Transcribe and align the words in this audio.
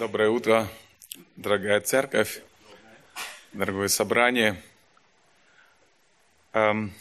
Доброе 0.00 0.30
утро, 0.30 0.66
дорогая 1.36 1.78
церковь, 1.82 2.40
дорогое 3.52 3.88
собрание. 3.88 4.56
Эм, 6.54 6.94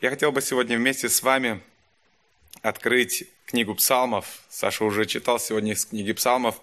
я 0.00 0.10
хотел 0.10 0.30
бы 0.30 0.40
сегодня 0.40 0.76
вместе 0.76 1.08
с 1.08 1.20
вами 1.24 1.60
открыть 2.62 3.24
книгу 3.46 3.74
псалмов. 3.74 4.44
Саша 4.48 4.84
уже 4.84 5.04
читал 5.04 5.40
сегодня 5.40 5.72
из 5.72 5.84
книги 5.84 6.12
псалмов. 6.12 6.60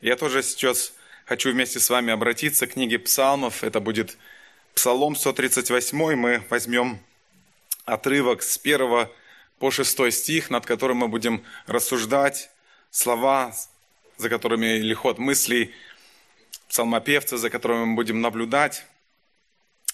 Я 0.00 0.16
тоже 0.16 0.42
сейчас 0.42 0.94
хочу 1.26 1.52
вместе 1.52 1.80
с 1.80 1.90
вами 1.90 2.14
обратиться 2.14 2.66
к 2.66 2.72
книге 2.72 2.98
псалмов. 2.98 3.62
Это 3.62 3.78
будет 3.78 4.16
Псалом 4.74 5.14
138. 5.14 6.16
Мы 6.16 6.42
возьмем 6.48 6.98
отрывок 7.84 8.42
с 8.42 8.56
1 8.56 9.08
по 9.58 9.70
6 9.70 10.12
стих, 10.14 10.48
над 10.48 10.64
которым 10.64 10.96
мы 10.96 11.08
будем 11.08 11.44
рассуждать 11.66 12.48
слова, 12.90 13.52
за 14.16 14.28
которыми 14.28 14.78
или 14.78 14.94
ход 14.94 15.18
мыслей 15.18 15.74
псалмопевца, 16.68 17.36
за 17.36 17.50
которыми 17.50 17.84
мы 17.84 17.94
будем 17.94 18.20
наблюдать. 18.20 18.84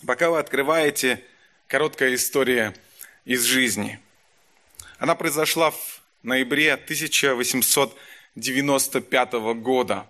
Пока 0.06 0.30
вы 0.30 0.38
открываете, 0.38 1.22
короткая 1.66 2.14
история 2.14 2.74
из 3.24 3.44
жизни. 3.44 3.98
Она 4.98 5.14
произошла 5.14 5.70
в 5.70 6.02
ноябре 6.22 6.74
1895 6.74 9.32
года. 9.60 10.06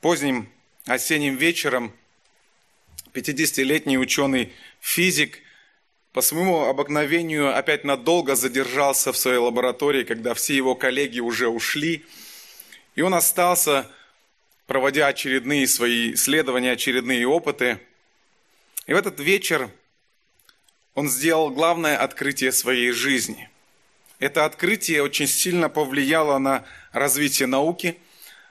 Поздним 0.00 0.48
осенним 0.86 1.36
вечером 1.36 1.92
50-летний 3.12 3.98
ученый-физик 3.98 5.40
по 6.12 6.22
своему 6.22 6.64
обыкновению 6.64 7.56
опять 7.56 7.84
надолго 7.84 8.34
задержался 8.36 9.12
в 9.12 9.18
своей 9.18 9.38
лаборатории, 9.38 10.04
когда 10.04 10.34
все 10.34 10.56
его 10.56 10.74
коллеги 10.74 11.20
уже 11.20 11.48
ушли– 11.48 12.04
и 12.96 13.02
он 13.02 13.14
остался, 13.14 13.88
проводя 14.66 15.06
очередные 15.06 15.68
свои 15.68 16.14
исследования, 16.14 16.72
очередные 16.72 17.28
опыты. 17.28 17.78
И 18.86 18.92
в 18.92 18.96
этот 18.96 19.20
вечер 19.20 19.70
он 20.94 21.08
сделал 21.08 21.50
главное 21.50 21.98
открытие 21.98 22.52
своей 22.52 22.90
жизни. 22.90 23.48
Это 24.18 24.46
открытие 24.46 25.02
очень 25.02 25.26
сильно 25.26 25.68
повлияло 25.68 26.38
на 26.38 26.64
развитие 26.92 27.46
науки, 27.46 27.98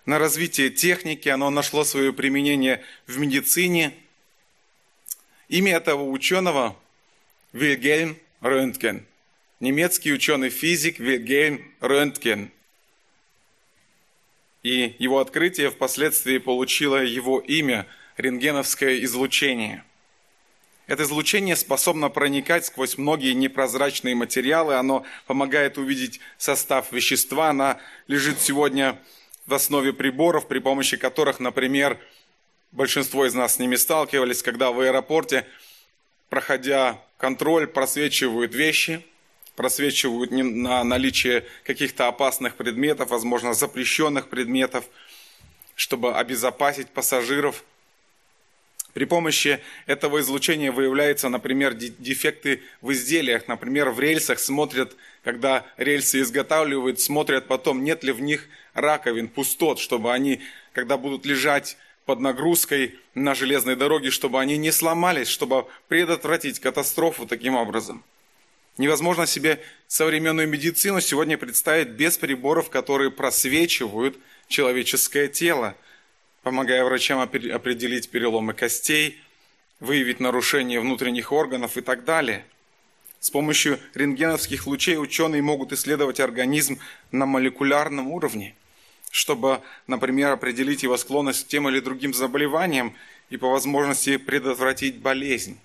на 0.06 0.20
развитие 0.20 0.70
техники, 0.70 1.28
оно 1.28 1.50
нашло 1.50 1.84
свое 1.84 2.14
применение 2.14 2.84
в 3.08 3.18
медицине. 3.18 3.94
Имя 5.50 5.78
этого 5.78 6.04
ученого– 6.04 6.78
Вильгельм 7.54 8.18
Рöntgen. 8.42 9.06
Немецкий 9.60 10.14
ученый-физик 10.14 11.00
Вильгельм 11.00 11.74
Рöntgen 11.80 12.52
и 14.66 14.96
его 14.98 15.20
открытие 15.20 15.70
впоследствии 15.70 16.40
получило 16.40 16.96
его 16.96 17.40
имя– 17.40 17.86
рентгеновское 18.18 19.04
излучение. 19.04 19.84
Это 20.88 21.04
излучение 21.04 21.56
способно 21.56 22.10
проникать 22.10 22.66
сквозь 22.66 22.98
многие 22.98 23.34
непрозрачные 23.34 24.16
материалы, 24.16 24.74
оно 24.74 25.06
помогает 25.28 25.78
увидеть 25.78 26.20
состав 26.40 26.92
вещества, 26.92 27.50
она 27.50 27.78
лежит 28.08 28.42
сегодня 28.42 29.00
в 29.46 29.54
основе 29.54 29.94
приборов, 29.94 30.48
при 30.48 30.58
помощи 30.58 30.98
которых, 30.98 31.40
например, 31.40 32.00
большинство 32.72 33.28
из 33.28 33.36
нас 33.36 33.56
с 33.56 33.60
ними 33.60 33.76
сталкивались, 33.76 34.42
когда 34.42 34.72
в 34.72 34.80
аэропорте, 34.80 35.46
проходя 36.30 37.00
контроль, 37.20 37.68
просвечивают 37.68 38.56
вещи– 38.56 39.06
просвечивают 39.56 40.32
на 40.32 40.84
наличие 40.84 41.46
каких-то 41.64 42.08
опасных 42.08 42.56
предметов, 42.56 43.10
возможно, 43.10 43.54
запрещенных 43.54 44.28
предметов, 44.28 44.86
чтобы 45.76 46.16
обезопасить 46.16 46.90
пассажиров. 46.90 47.64
При 48.94 49.06
помощи 49.06 49.60
этого 49.88 50.22
излучения 50.22 50.72
выявляются, 50.72 51.28
например, 51.28 51.74
дефекты 51.74 52.62
в 52.82 52.94
изделиях. 52.94 53.48
Например, 53.48 53.90
в 53.90 54.00
рельсах 54.00 54.40
смотрят, 54.40 54.96
когда 55.24 55.66
рельсы 55.76 56.22
изготавливают, 56.22 57.02
смотрят 57.02 57.48
потом, 57.48 57.84
нет 57.84 58.06
ли 58.06 58.14
в 58.14 58.22
них 58.22 58.48
раковин, 58.74 59.28
пустот, 59.28 59.80
чтобы 59.80 60.14
они, 60.14 60.42
когда 60.72 60.98
будут 60.98 61.26
лежать 61.26 61.78
под 62.06 62.22
нагрузкой 62.22 62.96
на 63.16 63.36
железной 63.36 63.76
дороге, 63.76 64.12
чтобы 64.12 64.40
они 64.40 64.58
не 64.58 64.72
сломались, 64.72 65.28
чтобы 65.28 65.66
предотвратить 65.90 66.60
катастрофу 66.60 67.26
таким 67.26 67.56
образом– 67.56 68.04
Невозможно 68.78 69.26
себе 69.26 69.62
современную 69.88 70.50
медицину 70.50 71.00
сегодня 71.00 71.38
представить 71.38 71.90
без 71.90 72.18
приборов, 72.18 72.70
которые 72.70 73.10
просвечивают 73.10 74.18
человеческое 74.50 75.30
тело, 75.30 75.76
помогая 76.44 76.84
врачам 76.84 77.20
определить 77.20 78.10
переломы 78.10 78.54
костей, 78.54 79.18
выявить 79.80 80.20
нарушение 80.20 80.82
внутренних 80.82 81.32
органов 81.32 81.78
и 81.78 81.82
так 81.82 82.04
далее. 82.04 82.46
С 83.22 83.30
помощью 83.30 83.80
рентгеновских 83.94 84.68
лучей 84.68 84.98
ученые 84.98 85.42
могут 85.42 85.72
исследовать 85.72 86.20
организм 86.20 86.80
на 87.12 87.26
молекулярном 87.26 88.12
уровне, 88.12 88.56
чтобы, 89.10 89.62
например, 89.88 90.32
определить 90.32 90.84
его 90.84 90.98
склонность 90.98 91.46
к 91.46 91.48
тем 91.48 91.68
или 91.70 91.80
другим 91.80 92.14
заболеваниям 92.14 92.94
и 93.30 93.38
по 93.38 93.50
возможности 93.50 94.18
предотвратить 94.18 94.98
болезнь. 94.98 95.60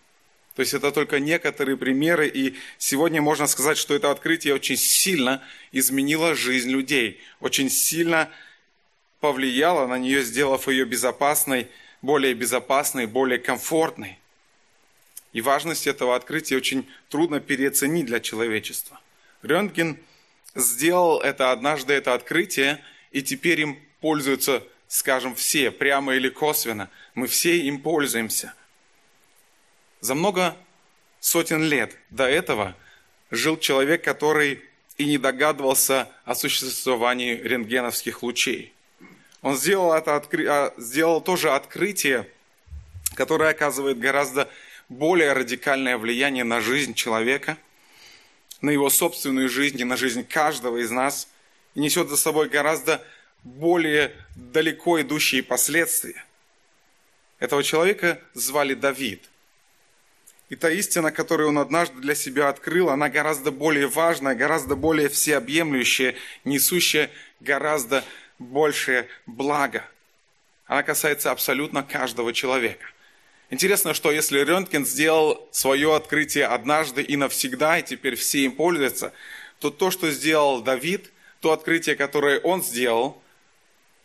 То 0.61 0.63
есть 0.63 0.75
это 0.75 0.93
только 0.93 1.21
некоторые 1.21 1.79
примеры, 1.79 2.29
и 2.29 2.55
сегодня 2.77 3.23
можно 3.23 3.47
сказать, 3.47 3.79
что 3.79 3.95
это 3.95 4.11
открытие 4.11 4.53
очень 4.53 4.77
сильно 4.77 5.43
изменило 5.73 6.35
жизнь 6.35 6.69
людей, 6.69 7.19
очень 7.41 7.71
сильно 7.71 8.29
повлияло 9.21 9.87
на 9.87 9.97
нее, 9.97 10.23
сделав 10.23 10.69
ее 10.69 10.85
безопасной, 10.85 11.69
более 12.03 12.35
безопасной, 12.35 13.07
более 13.07 13.39
комфортной. 13.39 14.19
И 15.33 15.41
важность 15.41 15.87
этого 15.87 16.15
открытия 16.15 16.59
очень 16.59 16.87
трудно 17.09 17.41
переоценить 17.41 18.05
для 18.05 18.21
человечества. 18.21 19.01
Рентген 19.41 19.97
сделал 20.55 21.23
это 21.23 21.53
однажды, 21.53 21.95
это 21.95 22.13
открытие, 22.13 22.85
и 23.13 23.23
теперь 23.23 23.63
им 23.63 23.79
пользуются, 24.03 24.63
скажем, 24.89 25.35
все, 25.35 25.71
прямо 25.71 26.17
или 26.17 26.29
косвенно. 26.29 26.91
Мы 27.15 27.29
все 27.29 27.57
им 27.61 27.81
пользуемся– 27.81 28.53
за 30.01 30.15
много 30.15 30.57
сотен 31.21 31.63
лет 31.63 31.97
до 32.11 32.25
этого 32.25 32.75
жил 33.31 33.59
человек, 33.59 34.03
который 34.03 34.63
и 34.97 35.05
не 35.05 35.19
догадывался 35.19 36.09
о 36.25 36.35
существовании 36.35 37.35
рентгеновских 37.35 38.23
лучей. 38.23 38.73
Он 39.43 39.57
сделал, 39.57 39.95
это, 39.95 40.17
а, 40.17 40.75
сделал 40.77 41.21
тоже 41.21 41.51
открытие, 41.51 42.29
которое 43.15 43.51
оказывает 43.51 43.99
гораздо 43.99 44.51
более 44.89 45.33
радикальное 45.33 45.97
влияние 45.97 46.45
на 46.45 46.61
жизнь 46.61 46.95
человека, 46.95 47.57
на 48.61 48.71
его 48.71 48.91
собственную 48.91 49.49
жизнь 49.49 49.81
и 49.81 49.85
на 49.85 49.97
жизнь 49.97 50.25
каждого 50.25 50.79
из 50.79 50.91
нас, 50.91 51.29
и 51.75 51.81
несет 51.81 52.09
за 52.09 52.17
собой 52.17 52.49
гораздо 52.49 53.03
более 53.43 54.15
далеко 54.37 55.01
идущие 55.01 55.43
последствия. 55.43 56.25
Этого 57.39 57.63
человека 57.63 58.21
звали 58.35 58.75
Давид. 58.75 59.30
И 60.51 60.57
та 60.57 60.69
истина, 60.69 61.13
которую 61.13 61.51
он 61.51 61.59
однажды 61.59 62.01
для 62.01 62.17
себя 62.17 62.49
открыл, 62.49 62.91
она 62.91 63.09
гораздо 63.09 63.53
более 63.53 63.87
важная, 63.87 64.35
гораздо 64.35 64.75
более 64.75 65.09
всеобъемлющая, 65.09 66.17
несущая 66.45 67.09
гораздо 67.39 68.05
большее 68.41 69.07
благо. 69.27 69.85
Она 70.67 70.83
касается 70.83 71.31
абсолютно 71.31 71.85
каждого 71.85 72.33
человека. 72.33 72.85
Интересно, 73.51 73.95
что 73.95 74.11
если 74.11 74.41
Рентген 74.41 74.85
сделал 74.85 75.49
свое 75.53 75.95
открытие 75.95 76.47
однажды 76.47 77.03
и 77.03 77.17
навсегда, 77.17 77.79
и 77.79 77.85
теперь 77.85 78.17
все 78.17 78.41
им 78.41 78.53
пользуются, 78.53 79.13
то 79.61 79.71
то, 79.71 79.93
что 79.93 80.11
сделал 80.11 80.63
Давид, 80.63 81.13
то 81.41 81.53
открытие, 81.53 81.95
которое 81.95 82.41
он 82.41 82.65
сделал, 82.65 83.23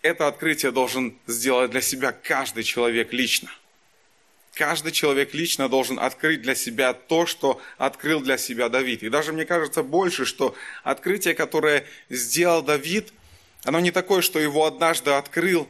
это 0.03 0.27
открытие 0.27 0.71
должен 0.71 1.17
сделать 1.25 1.71
для 1.71 1.81
себя 1.81 2.11
каждый 2.11 2.63
человек 2.63 3.13
лично– 3.13 3.49
Каждый 4.55 4.93
человек 4.93 5.33
лично 5.33 5.67
должен 5.67 5.99
открыть 5.99 6.41
для 6.41 6.55
себя 6.55 6.93
то, 6.93 7.25
что 7.25 7.61
открыл 7.77 8.21
для 8.21 8.37
себя 8.37 8.69
Давид. 8.69 9.03
И 9.03 9.09
даже 9.09 9.33
мне 9.33 9.45
кажется 9.45 9.83
больше, 9.83 10.23
что 10.23 10.55
открытие, 10.83 11.33
которое 11.33 11.85
сделал 12.09 12.63
Давид, 12.63 13.11
оно 13.65 13.81
не 13.81 13.91
такое, 13.91 14.21
что 14.21 14.39
его 14.39 14.65
однажды 14.65 15.11
открыл 15.11 15.69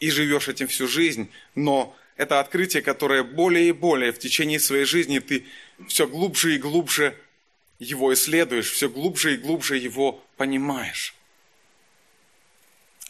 и 0.00 0.10
живешь 0.10 0.48
этим 0.48 0.68
всю 0.68 0.88
жизнь, 0.88 1.30
но 1.54 1.94
это 2.16 2.40
открытие, 2.40 2.82
которое 2.82 3.24
более 3.24 3.68
и 3.68 3.72
более 3.72 4.10
в 4.10 4.18
течение 4.18 4.58
своей 4.58 4.86
жизни 4.86 5.18
ты 5.18 5.44
все 5.86 6.06
глубже 6.06 6.54
и 6.54 6.58
глубже 6.58 7.14
его 7.78 8.14
исследуешь, 8.14 8.70
все 8.70 8.88
глубже 8.88 9.34
и 9.34 9.36
глубже 9.36 9.76
его 9.76 10.24
понимаешь. 10.38 11.14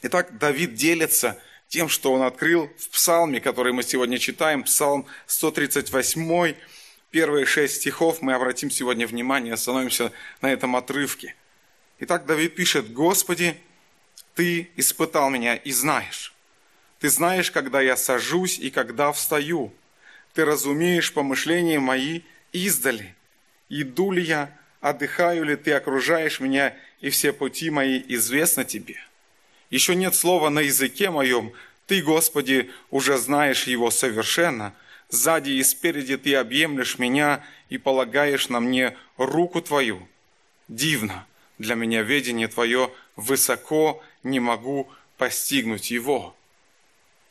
Итак, 0.02 0.38
Давид 0.38 0.74
делится 0.74 1.40
тем, 1.74 1.88
что 1.88 2.12
он 2.12 2.22
открыл 2.22 2.70
в 2.78 2.88
псалме, 2.90 3.40
который 3.40 3.72
мы 3.72 3.82
сегодня 3.82 4.16
читаем, 4.18 4.62
псалм 4.62 5.06
138, 5.26 6.54
первые 7.10 7.46
шесть 7.46 7.80
стихов, 7.80 8.22
мы 8.22 8.34
обратим 8.34 8.70
сегодня 8.70 9.08
внимание, 9.08 9.54
остановимся 9.54 10.12
на 10.40 10.52
этом 10.52 10.76
отрывке. 10.76 11.34
Итак, 11.98 12.26
Давид 12.26 12.54
пишет, 12.54 12.92
«Господи, 12.92 13.56
Ты 14.36 14.70
испытал 14.76 15.30
меня 15.30 15.56
и 15.56 15.72
знаешь. 15.72 16.32
Ты 17.00 17.08
знаешь, 17.08 17.50
когда 17.50 17.80
я 17.80 17.96
сажусь 17.96 18.60
и 18.60 18.70
когда 18.70 19.10
встаю. 19.10 19.72
Ты 20.32 20.44
разумеешь 20.44 21.12
помышления 21.12 21.80
мои 21.80 22.20
издали. 22.52 23.16
Иду 23.68 24.12
ли 24.12 24.22
я, 24.22 24.56
отдыхаю 24.80 25.42
ли 25.42 25.56
ты, 25.56 25.72
окружаешь 25.72 26.38
меня, 26.38 26.76
и 27.00 27.10
все 27.10 27.32
пути 27.32 27.70
мои 27.70 28.00
известны 28.06 28.64
тебе. 28.64 28.96
Еще 29.74 29.96
нет 29.96 30.14
слова 30.14 30.50
на 30.50 30.60
языке 30.60 31.10
моем, 31.10 31.52
ты, 31.88 32.00
Господи, 32.00 32.70
уже 32.92 33.18
знаешь 33.18 33.64
его 33.64 33.90
совершенно. 33.90 34.72
Сзади 35.08 35.50
и 35.50 35.64
спереди 35.64 36.16
ты 36.16 36.36
объемлешь 36.36 37.00
меня 37.00 37.44
и 37.70 37.76
полагаешь 37.76 38.48
на 38.48 38.60
мне 38.60 38.96
руку 39.16 39.60
твою. 39.60 40.08
Дивно 40.68 41.26
для 41.58 41.74
меня 41.74 42.02
ведение 42.02 42.46
твое, 42.46 42.92
высоко 43.16 44.00
не 44.22 44.38
могу 44.38 44.88
постигнуть 45.18 45.90
его. 45.90 46.36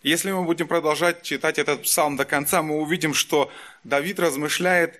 Если 0.01 0.29
мы 0.33 0.43
будем 0.43 0.67
продолжать 0.67 1.21
читать 1.23 1.57
этот 1.57 1.83
псалм 1.83 2.17
до 2.17 2.25
конца, 2.25 2.61
мы 2.61 2.81
увидим, 2.81 3.13
что 3.13 3.49
Давид 3.85 4.19
размышляет 4.19 4.99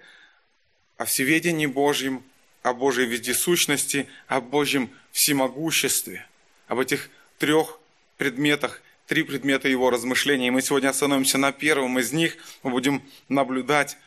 о 0.96 1.04
всеведении 1.04 1.66
Божьем, 1.66 2.24
о 2.62 2.74
Божьей 2.74 3.06
вездесущности, 3.06 4.08
о 4.28 4.40
Божьем 4.40 4.90
всемогуществе, 5.12 6.26
об 6.70 6.80
этих 6.80 7.10
трех 7.44 7.78
предметах, 8.16 8.82
три 9.06 9.24
предмета 9.24 9.68
его 9.68 9.90
размышлений. 9.90 10.48
И 10.48 10.50
мы 10.50 10.62
сегодня 10.62 10.88
остановимся 10.88 11.38
на 11.38 11.52
первом 11.52 12.00
из 12.00 12.14
них. 12.14 12.38
Мы 12.64 12.72
будем 12.72 13.04
наблюдать, 13.28 13.98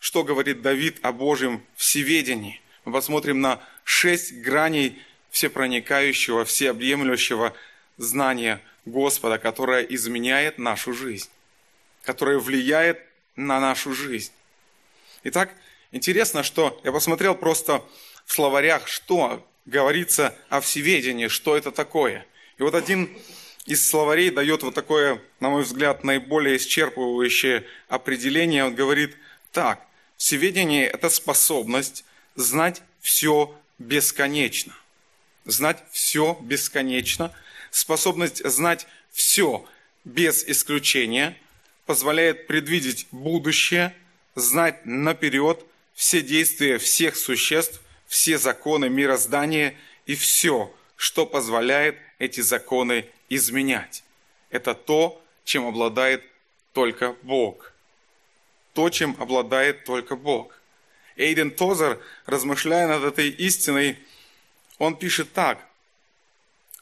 что 0.00 0.22
говорит 0.22 0.60
Давид 0.60 0.98
о 1.00 1.12
Божьем 1.12 1.64
всеведении. 1.76 2.60
Мы 2.84 2.92
посмотрим 2.92 3.40
на 3.40 3.58
шесть 3.84 4.34
граней 4.34 5.02
всепроникающего, 5.30 6.44
всеобъемлющего 6.44 7.54
знания 7.96 8.60
Господа, 8.84 9.38
которое 9.38 9.80
изменяет 9.84 10.58
нашу 10.58 10.92
жизнь, 10.92 11.30
которое 12.02 12.38
влияет 12.38 13.00
на 13.34 13.60
нашу 13.60 13.94
жизнь. 13.94 14.32
Итак, 15.22 15.54
интересно, 15.90 16.42
что 16.42 16.78
я 16.84 16.92
посмотрел 16.92 17.34
просто 17.34 17.82
в 18.26 18.34
словарях, 18.34 18.88
что 18.88 19.42
говорится 19.64 20.36
о 20.50 20.60
всеведении, 20.60 21.28
что 21.28 21.56
это 21.56 21.70
такое. 21.70 22.26
И 22.58 22.62
вот 22.62 22.74
один 22.74 23.10
из 23.66 23.86
словарей 23.86 24.30
дает 24.30 24.62
вот 24.62 24.74
такое, 24.74 25.20
на 25.40 25.50
мой 25.50 25.62
взгляд, 25.62 26.04
наиболее 26.04 26.56
исчерпывающее 26.56 27.64
определение. 27.88 28.64
Он 28.64 28.74
говорит 28.74 29.16
так, 29.52 29.86
всеведение– 30.16 30.86
это 30.92 31.08
способность 31.08 32.04
знать 32.34 32.82
все 33.00 33.54
бесконечно. 33.78 34.74
Знать 35.44 35.82
все 35.90 36.38
бесконечно, 36.42 37.32
способность 37.70 38.44
знать 38.48 38.86
все 39.12 39.64
без 40.04 40.44
исключения 40.44 41.36
позволяет 41.86 42.46
предвидеть 42.46 43.06
будущее, 43.10 43.94
знать 44.34 44.84
наперед 44.86 45.64
все 45.94 46.22
действия 46.22 46.78
всех 46.78 47.16
существ, 47.16 47.80
все 48.06 48.38
законы 48.38 48.88
мироздания 48.88 49.74
и 50.06 50.14
все, 50.14 50.74
что 50.96 51.26
позволяет 51.26 51.96
эти 52.24 52.40
законы 52.40 53.06
изменять. 53.28 54.02
Это 54.50 54.74
то, 54.74 55.22
чем 55.44 55.66
обладает 55.66 56.22
только 56.72 57.14
Бог. 57.22 57.72
То, 58.72 58.90
чем 58.90 59.16
обладает 59.18 59.84
только 59.84 60.16
Бог. 60.16 60.58
Эйден 61.16 61.50
Тозер, 61.50 62.00
размышляя 62.26 62.88
над 62.88 63.04
этой 63.04 63.28
истиной, 63.28 63.98
он 64.78 64.96
пишет 64.96 65.32
так. 65.32 65.58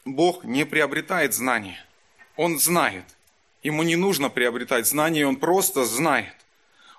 Бог 0.05 0.43
не 0.43 0.65
приобретает 0.65 1.33
знания. 1.33 1.85
Он 2.35 2.59
знает. 2.59 3.05
Ему 3.61 3.83
не 3.83 3.95
нужно 3.95 4.29
приобретать 4.29 4.87
знания, 4.87 5.25
он 5.25 5.37
просто 5.37 5.85
знает. 5.85 6.33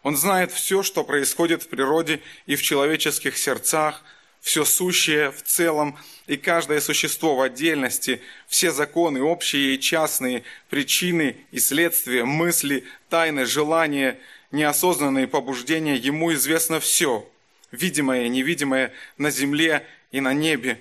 Он 0.02 0.16
знает 0.16 0.52
все, 0.52 0.82
что 0.82 1.02
происходит 1.02 1.62
в 1.62 1.68
природе 1.68 2.20
и 2.46 2.56
в 2.56 2.62
человеческих 2.62 3.36
сердцах, 3.36 4.02
все 4.44 4.66
сущее 4.66 5.30
в 5.30 5.42
целом 5.42 5.96
и 6.26 6.36
каждое 6.36 6.82
существо 6.82 7.34
в 7.34 7.40
отдельности, 7.40 8.20
все 8.46 8.72
законы, 8.72 9.22
общие 9.22 9.74
и 9.74 9.80
частные, 9.80 10.42
причины 10.68 11.38
и 11.50 11.58
следствия, 11.58 12.26
мысли, 12.26 12.84
тайны, 13.08 13.46
желания, 13.46 14.18
неосознанные 14.50 15.26
побуждения, 15.26 15.96
ему 15.96 16.30
известно 16.34 16.78
все, 16.78 17.26
видимое 17.72 18.26
и 18.26 18.28
невидимое 18.28 18.92
на 19.16 19.30
земле 19.30 19.86
и 20.12 20.20
на 20.20 20.34
небе, 20.34 20.78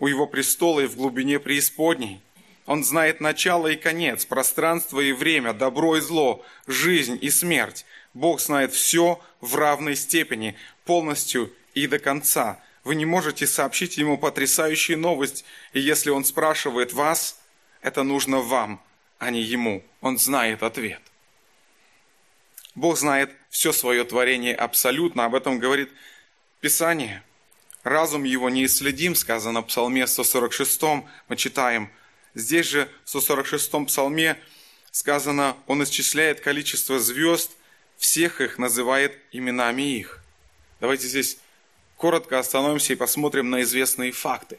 у 0.00 0.08
его 0.08 0.26
престола 0.26 0.80
и 0.80 0.86
в 0.86 0.96
глубине 0.96 1.38
преисподней. 1.38 2.20
Он 2.66 2.82
знает 2.82 3.20
начало 3.20 3.68
и 3.68 3.76
конец, 3.76 4.26
пространство 4.26 4.98
и 4.98 5.12
время, 5.12 5.52
добро 5.52 5.96
и 5.96 6.00
зло, 6.00 6.44
жизнь 6.66 7.16
и 7.22 7.30
смерть. 7.30 7.86
Бог 8.14 8.40
знает 8.40 8.74
все 8.74 9.20
в 9.40 9.54
равной 9.54 9.94
степени, 9.94 10.56
полностью 10.84 11.52
и 11.72 11.86
до 11.86 12.00
конца– 12.00 12.60
вы 12.86 12.94
не 12.94 13.04
можете 13.04 13.48
сообщить 13.48 13.96
ему 13.96 14.16
потрясающую 14.16 14.96
новость, 14.96 15.44
и 15.72 15.80
если 15.80 16.10
он 16.10 16.24
спрашивает 16.24 16.92
вас, 16.92 17.40
это 17.82 18.04
нужно 18.04 18.38
вам, 18.38 18.80
а 19.18 19.30
не 19.30 19.42
ему. 19.42 19.84
Он 20.00 20.20
знает 20.20 20.62
ответ. 20.62 21.02
Бог 22.76 22.96
знает 22.96 23.32
все 23.50 23.72
свое 23.72 24.04
творение 24.04 24.54
абсолютно, 24.54 25.24
об 25.24 25.34
этом 25.34 25.58
говорит 25.58 25.90
Писание. 26.60 27.24
Разум 27.82 28.22
его 28.22 28.50
не 28.50 28.64
исследим, 28.66 29.16
сказано 29.16 29.62
в 29.62 29.66
Псалме 29.66 30.06
146, 30.06 30.82
мы 31.26 31.36
читаем. 31.36 31.90
Здесь 32.34 32.66
же 32.66 32.88
в 33.04 33.08
146 33.08 33.86
Псалме 33.88 34.38
сказано, 34.92 35.56
он 35.66 35.82
исчисляет 35.82 36.38
количество 36.38 37.00
звезд, 37.00 37.50
всех 37.96 38.40
их 38.40 38.58
называет 38.58 39.18
именами 39.32 39.98
их. 39.98 40.22
Давайте 40.78 41.08
здесь 41.08 41.38
коротко 41.96 42.38
остановимся 42.38 42.92
и 42.92 42.96
посмотрим 42.96 43.50
на 43.50 43.62
известные 43.62 44.12
факты. 44.12 44.58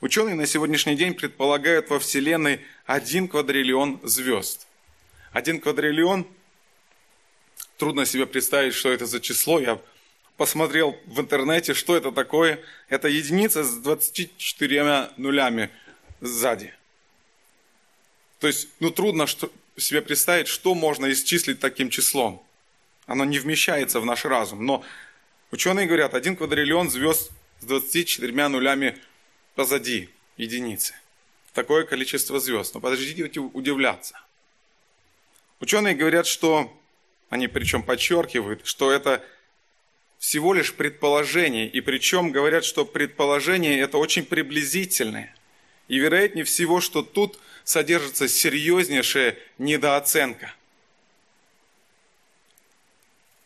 Ученые 0.00 0.34
на 0.34 0.46
сегодняшний 0.46 0.96
день 0.96 1.14
предполагают 1.14 1.90
во 1.90 1.98
Вселенной 1.98 2.60
один 2.86 3.28
квадриллион 3.28 4.00
звезд. 4.02 4.66
Один 5.32 5.60
квадриллион, 5.60 6.26
трудно 7.76 8.06
себе 8.06 8.26
представить, 8.26 8.74
что 8.74 8.90
это 8.90 9.06
за 9.06 9.20
число. 9.20 9.60
Я 9.60 9.78
посмотрел 10.36 10.98
в 11.06 11.20
интернете, 11.20 11.74
что 11.74 11.96
это 11.96 12.12
такое. 12.12 12.60
Это 12.88 13.08
единица 13.08 13.62
с 13.62 13.74
24 13.76 15.10
нулями 15.18 15.70
сзади. 16.20 16.74
То 18.38 18.46
есть, 18.46 18.68
ну 18.80 18.90
трудно 18.90 19.26
что, 19.26 19.52
себе 19.76 20.00
представить, 20.00 20.48
что 20.48 20.74
можно 20.74 21.12
исчислить 21.12 21.60
таким 21.60 21.90
числом. 21.90 22.42
Оно 23.06 23.24
не 23.24 23.38
вмещается 23.38 24.00
в 24.00 24.06
наш 24.06 24.24
разум. 24.24 24.64
Но 24.64 24.82
Ученые 25.50 25.86
говорят, 25.86 26.14
один 26.14 26.36
квадриллион 26.36 26.90
звезд 26.90 27.32
с 27.60 27.64
24 27.64 28.48
нулями 28.48 28.96
позади 29.56 30.08
единицы. 30.36 30.94
Такое 31.52 31.84
количество 31.84 32.38
звезд. 32.38 32.74
Но 32.74 32.80
подождите 32.80 33.40
удивляться. 33.40 34.20
Ученые 35.58 35.94
говорят, 35.94 36.26
что, 36.26 36.72
они 37.30 37.48
причем 37.48 37.82
подчеркивают, 37.82 38.64
что 38.64 38.92
это 38.92 39.24
всего 40.18 40.54
лишь 40.54 40.72
предположение. 40.72 41.68
И 41.68 41.80
причем 41.80 42.30
говорят, 42.30 42.64
что 42.64 42.84
предположение 42.84 43.80
это 43.80 43.98
очень 43.98 44.24
приблизительное. 44.24 45.34
И 45.88 45.98
вероятнее 45.98 46.44
всего, 46.44 46.80
что 46.80 47.02
тут 47.02 47.40
содержится 47.64 48.28
серьезнейшая 48.28 49.36
недооценка. 49.58 50.54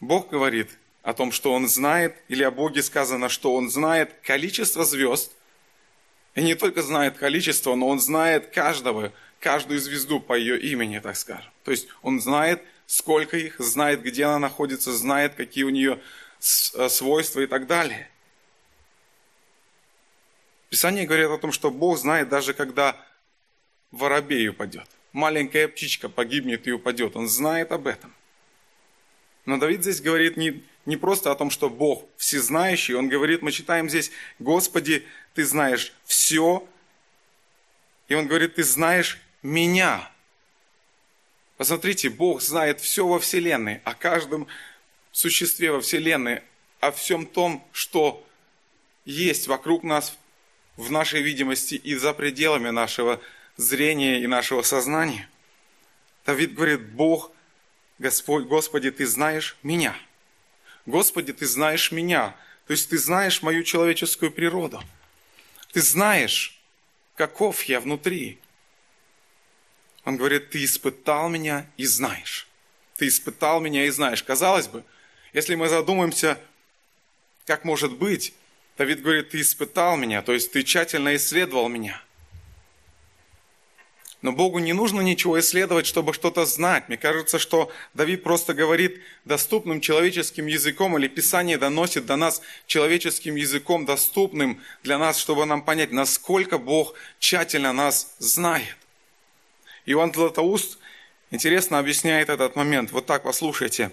Бог 0.00 0.28
говорит– 0.28 0.68
о 1.04 1.12
том, 1.12 1.32
что 1.32 1.52
он 1.52 1.68
знает, 1.68 2.16
или 2.28 2.42
о 2.42 2.50
Боге 2.50 2.82
сказано, 2.82 3.28
что 3.28 3.54
он 3.54 3.70
знает 3.70 4.14
количество 4.22 4.86
звезд, 4.86 5.32
и 6.34 6.42
не 6.42 6.54
только 6.54 6.82
знает 6.82 7.18
количество, 7.18 7.74
но 7.74 7.88
он 7.88 8.00
знает 8.00 8.48
каждого, 8.48 9.12
каждую 9.38 9.78
звезду 9.80 10.18
по 10.18 10.32
ее 10.32 10.58
имени, 10.58 10.98
так 10.98 11.16
скажем. 11.16 11.52
То 11.62 11.70
есть 11.70 11.88
он 12.00 12.20
знает, 12.20 12.62
сколько 12.86 13.36
их, 13.36 13.56
знает, 13.58 14.02
где 14.02 14.24
она 14.24 14.38
находится, 14.38 14.92
знает, 14.92 15.34
какие 15.34 15.64
у 15.64 15.68
нее 15.68 16.00
э, 16.74 16.88
свойства 16.88 17.40
и 17.40 17.46
так 17.46 17.66
далее. 17.66 18.08
Писание 20.70 21.06
говорит 21.06 21.28
о 21.28 21.38
том, 21.38 21.52
что 21.52 21.70
Бог 21.70 21.98
знает 21.98 22.30
даже 22.30 22.54
когда 22.54 22.96
воробей 23.90 24.48
упадет. 24.48 24.88
Маленькая 25.12 25.68
птичка 25.68 26.08
погибнет 26.08 26.66
и 26.66 26.72
упадет. 26.72 27.14
Он 27.14 27.28
знает 27.28 27.72
об 27.72 27.86
этом. 27.86 28.12
Но 29.44 29.58
Давид 29.58 29.82
здесь 29.82 30.00
говорит 30.00 30.36
не, 30.36 30.64
не 30.86 30.96
просто 30.96 31.30
о 31.30 31.34
том, 31.34 31.50
что 31.50 31.70
Бог 31.70 32.04
всезнающий, 32.16 32.94
он 32.94 33.08
говорит, 33.08 33.42
мы 33.42 33.52
читаем 33.52 33.88
здесь, 33.88 34.10
Господи, 34.38 35.06
Ты 35.34 35.44
знаешь 35.44 35.92
все, 36.04 36.66
и 38.08 38.14
он 38.14 38.26
говорит, 38.26 38.56
Ты 38.56 38.64
знаешь 38.64 39.20
меня. 39.42 40.10
Посмотрите, 41.56 42.10
Бог 42.10 42.42
знает 42.42 42.80
все 42.80 43.06
во 43.06 43.18
Вселенной, 43.18 43.80
о 43.84 43.94
каждом 43.94 44.46
существе 45.12 45.70
во 45.70 45.80
Вселенной, 45.80 46.42
о 46.80 46.90
всем 46.90 47.26
том, 47.26 47.66
что 47.72 48.26
есть 49.04 49.46
вокруг 49.46 49.84
нас 49.84 50.16
в 50.76 50.90
нашей 50.90 51.22
видимости 51.22 51.74
и 51.74 51.94
за 51.94 52.12
пределами 52.12 52.70
нашего 52.70 53.20
зрения 53.56 54.20
и 54.20 54.26
нашего 54.26 54.62
сознания. 54.62 55.28
Давид 56.26 56.54
говорит, 56.54 56.82
Бог, 56.90 57.30
Господь, 57.98 58.44
Господи, 58.44 58.90
Ты 58.90 59.06
знаешь 59.06 59.56
меня. 59.62 59.96
Господи, 60.86 61.32
Ты 61.32 61.46
знаешь 61.46 61.92
меня. 61.92 62.36
То 62.66 62.72
есть 62.72 62.90
Ты 62.90 62.98
знаешь 62.98 63.42
мою 63.42 63.62
человеческую 63.62 64.30
природу. 64.30 64.82
Ты 65.72 65.80
знаешь, 65.80 66.60
каков 67.16 67.62
я 67.64 67.80
внутри. 67.80 68.38
Он 70.04 70.16
говорит, 70.16 70.50
Ты 70.50 70.64
испытал 70.64 71.28
меня 71.28 71.66
и 71.76 71.86
знаешь. 71.86 72.46
Ты 72.96 73.08
испытал 73.08 73.60
меня 73.60 73.86
и 73.86 73.90
знаешь. 73.90 74.22
Казалось 74.22 74.68
бы, 74.68 74.84
если 75.32 75.54
мы 75.56 75.68
задумаемся, 75.68 76.38
как 77.46 77.64
может 77.64 77.92
быть, 77.92 78.34
Давид 78.76 79.02
говорит, 79.02 79.30
ты 79.30 79.40
испытал 79.40 79.96
меня, 79.96 80.22
то 80.22 80.32
есть 80.32 80.52
ты 80.52 80.62
тщательно 80.62 81.14
исследовал 81.14 81.68
меня. 81.68 82.02
Но 84.24 84.32
Богу 84.32 84.58
не 84.58 84.72
нужно 84.72 85.02
ничего 85.02 85.38
исследовать, 85.38 85.84
чтобы 85.84 86.14
что-то 86.14 86.46
знать. 86.46 86.88
Мне 86.88 86.96
кажется, 86.96 87.38
что 87.38 87.70
Давид 87.92 88.22
просто 88.22 88.54
говорит 88.54 89.02
доступным 89.26 89.82
человеческим 89.82 90.46
языком, 90.46 90.96
или 90.96 91.08
Писание 91.08 91.58
доносит 91.58 92.06
до 92.06 92.16
нас 92.16 92.40
человеческим 92.66 93.34
языком, 93.34 93.84
доступным 93.84 94.62
для 94.82 94.96
нас, 94.96 95.18
чтобы 95.18 95.44
нам 95.44 95.60
понять, 95.60 95.92
насколько 95.92 96.56
Бог 96.56 96.94
тщательно 97.18 97.74
нас 97.74 98.14
знает. 98.18 98.78
Иоанн 99.84 100.14
Златоуст 100.14 100.78
интересно 101.30 101.78
объясняет 101.78 102.30
этот 102.30 102.56
момент. 102.56 102.92
Вот 102.92 103.04
так 103.04 103.24
послушайте. 103.24 103.90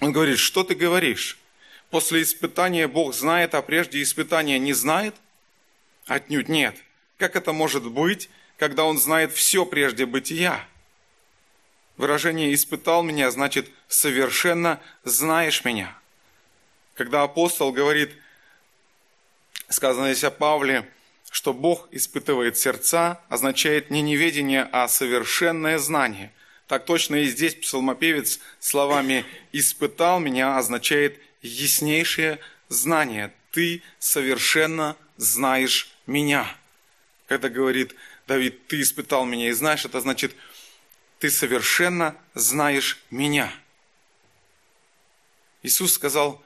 Он 0.00 0.12
говорит, 0.12 0.38
что 0.38 0.62
ты 0.62 0.76
говоришь? 0.76 1.36
После 1.90 2.22
испытания 2.22 2.86
Бог 2.86 3.12
знает, 3.12 3.56
а 3.56 3.62
прежде 3.62 4.02
испытания 4.02 4.60
не 4.60 4.72
знает? 4.72 5.16
Отнюдь 6.06 6.48
нет. 6.48 6.76
Как 7.18 7.34
это 7.34 7.52
может 7.52 7.90
быть, 7.90 8.30
когда 8.62 8.84
Он 8.84 8.96
знает 8.96 9.32
все 9.32 9.66
прежде 9.66 10.06
бытия? 10.06 10.64
Выражение 11.96 12.54
«испытал 12.54 13.02
меня» 13.02 13.28
значит 13.32 13.68
«совершенно 13.88 14.78
знаешь 15.02 15.64
меня». 15.64 15.98
Когда 16.94 17.24
апостол 17.24 17.72
говорит, 17.72 18.12
сказано 19.68 20.12
здесь 20.12 20.22
о 20.22 20.30
Павле, 20.30 20.88
что 21.32 21.52
Бог 21.52 21.88
испытывает 21.90 22.56
сердца, 22.56 23.20
означает 23.28 23.90
не 23.90 24.00
неведение, 24.00 24.68
а 24.70 24.86
совершенное 24.86 25.78
знание– 25.78 26.32
так 26.68 26.84
точно 26.84 27.16
и 27.16 27.26
здесь 27.26 27.56
псалмопевец 27.56 28.38
словами 28.60 29.26
«испытал 29.50 30.20
меня» 30.20 30.56
означает 30.56 31.18
яснейшее 31.42 32.38
знание. 32.68 33.32
Ты 33.50 33.82
совершенно 33.98 34.96
знаешь 35.16 35.92
меня. 36.06 36.46
Когда 37.26 37.48
говорит 37.48 37.94
Давид, 38.32 38.66
ты 38.66 38.80
испытал 38.80 39.24
меня 39.24 39.48
и 39.48 39.52
знаешь, 39.52 39.84
это 39.84 40.00
значит, 40.00 40.34
ты 41.18 41.30
совершенно 41.30 42.16
знаешь 42.34 43.04
меня. 43.10 43.52
Иисус 45.62 45.92
сказал, 45.92 46.42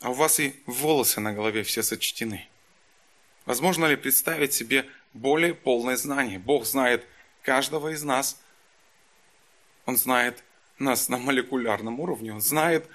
а 0.00 0.10
у 0.10 0.14
вас 0.14 0.40
и 0.40 0.60
волосы 0.66 1.20
на 1.20 1.32
голове 1.32 1.62
все 1.62 1.82
сочтены. 1.82 2.48
Возможно 3.44 3.86
ли 3.86 3.96
представить 3.96 4.52
себе 4.52 4.86
более 5.12 5.54
полное 5.54 5.96
знание? 5.96 6.38
Бог 6.38 6.64
знает 6.66 7.06
каждого 7.42 7.92
из 7.92 8.02
нас– 8.02 8.38
он 9.86 9.96
знает 9.96 10.44
нас 10.78 11.08
на 11.08 11.18
молекулярном 11.18 12.00
уровне. 12.00 12.32
Он 12.32 12.40
знает, 12.40 12.88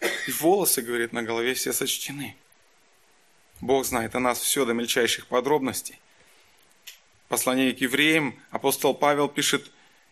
и 0.00 0.30
волосы, 0.32 0.82
говорит, 0.82 1.12
на 1.12 1.22
голове 1.22 1.54
все 1.54 1.72
сочтены. 1.72 2.36
Бог 3.60 3.84
знает 3.84 4.14
о 4.14 4.20
нас 4.20 4.38
все 4.38 4.64
до 4.64 4.72
мельчайших 4.72 5.26
подробностей. 5.26 5.98
Послание 7.28 7.72
к 7.72 7.80
евреям, 7.80 8.38
апостол 8.50 8.94
Павел 8.94 9.28
пишет, 9.28 9.70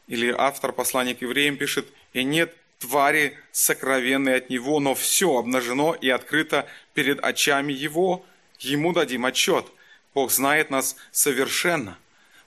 или 0.08 0.34
автор 0.36 0.72
послания 0.72 1.14
к 1.14 1.22
евреям 1.22 1.56
пишет, 1.56 1.86
«И 2.12 2.24
нет 2.24 2.54
твари 2.78 3.38
сокровенной 3.52 4.36
от 4.36 4.50
него, 4.50 4.80
но 4.80 4.94
все 4.94 5.36
обнажено 5.36 5.94
и 5.94 6.08
открыто 6.10 6.68
перед 6.92 7.22
очами 7.24 7.72
его, 7.72 8.24
ему 8.58 8.92
дадим 8.92 9.26
отчет». 9.26 9.66
Бог 10.12 10.30
знает 10.30 10.70
нас 10.70 10.96
совершенно. 11.12 11.98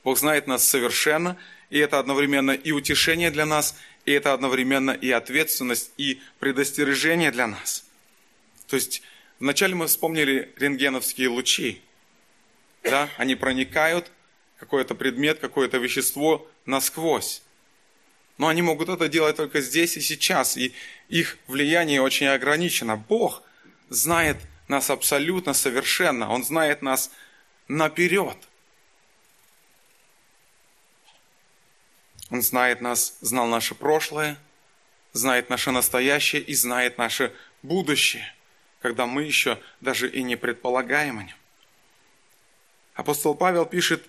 Бог 0.04 0.18
знает 0.18 0.48
нас 0.48 0.68
совершенно, 0.68 1.38
и 1.70 1.80
это 1.80 2.00
одновременно 2.00 2.52
и 2.52 2.72
утешение 2.72 3.32
для 3.32 3.46
нас, 3.46 3.76
и 4.06 4.12
это 4.12 4.34
одновременно 4.34 4.92
и 4.92 5.12
ответственность, 5.12 5.92
и 5.98 6.22
предостережение 6.40 7.32
для 7.32 7.48
нас. 7.48 7.84
То 8.68 8.76
есть 8.76 9.02
вначале 9.40 9.76
мы 9.76 9.88
вспомнили 9.88 10.52
рентгеновские 10.58 11.28
лучи. 11.30 11.82
Да? 12.84 13.10
Они 13.18 13.36
проникают 13.36 14.12
какой-то 14.60 14.96
предмет, 14.96 15.40
какое-то 15.40 15.78
вещество 15.78 16.48
насквозь. 16.66 17.42
Но 18.38 18.48
они 18.48 18.62
могут 18.62 18.90
это 18.90 19.08
делать 19.08 19.38
только 19.38 19.62
здесь 19.62 19.98
и 19.98 20.02
сейчас, 20.02 20.58
и 20.58 20.74
их 21.10 21.38
влияние 21.48 22.02
очень 22.02 22.28
ограничено. 22.28 22.96
Бог 22.96 23.44
знает 23.90 24.38
нас 24.68 24.90
абсолютно 24.90 25.54
совершенно, 25.54 26.30
Он 26.30 26.44
знает 26.44 26.82
нас 26.82 27.12
наперед– 27.68 28.38
Он 32.30 32.42
знает 32.42 32.82
нас, 32.82 33.18
знал 33.22 33.48
наше 33.48 33.74
прошлое, 33.76 34.38
знает 35.14 35.50
наше 35.50 35.72
настоящее 35.72 36.42
и 36.42 36.54
знает 36.54 36.98
наше 36.98 37.34
будущее, 37.64 38.34
когда 38.82 39.06
мы 39.06 39.24
еще 39.24 39.60
даже 39.82 40.10
и 40.10 40.24
не 40.24 40.36
предполагаем 40.36 41.20
о 41.20 41.24
нем. 41.24 41.38
Апостол 42.96 43.36
Павел 43.36 43.66
пишет, 43.66 44.04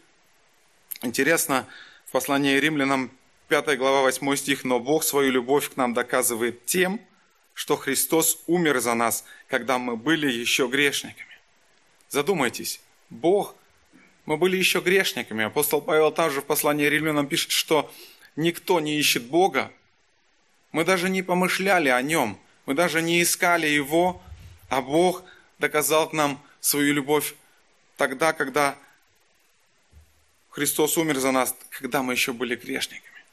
интересно, 1.02 1.66
в 2.06 2.12
послании 2.12 2.58
римлянам 2.58 3.10
5 3.48 3.78
глава 3.78 4.02
8 4.02 4.36
стих, 4.36 4.64
«Но 4.64 4.80
Бог 4.80 5.04
свою 5.04 5.30
любовь 5.30 5.70
к 5.70 5.76
нам 5.76 5.94
доказывает 5.94 6.66
тем, 6.66 7.00
что 7.54 7.76
Христос 7.76 8.42
умер 8.46 8.80
за 8.80 8.94
нас, 8.94 9.24
когда 9.48 9.78
мы 9.78 9.96
были 9.96 10.30
еще 10.30 10.68
грешниками». 10.68 11.38
Задумайтесь, 12.08 12.80
Бог 13.10 13.54
мы 14.28 14.36
были 14.36 14.58
еще 14.58 14.80
грешниками. 14.80 15.46
Апостол 15.46 15.80
Павел 15.80 16.12
также 16.12 16.42
в 16.42 16.44
послании 16.44 16.84
римлянам 16.84 17.26
пишет, 17.26 17.50
что 17.50 17.90
никто 18.36 18.78
не 18.78 18.98
ищет 18.98 19.24
Бога. 19.24 19.72
Мы 20.70 20.84
даже 20.84 21.08
не 21.08 21.22
помышляли 21.22 21.88
о 21.88 22.02
Нем, 22.02 22.38
мы 22.66 22.74
даже 22.74 23.00
не 23.00 23.22
искали 23.22 23.66
Его, 23.66 24.20
а 24.68 24.82
Бог 24.82 25.24
доказал 25.58 26.10
к 26.10 26.12
нам 26.12 26.42
свою 26.60 26.92
любовь 26.92 27.34
тогда, 27.96 28.34
когда 28.34 28.76
Христос 30.58 30.98
умер 30.98 31.20
за 31.20 31.30
нас, 31.30 31.54
когда 31.70 32.02
мы 32.02 32.14
еще 32.14 32.32
были 32.32 32.56
грешниками. 32.56 33.24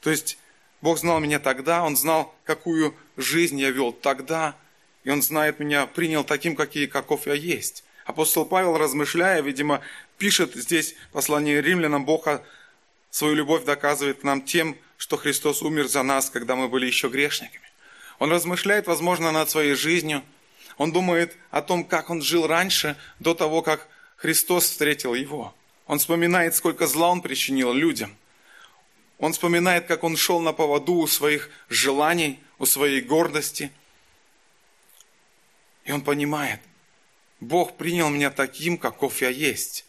То 0.00 0.08
есть 0.08 0.38
Бог 0.80 0.98
знал 0.98 1.20
меня 1.20 1.38
тогда, 1.38 1.82
Он 1.82 1.94
знал, 1.94 2.34
какую 2.44 2.96
жизнь 3.18 3.60
я 3.60 3.68
вел 3.68 3.92
тогда, 3.92 4.56
и 5.04 5.10
Он 5.10 5.20
знает 5.20 5.58
меня, 5.58 5.86
принял 5.86 6.24
таким, 6.24 6.56
какие, 6.56 6.86
каков 6.86 7.26
я 7.26 7.34
есть. 7.34 7.84
Апостол 8.06 8.46
Павел, 8.46 8.78
размышляя, 8.78 9.42
видимо, 9.42 9.82
пишет 10.16 10.54
здесь 10.54 10.94
послание 11.12 11.60
римлянам, 11.60 12.06
Бог 12.06 12.26
свою 13.10 13.34
любовь 13.34 13.64
доказывает 13.64 14.24
нам 14.24 14.40
тем, 14.40 14.78
что 14.96 15.18
Христос 15.18 15.60
умер 15.60 15.88
за 15.88 16.02
нас, 16.02 16.30
когда 16.30 16.56
мы 16.56 16.68
были 16.68 16.86
еще 16.86 17.08
грешниками. 17.08 17.70
Он 18.18 18.32
размышляет, 18.32 18.86
возможно, 18.86 19.32
над 19.32 19.50
своей 19.50 19.74
жизнью. 19.74 20.22
Он 20.78 20.92
думает 20.92 21.36
о 21.50 21.60
том, 21.60 21.84
как 21.84 22.08
он 22.08 22.22
жил 22.22 22.46
раньше, 22.46 22.96
до 23.18 23.34
того, 23.34 23.60
как 23.60 23.86
Христос 24.16 24.64
встретил 24.64 25.12
его. 25.12 25.54
Он 25.92 25.98
вспоминает, 25.98 26.54
сколько 26.54 26.86
зла 26.86 27.10
он 27.10 27.20
причинил 27.20 27.74
людям. 27.74 28.16
Он 29.18 29.34
вспоминает, 29.34 29.84
как 29.84 30.04
он 30.04 30.16
шел 30.16 30.40
на 30.40 30.54
поводу 30.54 30.94
у 30.94 31.06
своих 31.06 31.50
желаний, 31.68 32.40
у 32.58 32.64
своей 32.64 33.02
гордости. 33.02 33.70
И 35.84 35.92
он 35.92 36.00
понимает, 36.00 36.60
Бог 37.40 37.76
принял 37.76 38.08
меня 38.08 38.30
таким, 38.30 38.78
каков 38.78 39.20
я 39.20 39.28
есть. 39.28 39.84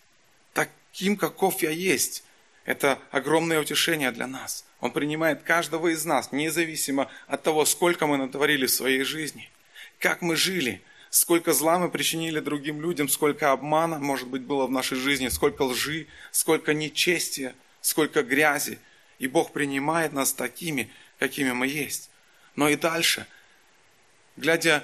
Таким, 0.52 1.16
каков 1.16 1.64
я 1.64 1.70
есть. 1.70 2.26
Это 2.66 3.00
огромное 3.10 3.62
утешение 3.62 4.12
для 4.12 4.28
нас. 4.28 4.66
Он 4.82 4.92
принимает 4.92 5.44
каждого 5.44 5.88
из 5.88 6.04
нас, 6.04 6.34
независимо 6.34 7.10
от 7.28 7.44
того, 7.44 7.64
сколько 7.64 8.08
мы 8.08 8.18
натворили 8.18 8.66
в 8.66 8.72
своей 8.72 9.06
жизни, 9.06 9.50
как 10.00 10.22
мы 10.22 10.36
жили, 10.36 10.82
сколько 11.14 11.54
зла 11.54 11.78
мы 11.78 11.92
причинили 11.92 12.40
другим 12.40 12.82
людям, 12.82 13.08
сколько 13.08 13.52
обмана, 13.52 14.00
может 14.00 14.28
быть, 14.28 14.42
было 14.42 14.66
в 14.66 14.72
нашей 14.72 14.98
жизни, 14.98 15.28
сколько 15.28 15.62
лжи, 15.62 16.08
сколько 16.32 16.74
нечестия, 16.74 17.54
сколько 17.82 18.24
грязи. 18.24 18.80
И 19.20 19.28
Бог 19.28 19.52
принимает 19.52 20.12
нас 20.12 20.34
такими, 20.34 20.90
какими 21.20 21.52
мы 21.52 21.68
есть. 21.68 22.10
Но 22.56 22.68
и 22.68 22.76
дальше, 22.76 23.28
глядя 24.38 24.84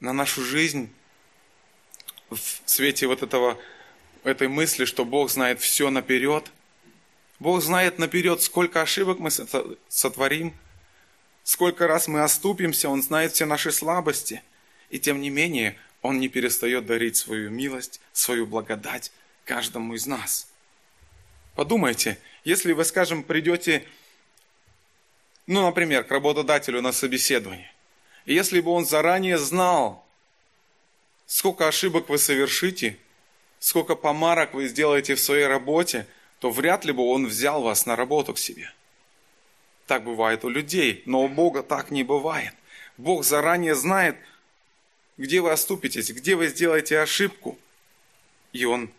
на 0.00 0.14
нашу 0.14 0.42
жизнь 0.42 0.90
в 2.30 2.62
свете 2.64 3.06
вот 3.06 3.22
этого, 3.22 3.58
этой 4.22 4.48
мысли, 4.48 4.86
что 4.86 5.04
Бог 5.04 5.30
знает 5.30 5.60
все 5.60 5.90
наперед. 5.90 6.50
Бог 7.40 7.60
знает 7.60 7.98
наперед, 7.98 8.40
сколько 8.40 8.80
ошибок 8.80 9.18
мы 9.18 9.30
сотворим, 9.30 10.54
сколько 11.44 11.86
раз 11.86 12.08
мы 12.08 12.22
оступимся, 12.22 12.88
Он 12.88 13.02
знает 13.02 13.32
все 13.32 13.44
наши 13.44 13.70
слабости. 13.70 14.42
И 14.90 14.98
тем 14.98 15.20
не 15.20 15.30
менее, 15.30 15.76
Он 16.02 16.18
не 16.18 16.28
перестает 16.28 16.86
дарить 16.86 17.16
свою 17.16 17.50
милость, 17.50 18.00
свою 18.12 18.46
благодать 18.46 19.12
каждому 19.44 19.94
из 19.94 20.06
нас. 20.06 20.48
Подумайте, 21.54 22.18
если 22.42 22.72
вы, 22.72 22.84
скажем, 22.84 23.22
придете, 23.22 23.86
ну, 25.46 25.62
например, 25.62 26.04
к 26.04 26.10
работодателю 26.10 26.82
на 26.82 26.90
собеседование, 26.90 27.72
и 28.24 28.34
если 28.34 28.60
бы 28.60 28.70
он 28.70 28.86
заранее 28.86 29.38
знал, 29.38 30.04
сколько 31.26 31.68
ошибок 31.68 32.08
вы 32.08 32.18
совершите, 32.18 32.98
сколько 33.60 33.94
помарок 33.94 34.54
вы 34.54 34.66
сделаете 34.66 35.14
в 35.14 35.20
своей 35.20 35.46
работе, 35.46 36.06
то 36.38 36.50
вряд 36.50 36.84
ли 36.84 36.92
бы 36.92 37.06
он 37.06 37.26
взял 37.26 37.62
вас 37.62 37.86
на 37.86 37.96
работу 37.96 38.34
к 38.34 38.38
себе. 38.38 38.72
Так 39.86 40.04
бывает 40.04 40.44
у 40.44 40.48
людей, 40.48 41.02
но 41.06 41.24
у 41.24 41.28
Бога 41.28 41.62
так 41.62 41.90
не 41.90 42.02
бывает. 42.02 42.54
Бог 42.96 43.24
заранее 43.24 43.74
знает, 43.74 44.16
где 45.16 45.40
вы 45.40 45.50
оступитесь, 45.50 46.10
где 46.10 46.36
вы 46.36 46.48
сделаете 46.48 47.00
ошибку. 47.00 47.58
И 48.52 48.64
Он 48.64 48.90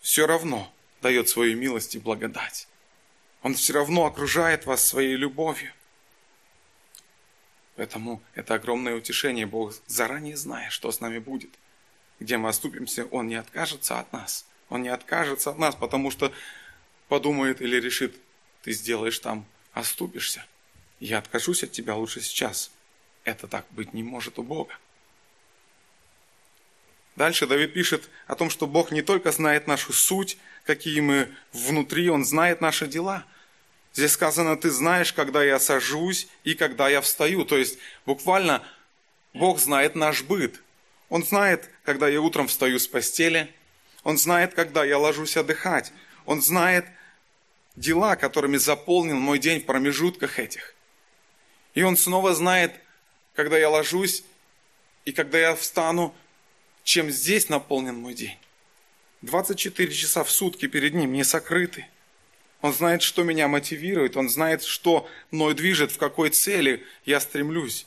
все 0.00 0.26
равно 0.26 0.72
дает 1.02 1.28
свою 1.28 1.56
милость 1.56 1.94
и 1.94 1.98
благодать. 1.98 2.68
Он 3.42 3.54
все 3.54 3.74
равно 3.74 4.06
окружает 4.06 4.66
вас 4.66 4.84
своей 4.84 5.16
любовью. 5.16 5.72
Поэтому 7.76 8.22
это 8.34 8.54
огромное 8.54 8.94
утешение. 8.94 9.46
Бог 9.46 9.74
заранее 9.86 10.36
знает, 10.36 10.72
что 10.72 10.90
с 10.90 11.00
нами 11.00 11.18
будет. 11.18 11.50
Где 12.20 12.38
мы 12.38 12.48
оступимся, 12.48 13.06
Он 13.06 13.26
не 13.26 13.34
откажется 13.34 13.98
от 13.98 14.12
нас. 14.12 14.46
Он 14.68 14.82
не 14.82 14.88
откажется 14.88 15.50
от 15.50 15.58
нас, 15.58 15.74
потому 15.74 16.10
что 16.10 16.32
подумает 17.08 17.60
или 17.60 17.76
решит, 17.80 18.16
ты 18.62 18.72
сделаешь 18.72 19.18
там, 19.18 19.44
оступишься. 19.74 20.46
Я 21.00 21.18
откажусь 21.18 21.64
от 21.64 21.72
тебя 21.72 21.96
лучше 21.96 22.20
сейчас. 22.20 22.70
Это 23.24 23.46
так 23.46 23.66
быть 23.70 23.92
не 23.92 24.02
может 24.02 24.38
у 24.38 24.42
Бога. 24.42 24.74
Дальше 27.16 27.46
Давид 27.46 27.74
пишет 27.74 28.08
о 28.26 28.34
том, 28.34 28.50
что 28.50 28.66
Бог 28.66 28.90
не 28.90 29.02
только 29.02 29.30
знает 29.30 29.66
нашу 29.66 29.92
суть, 29.92 30.38
какие 30.64 31.00
мы 31.00 31.28
внутри, 31.52 32.08
Он 32.08 32.24
знает 32.24 32.60
наши 32.60 32.86
дела. 32.86 33.24
Здесь 33.92 34.12
сказано, 34.12 34.56
ты 34.56 34.70
знаешь, 34.70 35.12
когда 35.12 35.44
я 35.44 35.60
сажусь 35.60 36.26
и 36.42 36.54
когда 36.54 36.88
я 36.88 37.00
встаю. 37.00 37.44
То 37.44 37.56
есть 37.56 37.78
буквально 38.06 38.66
Бог 39.32 39.60
знает 39.60 39.94
наш 39.94 40.22
быт. 40.22 40.60
Он 41.08 41.24
знает, 41.24 41.70
когда 41.84 42.08
я 42.08 42.20
утром 42.20 42.48
встаю 42.48 42.80
с 42.80 42.88
постели. 42.88 43.54
Он 44.02 44.18
знает, 44.18 44.54
когда 44.54 44.84
я 44.84 44.98
ложусь 44.98 45.36
отдыхать. 45.36 45.92
Он 46.26 46.42
знает 46.42 46.86
дела, 47.76 48.16
которыми 48.16 48.56
заполнен 48.56 49.16
мой 49.16 49.38
день 49.38 49.60
в 49.60 49.64
промежутках 49.64 50.38
этих. 50.38 50.74
И 51.74 51.82
Он 51.82 51.96
снова 51.96 52.34
знает, 52.34 52.72
когда 53.34 53.58
я 53.58 53.68
ложусь 53.68 54.24
и 55.04 55.12
когда 55.12 55.38
я 55.38 55.56
встану, 55.56 56.14
чем 56.84 57.10
здесь 57.10 57.48
наполнен 57.48 57.96
мой 57.96 58.14
день. 58.14 58.38
24 59.22 59.92
часа 59.92 60.22
в 60.22 60.30
сутки 60.30 60.66
перед 60.66 60.94
Ним 60.94 61.12
не 61.12 61.24
сокрыты. 61.24 61.86
Он 62.60 62.72
знает, 62.72 63.02
что 63.02 63.24
меня 63.24 63.48
мотивирует, 63.48 64.16
Он 64.16 64.28
знает, 64.28 64.62
что 64.62 65.08
мной 65.30 65.54
движет, 65.54 65.90
в 65.92 65.98
какой 65.98 66.30
цели 66.30 66.84
я 67.04 67.20
стремлюсь. 67.20 67.86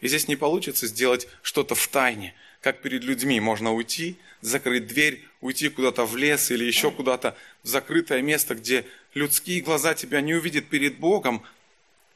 И 0.00 0.08
здесь 0.08 0.28
не 0.28 0.36
получится 0.36 0.86
сделать 0.86 1.26
что-то 1.42 1.74
в 1.74 1.88
тайне, 1.88 2.34
как 2.60 2.82
перед 2.82 3.02
людьми. 3.02 3.40
Можно 3.40 3.72
уйти, 3.72 4.16
закрыть 4.42 4.86
дверь, 4.86 5.24
уйти 5.40 5.68
куда-то 5.68 6.04
в 6.04 6.16
лес 6.16 6.50
или 6.50 6.64
еще 6.64 6.90
куда-то 6.90 7.36
в 7.62 7.68
закрытое 7.68 8.22
место, 8.22 8.54
где 8.54 8.84
людские 9.16 9.60
глаза 9.60 9.94
тебя 9.94 10.20
не 10.20 10.34
увидят 10.34 10.68
перед 10.68 10.98
Богом. 10.98 11.42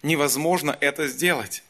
Невозможно 0.03 0.77
это 0.81 1.09
сделать. 1.09 1.65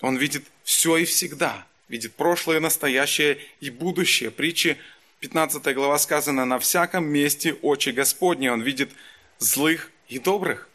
Он 0.00 0.16
видит 0.16 0.44
все 0.64 0.96
и 0.96 1.04
всегда– 1.04 1.66
видит 1.90 2.14
прошлое, 2.14 2.60
настоящее 2.60 3.38
и 3.58 3.68
будущее. 3.68 4.30
Притчи 4.30 4.78
15 5.18 5.74
глава 5.74 5.98
сказано, 5.98 6.46
на 6.46 6.58
всяком 6.58 7.04
месте 7.04 7.52
очи 7.52 7.90
Господни. 7.90 8.48
Он 8.48 8.62
видит 8.62 8.90
злых 9.38 9.90
и 10.08 10.18
добрых. 10.18 10.68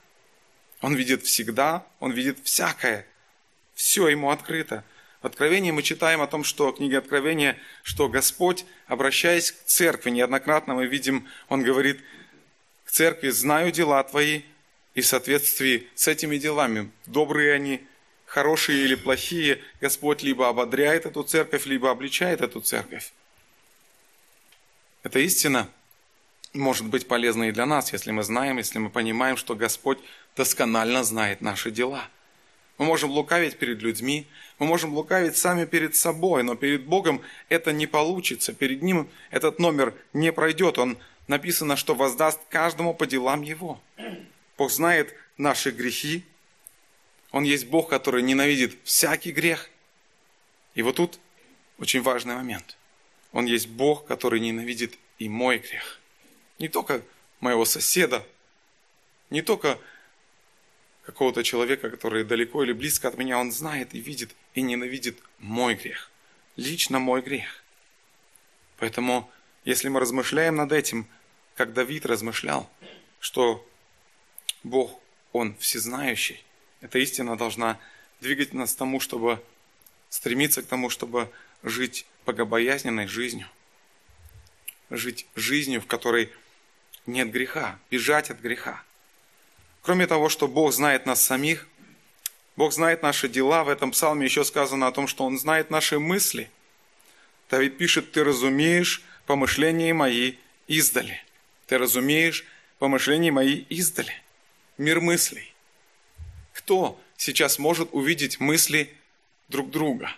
Он 0.82 0.94
видит 0.94 1.24
всегда, 1.24 1.88
он 2.00 2.12
видит 2.12 2.38
всякое. 2.44 3.08
Все 3.74 4.10
ему 4.10 4.30
открыто. 4.30 4.84
В 5.22 5.28
Откровении 5.28 5.72
мы 5.72 5.82
читаем 5.82 6.22
о 6.22 6.28
том, 6.28 6.44
что 6.44 6.72
в 6.72 6.76
книге 6.76 7.00
Откровения, 7.00 7.58
что 7.82 8.10
Господь, 8.10 8.66
обращаясь 8.86 9.54
к 9.54 9.64
церкви, 9.66 10.12
неоднократно 10.12 10.76
мы 10.76 10.86
видим, 10.86 11.28
Он 11.48 11.64
говорит 11.64 12.02
церкви, 12.96 13.30
знаю 13.30 13.74
дела 13.74 14.02
твои, 14.04 14.44
и 14.94 15.02
в 15.02 15.06
соответствии 15.06 15.90
с 15.96 16.08
этими 16.08 16.38
делами, 16.38 16.90
добрые 17.06 17.54
они 17.54 17.82
хорошие 18.26 18.86
или 18.86 18.96
плохие, 18.96 19.62
Господь 19.82 20.24
либо 20.24 20.48
ободряет 20.48 21.06
эту 21.06 21.24
церковь, 21.24 21.66
либо 21.66 21.92
обличает 21.92 22.40
эту 22.40 22.62
церковь. 22.62 23.12
Эта 25.04 25.20
истина 25.20 25.68
может 26.54 26.86
быть 26.86 27.06
полезна 27.06 27.50
и 27.50 27.52
для 27.52 27.66
нас, 27.66 27.92
если 27.92 28.12
мы 28.12 28.24
знаем, 28.24 28.60
если 28.60 28.80
мы 28.80 28.90
понимаем, 28.90 29.36
что 29.36 29.56
Господь 29.56 30.00
досконально 30.38 31.04
знает 31.04 31.42
наши 31.42 31.72
дела. 31.72 32.08
Мы 32.78 32.86
можем 32.86 33.12
лукавить 33.12 33.58
перед 33.58 33.82
людьми, 33.82 34.26
мы 34.58 34.68
можем 34.68 34.94
лукавить 34.94 35.36
сами 35.36 35.66
перед 35.66 35.98
собой, 35.98 36.44
но 36.44 36.56
перед 36.56 36.86
Богом 36.86 37.22
это 37.50 37.74
не 37.74 37.88
получится. 37.88 38.54
Перед 38.54 38.82
Ним 38.82 39.10
этот 39.32 39.60
номер 39.60 39.94
не 40.14 40.32
пройдет. 40.32 40.78
Он 40.78 40.98
написано, 41.28 41.76
что 41.76 41.96
воздаст 41.96 42.40
каждому 42.50 42.94
по 42.94 43.06
делам 43.06 43.42
Его. 43.42 43.82
Бог 44.58 44.72
знает 44.72 45.14
наши 45.38 45.72
грехи, 45.72 46.24
он 47.32 47.44
есть 47.44 47.68
Бог, 47.68 47.90
который 47.90 48.22
ненавидит 48.22 48.78
всякий 48.86 49.32
грех. 49.32 49.70
И 50.74 50.82
вот 50.82 50.96
тут 50.96 51.20
очень 51.78 52.02
важный 52.02 52.36
момент. 52.36 52.78
Он 53.34 53.46
есть 53.46 53.68
Бог, 53.68 54.06
который 54.06 54.40
ненавидит 54.40 54.98
и 55.20 55.28
мой 55.28 55.58
грех. 55.58 56.00
Не 56.60 56.70
только 56.70 57.02
моего 57.42 57.66
соседа, 57.66 58.26
не 59.30 59.42
только 59.42 59.78
какого-то 61.06 61.44
человека, 61.44 61.90
который 61.90 62.24
далеко 62.24 62.64
или 62.64 62.72
близко 62.72 63.10
от 63.10 63.18
меня, 63.18 63.38
он 63.38 63.52
знает 63.52 63.94
и 63.94 64.00
видит 64.00 64.34
и 64.54 64.62
ненавидит 64.62 65.20
мой 65.40 65.76
грех. 65.76 66.10
Лично 66.56 67.00
мой 67.00 67.22
грех. 67.22 67.64
Поэтому, 68.78 69.30
если 69.66 69.90
мы 69.90 70.00
размышляем 70.00 70.56
над 70.56 70.72
этим, 70.72 71.08
как 71.56 71.74
Давид 71.74 72.06
размышлял, 72.06 72.70
что 73.20 73.68
Бог, 74.64 75.02
Он 75.34 75.56
всезнающий, 75.58 76.44
эта 76.82 77.00
истина 77.00 77.36
должна 77.36 77.80
двигать 78.22 78.54
нас 78.54 78.74
к 78.74 78.78
тому, 78.78 79.00
чтобы 79.00 79.44
стремиться 80.10 80.62
к 80.62 80.68
тому, 80.68 80.90
чтобы 80.90 81.30
жить 81.64 82.06
богобоязненной 82.26 83.08
жизнью. 83.08 83.48
Жить 84.92 85.26
жизнью, 85.36 85.82
в 85.82 85.88
которой 85.88 86.32
нет 87.08 87.32
греха, 87.32 87.80
бежать 87.90 88.30
от 88.30 88.40
греха. 88.40 88.84
Кроме 89.82 90.08
того, 90.08 90.30
что 90.30 90.48
Бог 90.48 90.72
знает 90.74 91.06
нас 91.06 91.24
самих, 91.24 91.68
Бог 92.56 92.72
знает 92.72 93.02
наши 93.02 93.28
дела, 93.28 93.64
в 93.64 93.70
этом 93.70 93.92
псалме 93.92 94.26
еще 94.26 94.44
сказано 94.44 94.88
о 94.88 94.92
том, 94.92 95.08
что 95.08 95.26
Он 95.26 95.38
знает 95.38 95.70
наши 95.70 96.00
мысли. 96.00 96.50
Давид 97.50 97.78
пишет, 97.78 98.12
ты 98.12 98.24
разумеешь 98.24 99.04
помышления 99.26 99.94
мои 99.94 100.36
издали. 100.68 101.24
Ты 101.68 101.78
разумеешь 101.78 102.46
помышления 102.80 103.32
мои 103.32 103.66
издали. 103.70 104.14
Мир 104.78 105.02
мыслей. 105.02 105.54
Кто 106.54 107.00
сейчас 107.18 107.60
может 107.60 107.90
увидеть 107.92 108.40
мысли 108.40 108.94
друг 109.50 109.70
друга? 109.70 110.12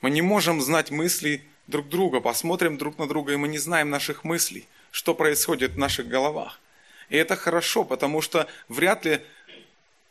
Мы 0.00 0.10
не 0.10 0.22
можем 0.22 0.60
знать 0.60 0.90
мысли 0.90 1.44
друг 1.66 1.88
друга, 1.88 2.20
посмотрим 2.20 2.78
друг 2.78 2.98
на 2.98 3.06
друга, 3.06 3.32
и 3.32 3.36
мы 3.36 3.48
не 3.48 3.58
знаем 3.58 3.90
наших 3.90 4.24
мыслей, 4.24 4.66
что 4.90 5.14
происходит 5.14 5.72
в 5.72 5.78
наших 5.78 6.08
головах. 6.08 6.60
И 7.10 7.16
это 7.16 7.36
хорошо, 7.36 7.84
потому 7.84 8.22
что 8.22 8.48
вряд 8.68 9.04
ли, 9.04 9.20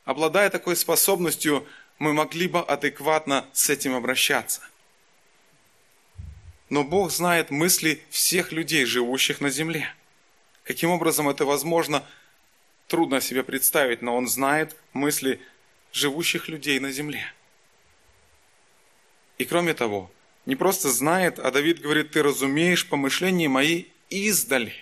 обладая 0.05 0.49
такой 0.49 0.75
способностью, 0.75 1.65
мы 1.97 2.13
могли 2.13 2.47
бы 2.47 2.59
адекватно 2.59 3.45
с 3.51 3.69
этим 3.69 3.95
обращаться. 3.95 4.61
Но 6.69 6.83
Бог 6.83 7.11
знает 7.11 7.49
мысли 7.49 8.01
всех 8.09 8.51
людей, 8.51 8.85
живущих 8.85 9.41
на 9.41 9.49
земле. 9.49 9.93
Каким 10.63 10.91
образом 10.91 11.27
это 11.27 11.45
возможно, 11.45 12.05
трудно 12.87 13.21
себе 13.21 13.43
представить, 13.43 14.01
но 14.01 14.15
Он 14.15 14.27
знает 14.27 14.75
мысли 14.93 15.41
живущих 15.91 16.47
людей 16.47 16.79
на 16.79 16.91
земле. 16.91 17.33
И 19.39 19.45
кроме 19.45 19.73
того, 19.73 20.11
не 20.45 20.55
просто 20.55 20.89
знает, 20.89 21.39
а 21.39 21.49
Давид 21.51 21.81
говорит, 21.81 22.11
ты 22.11 22.21
разумеешь 22.21 22.87
помышления 22.87 23.49
мои 23.49 23.85
издали. 24.09 24.73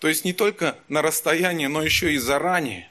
То 0.00 0.08
есть 0.08 0.24
не 0.24 0.32
только 0.32 0.78
на 0.88 1.02
расстоянии, 1.02 1.66
но 1.66 1.82
еще 1.82 2.12
и 2.12 2.18
заранее. 2.18 2.90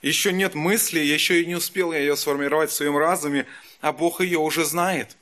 Еще 0.00 0.32
нет 0.32 0.54
мысли, 0.54 0.98
еще 0.98 1.42
и 1.42 1.46
не 1.46 1.54
успел 1.54 1.92
я 1.92 2.00
ее 2.00 2.16
сформировать 2.16 2.70
в 2.70 2.74
своем 2.74 2.96
разуме, 2.96 3.46
а 3.80 3.92
Бог 3.92 4.20
ее 4.20 4.38
уже 4.38 4.64
знает. 4.64 5.16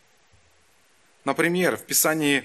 Например, 1.30 1.76
в 1.76 1.84
Писании 1.84 2.42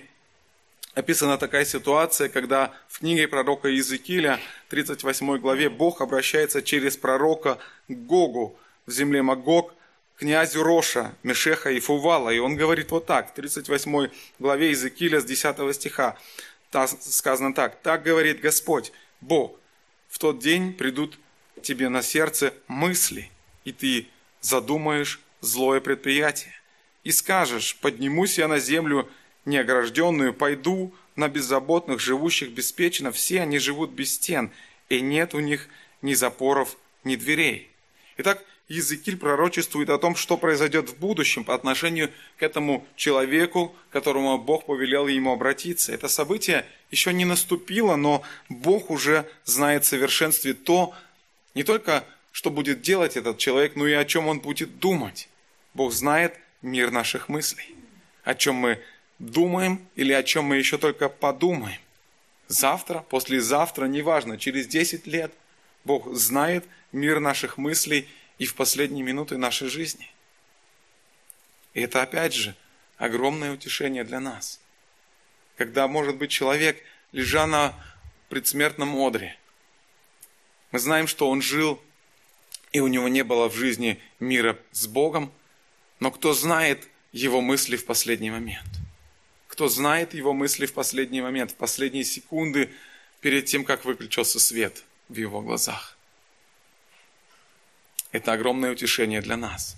описана 0.93 1.39
такая 1.39 1.65
ситуация, 1.65 2.30
когда 2.30 2.71
в 2.88 3.00
книге 3.00 3.28
пророка 3.28 3.67
Иезекииля, 3.67 4.39
38 4.69 5.39
главе, 5.39 5.69
Бог 5.71 6.02
обращается 6.02 6.62
через 6.62 6.95
пророка 6.95 7.58
к 7.88 7.91
Гогу 7.91 8.56
в 8.86 8.91
земле 8.91 9.24
Магог, 9.24 9.74
князю 10.17 10.62
Роша, 10.62 11.15
Мешеха 11.24 11.71
и 11.71 11.80
Фувала. 11.80 12.30
И 12.30 12.38
он 12.38 12.56
говорит 12.58 12.91
вот 12.91 13.08
так, 13.08 13.32
в 13.32 13.34
38 13.34 14.12
главе 14.38 14.67
Иезекииля 14.67 15.19
с 15.19 15.26
10 15.26 15.76
стиха. 15.76 16.15
Сказано 17.00 17.56
так. 17.56 17.82
«Так 17.82 18.04
говорит 18.04 18.39
Господь, 18.39 18.91
Бог, 19.19 19.56
в 20.10 20.19
тот 20.19 20.38
день 20.38 20.74
придут 20.74 21.17
тебе 21.63 21.89
на 21.89 22.04
сердце 22.04 22.54
мысли, 22.67 23.32
и 23.63 23.71
ты 23.71 24.10
задумаешь 24.41 25.21
злое 25.41 25.82
предприятие. 25.82 26.54
И 27.06 27.12
скажешь, 27.12 27.78
поднимусь 27.78 28.39
я 28.39 28.50
на 28.50 28.60
землю 28.60 29.08
неогражденную, 29.46 30.34
пойду 30.34 30.94
на 31.15 31.30
беззаботных, 31.30 32.02
живущих 32.02 32.50
беспечно, 32.50 33.12
все 33.12 33.41
они 33.41 33.60
живут 33.60 33.91
без 33.91 34.15
стен, 34.15 34.52
и 34.89 35.00
нет 35.00 35.36
у 35.36 35.39
них 35.39 35.70
ни 36.02 36.15
запоров, 36.15 36.76
ни 37.04 37.15
дверей. 37.15 37.70
Итак, 38.18 38.44
Иезекииль 38.70 39.18
пророчествует 39.18 39.91
о 39.91 40.00
том, 40.00 40.15
что 40.15 40.36
произойдет 40.36 40.89
в 40.89 40.98
будущем 40.98 41.44
по 41.44 41.54
отношению 41.54 42.10
к 42.38 42.44
этому 42.44 42.88
человеку, 42.96 43.76
которому 43.91 44.39
Бог 44.39 44.65
повелел 44.65 45.08
ему 45.08 45.32
обратиться. 45.32 45.94
Это 45.94 46.08
событие 46.08 46.65
еще 46.89 47.13
не 47.13 47.24
наступило, 47.24 47.96
но 47.98 48.24
Бог 48.50 48.89
уже 48.89 49.30
знает 49.44 49.86
в 49.86 49.88
совершенстве 49.88 50.56
то, 50.56 50.91
не 51.54 51.63
только 51.63 52.04
что 52.32 52.50
будет 52.50 52.82
делать 52.82 53.15
этот 53.15 53.38
человек, 53.38 53.76
но 53.76 53.88
и 53.88 53.94
о 53.94 54.06
чем 54.06 54.28
он 54.28 54.39
будет 54.39 54.80
думать. 54.80 55.30
Бог 55.76 55.94
знает 55.94 56.34
мир 56.65 56.91
наших 56.91 57.30
мыслей, 57.30 57.75
о 58.23 58.36
чем 58.36 58.56
мы 58.56 58.82
думаем 59.19 59.88
или 59.95 60.12
о 60.12 60.23
чем 60.23 60.45
мы 60.45 60.58
еще 60.58 60.78
только 60.78 61.08
подумаем. 61.08 61.80
Завтра, 62.47 62.99
послезавтра, 62.99 63.86
неважно, 63.86 64.38
через 64.38 64.67
10 64.67 65.08
лет 65.08 65.34
Бог 65.84 66.13
знает 66.13 66.65
мир 66.91 67.19
наших 67.19 67.58
мыслей 67.58 68.10
и 68.38 68.45
в 68.45 68.56
последние 68.56 69.04
минуты 69.04 69.38
нашей 69.38 69.69
жизни. 69.69 70.12
И 71.73 71.82
это 71.82 72.01
опять 72.01 72.34
же 72.34 72.56
огромное 72.97 73.54
утешение 73.54 74.04
для 74.04 74.19
нас. 74.19 74.60
Когда, 75.58 75.88
может 75.88 76.17
быть, 76.17 76.32
человек, 76.32 76.82
лежа 77.12 77.47
на 77.47 77.73
предсмертном 78.30 78.95
одре, 78.97 79.38
мы 80.71 80.80
знаем, 80.80 81.08
что 81.08 81.30
он 81.30 81.41
жил, 81.41 81.82
и 82.71 82.80
у 82.80 82.88
него 82.88 83.08
не 83.08 83.23
было 83.23 83.49
в 83.49 83.56
жизни 83.56 83.99
мира 84.19 84.58
с 84.71 84.88
Богом, 84.88 85.32
но 86.06 86.12
кто 86.12 86.36
знает 86.36 86.88
его 87.13 87.41
мысли 87.41 87.78
в 87.78 87.86
последний 87.88 88.30
момент? 88.30 88.70
Кто 89.48 89.68
знает 89.68 90.13
его 90.13 90.34
мысли 90.34 90.68
в 90.68 90.74
последний 90.74 91.20
момент, 91.20 91.50
в 91.50 91.56
последние 91.56 92.04
секунды 92.04 92.70
перед 93.22 93.46
тем, 93.46 93.65
как 93.65 93.86
выключился 93.86 94.39
свет 94.39 94.84
в 95.10 95.18
его 95.18 95.41
глазах? 95.41 95.98
Это 98.12 98.34
огромное 98.34 98.72
утешение 98.72 99.20
для 99.20 99.36
нас. 99.36 99.78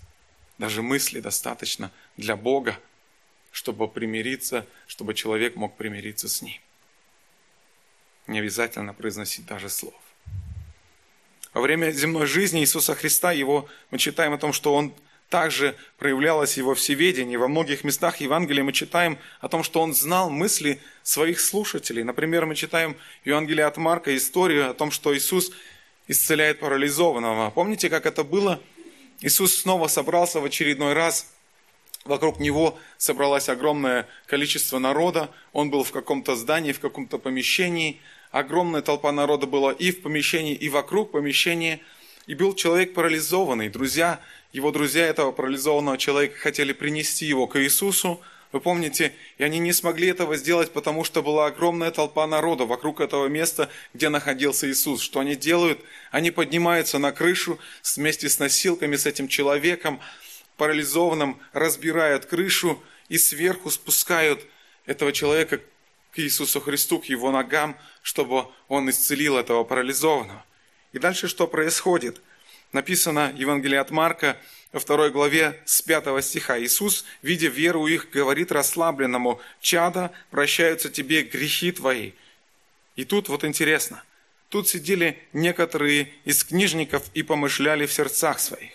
Даже 0.58 0.82
мысли 0.82 1.22
достаточно 1.22 1.94
для 2.18 2.36
Бога, 2.36 2.78
чтобы 3.54 3.88
примириться, 3.88 4.68
чтобы 4.86 5.14
человек 5.14 5.56
мог 5.56 5.78
примириться 5.78 6.28
с 6.28 6.42
Ним. 6.42 6.60
Не 8.28 8.40
обязательно 8.40 8.94
произносить 8.94 9.46
даже 9.46 9.70
слов. 9.70 9.96
Во 11.54 11.62
время 11.62 11.92
земной 11.92 12.26
жизни 12.26 12.60
Иисуса 12.60 12.96
Христа 12.96 13.32
его, 13.32 13.70
мы 13.92 13.98
читаем 13.98 14.34
о 14.34 14.38
том, 14.38 14.52
что 14.52 14.76
Он 14.76 14.94
также 15.30 15.76
проявлялось 15.98 16.58
его 16.58 16.74
всеведение. 16.74 17.38
Во 17.38 17.48
многих 17.48 17.84
местах 17.84 18.22
Евангелия 18.22 18.64
мы 18.64 18.72
читаем 18.72 19.18
о 19.42 19.50
том, 19.50 19.64
что 19.64 19.82
он 19.82 19.94
знал 19.94 20.30
мысли 20.30 20.80
своих 21.04 21.40
слушателей. 21.40 22.04
Например, 22.04 22.46
мы 22.46 22.56
читаем 22.56 22.96
в 23.24 23.28
Евангелии 23.28 23.64
от 23.64 23.78
Марка 23.78 24.16
историю 24.16 24.70
о 24.70 24.74
том, 24.74 24.92
что 24.92 25.16
Иисус 25.16 25.52
исцеляет 26.08 26.60
парализованного. 26.60 27.50
Помните, 27.52 27.90
как 27.90 28.06
это 28.06 28.24
было? 28.24 28.62
Иисус 29.20 29.56
снова 29.56 29.88
собрался 29.88 30.40
в 30.40 30.46
очередной 30.46 30.94
раз. 30.94 31.28
Вокруг 32.06 32.40
него 32.40 32.78
собралось 32.98 33.50
огромное 33.50 34.08
количество 34.28 34.80
народа. 34.80 35.30
Он 35.52 35.70
был 35.70 35.84
в 35.84 35.92
каком-то 35.92 36.38
здании, 36.38 36.72
в 36.72 36.80
каком-то 36.80 37.18
помещении. 37.18 38.00
Огромная 38.32 38.82
толпа 38.82 39.12
народа 39.12 39.46
была 39.46 39.74
и 39.74 39.92
в 39.92 40.02
помещении, 40.02 40.54
и 40.54 40.70
вокруг 40.70 41.12
помещения. 41.12 41.82
И 42.28 42.36
был 42.36 42.54
человек 42.54 42.94
парализованный. 42.94 43.70
Друзья, 43.70 44.22
его 44.58 44.72
друзья 44.72 45.06
этого 45.06 45.32
парализованного 45.32 46.00
человека 46.00 46.40
хотели 46.40 46.74
принести 46.74 47.26
его 47.26 47.46
к 47.46 47.62
Иисусу, 47.62 48.20
вы 48.52 48.60
помните, 48.60 49.14
и 49.38 49.44
они 49.44 49.60
не 49.60 49.72
смогли 49.72 50.08
этого 50.08 50.36
сделать, 50.36 50.72
потому 50.72 51.04
что 51.04 51.22
была 51.22 51.46
огромная 51.46 51.92
толпа 51.92 52.26
народа 52.26 52.66
вокруг 52.66 53.02
этого 53.02 53.28
места, 53.28 53.70
где 53.94 54.10
находился 54.10 54.68
Иисус. 54.68 55.02
Что 55.02 55.20
они 55.20 55.36
делают? 55.36 55.80
Они 56.10 56.32
поднимаются 56.32 56.98
на 56.98 57.12
крышу 57.12 57.60
вместе 57.96 58.30
с 58.30 58.40
носилками, 58.40 58.96
с 58.96 59.06
этим 59.06 59.28
человеком, 59.28 60.00
парализованным, 60.56 61.40
разбирают 61.54 62.26
крышу 62.26 62.82
и 63.10 63.20
сверху 63.20 63.70
спускают 63.70 64.44
этого 64.88 65.12
человека 65.12 65.60
к 66.14 66.20
Иисусу 66.20 66.60
Христу, 66.62 66.98
к 66.98 67.06
его 67.06 67.32
ногам, 67.32 67.78
чтобы 68.02 68.48
он 68.70 68.90
исцелил 68.90 69.38
этого 69.38 69.66
парализованного. 69.66 70.44
И 70.94 71.00
дальше 71.00 71.28
что 71.28 71.46
происходит? 71.46 72.22
Написано 72.74 73.32
в 73.34 73.40
Евангелии 73.40 73.78
от 73.78 73.92
Марка, 73.92 74.38
во 74.72 74.80
второй 74.80 75.12
главе 75.12 75.60
с 75.66 75.82
пятого 75.82 76.22
стиха. 76.22 76.60
Иисус, 76.60 77.06
видя 77.22 77.48
веру 77.48 77.88
их, 77.88 78.10
говорит 78.10 78.52
расслабленному, 78.52 79.40
«Чада, 79.62 80.12
прощаются 80.30 80.90
тебе 80.90 81.24
грехи 81.24 81.72
твои». 81.72 82.12
И 82.96 83.06
тут 83.06 83.30
вот 83.30 83.44
интересно, 83.44 84.04
тут 84.50 84.68
сидели 84.68 85.20
некоторые 85.34 86.12
из 86.26 86.44
книжников 86.44 87.04
и 87.14 87.24
помышляли 87.24 87.86
в 87.86 87.94
сердцах 87.94 88.40
своих, 88.40 88.72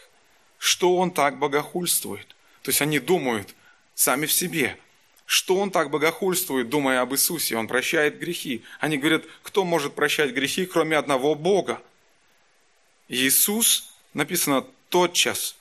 что 0.59 0.96
он 0.96 1.11
так 1.11 1.38
богохульствует. 1.38 2.28
То 2.62 2.70
есть 2.70 2.81
они 2.81 2.98
думают 2.98 3.55
сами 3.94 4.26
в 4.26 4.33
себе, 4.33 4.78
что 5.26 5.57
он 5.57 5.70
так 5.70 5.90
богохульствует, 5.90 6.68
думая 6.68 7.00
об 7.00 7.12
Иисусе, 7.14 7.57
он 7.57 7.66
прощает 7.66 8.18
грехи. 8.18 8.62
Они 8.81 8.98
говорят, 8.98 9.24
кто 9.42 9.64
может 9.64 9.94
прощать 9.94 10.33
грехи, 10.33 10.66
кроме 10.66 10.96
одного 10.96 11.35
Бога? 11.35 11.81
Иисус, 13.12 13.92
написано, 14.14 14.66
тотчас 14.88 15.55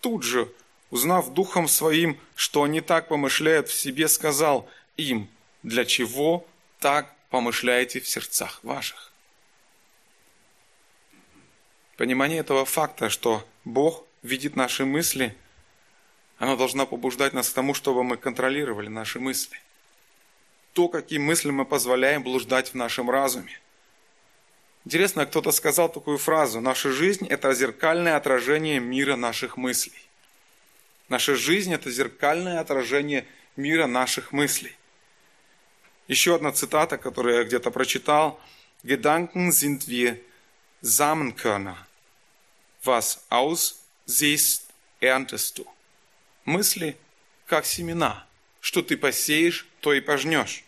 тут 0.00 0.22
же, 0.22 0.48
узнав 0.90 1.34
духом 1.34 1.66
своим, 1.66 2.16
что 2.36 2.62
они 2.62 2.80
так 2.80 3.08
помышляют 3.08 3.68
в 3.68 3.74
себе, 3.74 4.06
сказал 4.06 4.68
им, 4.96 5.28
для 5.64 5.84
чего 5.84 6.46
так 6.78 7.12
помышляете 7.28 7.98
в 8.00 8.08
сердцах 8.08 8.62
ваших. 8.62 9.10
Понимание 11.96 12.38
этого 12.38 12.64
факта, 12.64 13.10
что 13.10 13.44
Бог 13.64 14.04
видит 14.22 14.54
наши 14.54 14.84
мысли, 14.84 15.36
оно 16.38 16.56
должно 16.56 16.86
побуждать 16.86 17.32
нас 17.32 17.50
к 17.50 17.54
тому, 17.54 17.74
чтобы 17.74 18.04
мы 18.04 18.16
контролировали 18.16 18.88
наши 18.88 19.18
мысли. 19.18 19.58
То, 20.72 20.86
каким 20.86 21.24
мыслям 21.24 21.56
мы 21.56 21.64
позволяем 21.64 22.22
блуждать 22.22 22.68
в 22.68 22.74
нашем 22.74 23.10
разуме. 23.10 23.60
Интересно, 24.84 25.26
кто-то 25.26 25.52
сказал 25.52 25.92
такую 25.92 26.18
фразу. 26.18 26.60
Наша 26.60 26.90
жизнь– 26.90 27.26
это 27.30 27.54
зеркальное 27.54 28.16
отражение 28.16 28.80
мира 28.80 29.14
наших 29.14 29.56
мыслей. 29.56 30.08
Наша 31.08 31.36
жизнь– 31.36 31.72
это 31.74 31.90
зеркальное 31.90 32.58
отражение 32.58 33.26
мира 33.54 33.86
наших 33.86 34.32
мыслей. 34.32 34.76
Еще 36.08 36.34
одна 36.34 36.50
цитата, 36.50 36.98
которую 36.98 37.36
я 37.36 37.44
где-то 37.44 37.70
прочитал. 37.70 38.40
Gedanken 38.82 39.52
sind 39.52 39.86
wie 39.86 40.20
Samenkörner. 40.82 41.76
Was 42.82 43.20
aussiehst, 43.30 44.66
erntest 45.00 45.58
du. 45.58 45.66
Мысли, 46.44 46.96
как 47.46 47.66
семена. 47.66 48.26
Что 48.60 48.82
ты 48.82 48.96
посеешь, 48.96 49.68
то 49.78 49.94
и 49.94 50.00
пожнешь. 50.00 50.64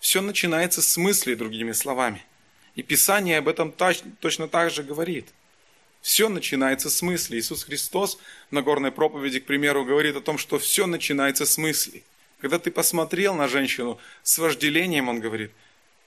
Все 0.00 0.20
начинается 0.20 0.82
с 0.82 0.96
мыслей, 0.96 1.36
другими 1.36 1.70
словами– 1.70 2.24
и 2.74 2.82
Писание 2.82 3.38
об 3.38 3.48
этом 3.48 3.72
точно 3.72 4.48
так 4.48 4.70
же 4.70 4.82
говорит. 4.82 5.28
Все 6.02 6.28
начинается 6.28 6.90
с 6.90 7.02
мысли. 7.02 7.38
Иисус 7.38 7.64
Христос 7.64 8.18
на 8.50 8.62
горной 8.62 8.92
проповеди, 8.92 9.40
к 9.40 9.46
примеру, 9.46 9.84
говорит 9.84 10.16
о 10.16 10.20
том, 10.20 10.38
что 10.38 10.58
все 10.58 10.86
начинается 10.86 11.46
с 11.46 11.56
мысли. 11.56 12.02
Когда 12.40 12.58
ты 12.58 12.70
посмотрел 12.70 13.34
на 13.34 13.48
женщину 13.48 13.98
с 14.22 14.38
вожделением, 14.38 15.08
он 15.08 15.20
говорит, 15.20 15.52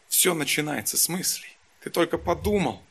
все 0.07 0.33
начинается 0.33 0.97
с 0.97 1.09
мыслей. 1.09 1.57
Ты 1.81 1.89
только 1.89 2.17
подумал. 2.17 2.83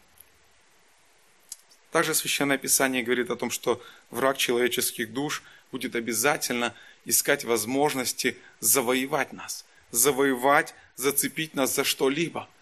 Также 1.92 2.14
Священное 2.14 2.58
Писание 2.58 3.02
говорит 3.02 3.30
о 3.30 3.36
том, 3.36 3.50
что 3.50 3.80
враг 4.10 4.36
человеческих 4.36 5.12
душ 5.12 5.42
будет 5.70 5.94
обязательно 5.94 6.74
искать 7.04 7.44
возможности 7.44 8.36
завоевать 8.58 9.32
нас. 9.32 9.64
Завоевать, 9.92 10.74
зацепить 10.96 11.54
нас 11.54 11.74
за 11.74 11.84
что-либо– 11.84 12.48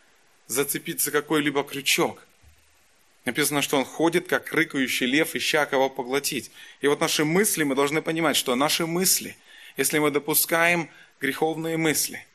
зацепить 0.47 1.01
за 1.01 1.11
какой-либо 1.11 1.63
крючок. 1.65 2.27
Написано, 3.25 3.63
что 3.63 3.79
он 3.79 3.85
ходит, 3.85 4.29
как 4.29 4.53
рыкающий 4.53 5.07
лев, 5.07 5.35
ища 5.35 5.65
кого 5.67 5.89
поглотить. 5.89 6.51
И 6.83 6.89
вот 6.89 7.01
наши 7.01 7.25
мысли, 7.25 7.65
мы 7.65 7.75
должны 7.75 8.03
понимать, 8.03 8.37
что 8.37 8.55
наши 8.55 8.87
мысли, 8.87 9.37
если 9.77 9.99
мы 9.99 10.11
допускаем 10.11 10.91
греховные 11.21 11.77
мысли, 11.77 12.27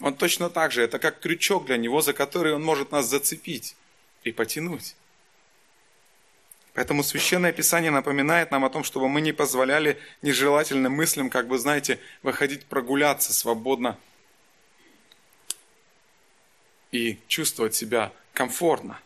он 0.00 0.14
точно 0.14 0.48
так 0.48 0.72
же, 0.72 0.82
это 0.82 0.98
как 0.98 1.20
крючок 1.20 1.66
для 1.66 1.76
него, 1.76 2.00
за 2.00 2.12
который 2.12 2.54
он 2.54 2.62
может 2.62 2.92
нас 2.92 3.06
зацепить 3.06 3.74
и 4.22 4.30
потянуть. 4.30 4.94
Поэтому 6.74 7.02
Священное 7.02 7.52
Писание 7.52 7.90
напоминает 7.90 8.52
нам 8.52 8.64
о 8.64 8.70
том, 8.70 8.84
чтобы 8.84 9.08
мы 9.08 9.20
не 9.20 9.32
позволяли 9.32 9.98
нежелательным 10.22 10.92
мыслям, 10.92 11.28
как 11.28 11.48
бы, 11.48 11.58
знаете, 11.58 11.98
выходить 12.22 12.64
прогуляться 12.66 13.32
свободно 13.32 13.98
и 16.92 17.18
чувствовать 17.28 17.74
себя 17.74 18.12
комфортно. 18.32 18.98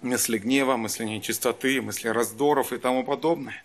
Мысли 0.00 0.38
гнева, 0.38 0.76
мысли 0.76 1.04
нечистоты, 1.04 1.80
мысли 1.80 2.08
раздоров 2.08 2.72
и 2.72 2.78
тому 2.78 3.04
подобное. 3.04 3.64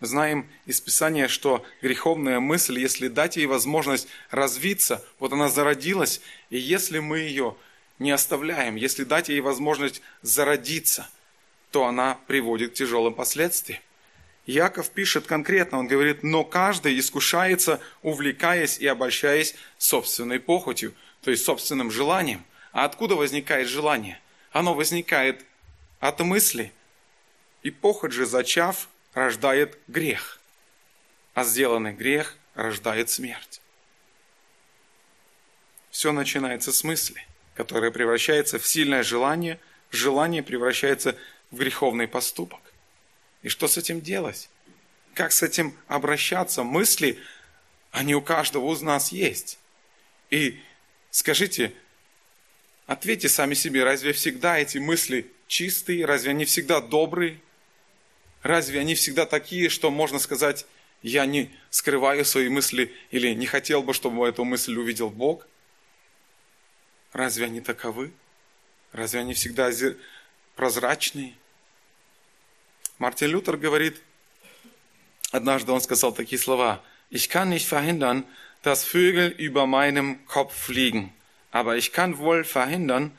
Мы 0.00 0.06
знаем 0.06 0.46
из 0.66 0.80
Писания, 0.80 1.28
что 1.28 1.64
греховная 1.80 2.40
мысль, 2.40 2.78
если 2.78 3.08
дать 3.08 3.36
ей 3.36 3.46
возможность 3.46 4.08
развиться, 4.30 5.04
вот 5.18 5.32
она 5.32 5.48
зародилась, 5.48 6.20
и 6.50 6.58
если 6.58 6.98
мы 6.98 7.20
ее 7.20 7.56
не 7.98 8.10
оставляем, 8.10 8.76
если 8.76 9.04
дать 9.04 9.30
ей 9.30 9.40
возможность 9.40 10.02
зародиться, 10.20 11.08
то 11.70 11.86
она 11.86 12.18
приводит 12.26 12.72
к 12.72 12.74
тяжелым 12.74 13.14
последствиям. 13.14 13.80
Яков 14.44 14.90
пишет 14.90 15.26
конкретно, 15.26 15.78
он 15.78 15.88
говорит, 15.88 16.22
но 16.22 16.44
каждый 16.44 16.98
искушается, 16.98 17.80
увлекаясь 18.02 18.78
и 18.78 18.86
обольщаясь 18.86 19.56
собственной 19.76 20.38
похотью, 20.38 20.94
то 21.26 21.32
есть 21.32 21.44
собственным 21.44 21.90
желанием. 21.90 22.44
А 22.70 22.84
откуда 22.84 23.16
возникает 23.16 23.66
желание? 23.66 24.20
Оно 24.52 24.74
возникает 24.74 25.44
от 25.98 26.20
мысли. 26.20 26.72
И 27.64 27.72
похоть 27.72 28.12
же, 28.12 28.26
зачав, 28.26 28.88
рождает 29.12 29.76
грех. 29.88 30.38
А 31.34 31.42
сделанный 31.42 31.94
грех 31.94 32.36
рождает 32.54 33.10
смерть. 33.10 33.60
Все 35.90 36.12
начинается 36.12 36.72
с 36.72 36.84
мысли, 36.84 37.26
которая 37.56 37.90
превращается 37.90 38.60
в 38.60 38.64
сильное 38.64 39.02
желание, 39.02 39.58
желание 39.90 40.44
превращается 40.44 41.16
в 41.50 41.56
греховный 41.56 42.06
поступок. 42.06 42.60
И 43.42 43.48
что 43.48 43.66
с 43.66 43.76
этим 43.76 44.00
делать? 44.00 44.48
Как 45.12 45.32
с 45.32 45.42
этим 45.42 45.76
обращаться? 45.88 46.62
Мысли, 46.62 47.18
они 47.90 48.14
у 48.14 48.22
каждого 48.22 48.72
из 48.72 48.80
нас 48.80 49.10
есть. 49.10 49.58
И 50.30 50.62
скажите, 51.16 51.72
ответьте 52.86 53.30
сами 53.30 53.54
себе, 53.54 53.84
разве 53.84 54.12
всегда 54.12 54.58
эти 54.58 54.76
мысли 54.76 55.32
чистые, 55.46 56.04
разве 56.04 56.32
они 56.32 56.44
всегда 56.44 56.82
добрые? 56.82 57.40
Разве 58.42 58.80
они 58.80 58.94
всегда 58.94 59.24
такие, 59.24 59.70
что 59.70 59.90
можно 59.90 60.18
сказать, 60.18 60.66
я 61.00 61.24
не 61.24 61.50
скрываю 61.70 62.22
свои 62.26 62.50
мысли 62.50 62.94
или 63.10 63.32
не 63.32 63.46
хотел 63.46 63.82
бы, 63.82 63.94
чтобы 63.94 64.28
эту 64.28 64.44
мысль 64.44 64.76
увидел 64.76 65.08
Бог? 65.08 65.46
Разве 67.14 67.46
они 67.46 67.62
таковы? 67.62 68.12
Разве 68.92 69.20
они 69.20 69.32
всегда 69.32 69.70
прозрачные? 70.54 71.32
Мартин 72.98 73.28
Лютер 73.28 73.56
говорит, 73.56 74.02
однажды 75.30 75.72
он 75.72 75.80
сказал 75.80 76.12
такие 76.12 76.38
слова, 76.38 76.84
«Ich 77.08 77.30
kann 77.30 77.48
nicht 77.50 77.66
verhindern, 77.68 78.26
dass 78.66 78.82
Vögel 78.82 79.28
über 79.28 79.64
meinem 79.68 80.26
Kopf 80.26 80.52
fliegen, 80.52 81.12
aber 81.52 81.76
ich 81.76 81.92
kann 81.92 82.18
wohl 82.18 82.42
verhindern, 82.42 83.12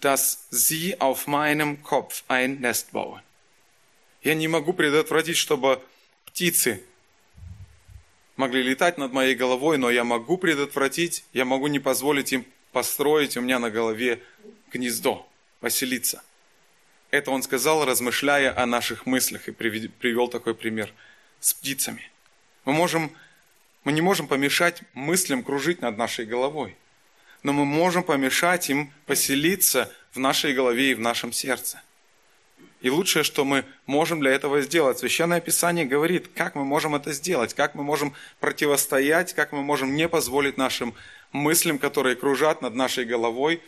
dass 0.00 0.48
sie 0.50 1.00
auf 1.00 1.28
meinem 1.28 1.84
Kopf 1.84 2.24
ein 2.26 2.60
Nest 2.60 2.90
bauen». 2.90 3.22
Я 4.22 4.34
не 4.34 4.48
могу 4.48 4.72
предотвратить, 4.72 5.36
чтобы 5.36 5.80
птицы 6.26 6.82
могли 8.34 8.64
летать 8.64 8.98
над 8.98 9.12
моей 9.12 9.36
головой, 9.36 9.78
но 9.78 9.90
я 9.90 10.02
могу 10.02 10.36
предотвратить, 10.38 11.24
я 11.32 11.44
могу 11.44 11.68
не 11.68 11.78
позволить 11.78 12.32
им 12.32 12.44
построить 12.72 13.36
у 13.36 13.42
меня 13.42 13.60
на 13.60 13.70
голове 13.70 14.20
гнездо, 14.72 15.24
поселиться. 15.60 16.20
Это 17.12 17.30
он 17.30 17.44
сказал, 17.44 17.84
размышляя 17.84 18.60
о 18.60 18.66
наших 18.66 19.06
мыслях, 19.06 19.46
и 19.46 19.52
привел 19.52 20.26
такой 20.26 20.56
пример 20.56 20.92
с 21.38 21.54
птицами. 21.54 22.10
Мы, 22.64 22.72
можем, 22.72 23.12
мы 23.84 23.92
не 23.92 24.00
можем 24.00 24.26
помешать 24.26 24.82
мыслям 24.94 25.42
кружить 25.42 25.80
над 25.80 25.96
нашей 25.96 26.26
головой, 26.26 26.76
но 27.42 27.52
мы 27.52 27.64
можем 27.64 28.02
помешать 28.02 28.68
им 28.70 28.92
поселиться 29.06 29.92
в 30.12 30.18
нашей 30.18 30.52
голове 30.52 30.90
и 30.90 30.94
в 30.94 31.00
нашем 31.00 31.32
сердце. 31.32 31.80
И 32.80 32.88
лучшее, 32.88 33.24
что 33.24 33.44
мы 33.44 33.64
можем 33.84 34.20
для 34.20 34.30
этого 34.30 34.62
сделать, 34.62 34.98
Священное 34.98 35.40
Писание 35.40 35.84
говорит, 35.84 36.28
как 36.34 36.54
мы 36.54 36.64
можем 36.64 36.94
это 36.94 37.12
сделать, 37.12 37.52
как 37.52 37.74
мы 37.74 37.82
можем 37.82 38.14
противостоять, 38.40 39.34
как 39.34 39.52
мы 39.52 39.62
можем 39.62 39.94
не 39.94 40.08
позволить 40.08 40.56
нашим 40.56 40.94
мыслям, 41.32 41.78
которые 41.78 42.16
кружат 42.16 42.62
над 42.62 42.74
нашей 42.74 43.04
головой, 43.04 43.62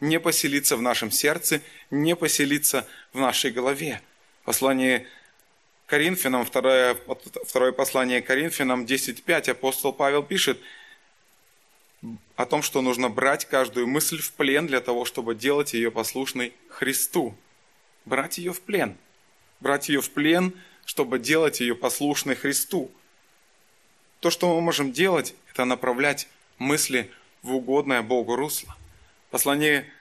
не 0.00 0.18
поселиться 0.18 0.76
в 0.76 0.82
нашем 0.82 1.12
сердце, 1.12 1.60
не 1.90 2.16
поселиться 2.16 2.86
в 3.12 3.20
нашей 3.20 3.52
голове. 3.52 4.00
Послание 4.44 5.06
Коринфянам, 5.92 6.46
второе, 6.46 6.96
второе 7.44 7.70
послание 7.70 8.22
Коринфянам 8.22 8.86
10.5 8.86 9.50
апостол 9.50 9.92
Павел 9.92 10.22
пишет 10.22 10.58
о 12.34 12.46
том, 12.46 12.62
что 12.62 12.80
нужно 12.80 13.10
брать 13.10 13.44
каждую 13.44 13.86
мысль 13.86 14.18
в 14.18 14.32
плен 14.32 14.66
для 14.66 14.80
того, 14.80 15.04
чтобы 15.04 15.34
делать 15.34 15.74
ее 15.74 15.90
послушной 15.90 16.54
Христу 16.70 17.36
брать 18.06 18.38
ее 18.38 18.54
в 18.54 18.62
плен. 18.62 18.96
Брать 19.60 19.90
ее 19.90 20.00
в 20.00 20.10
плен, 20.10 20.54
чтобы 20.86 21.18
делать 21.18 21.60
ее 21.60 21.74
послушной 21.74 22.36
Христу. 22.36 22.90
То, 24.20 24.30
что 24.30 24.48
мы 24.48 24.62
можем 24.62 24.92
делать, 24.92 25.34
это 25.50 25.66
направлять 25.66 26.26
мысли 26.56 27.10
в 27.42 27.54
угодное 27.54 28.00
Богу 28.00 28.34
русло. 28.34 28.74
Послание 29.30 29.92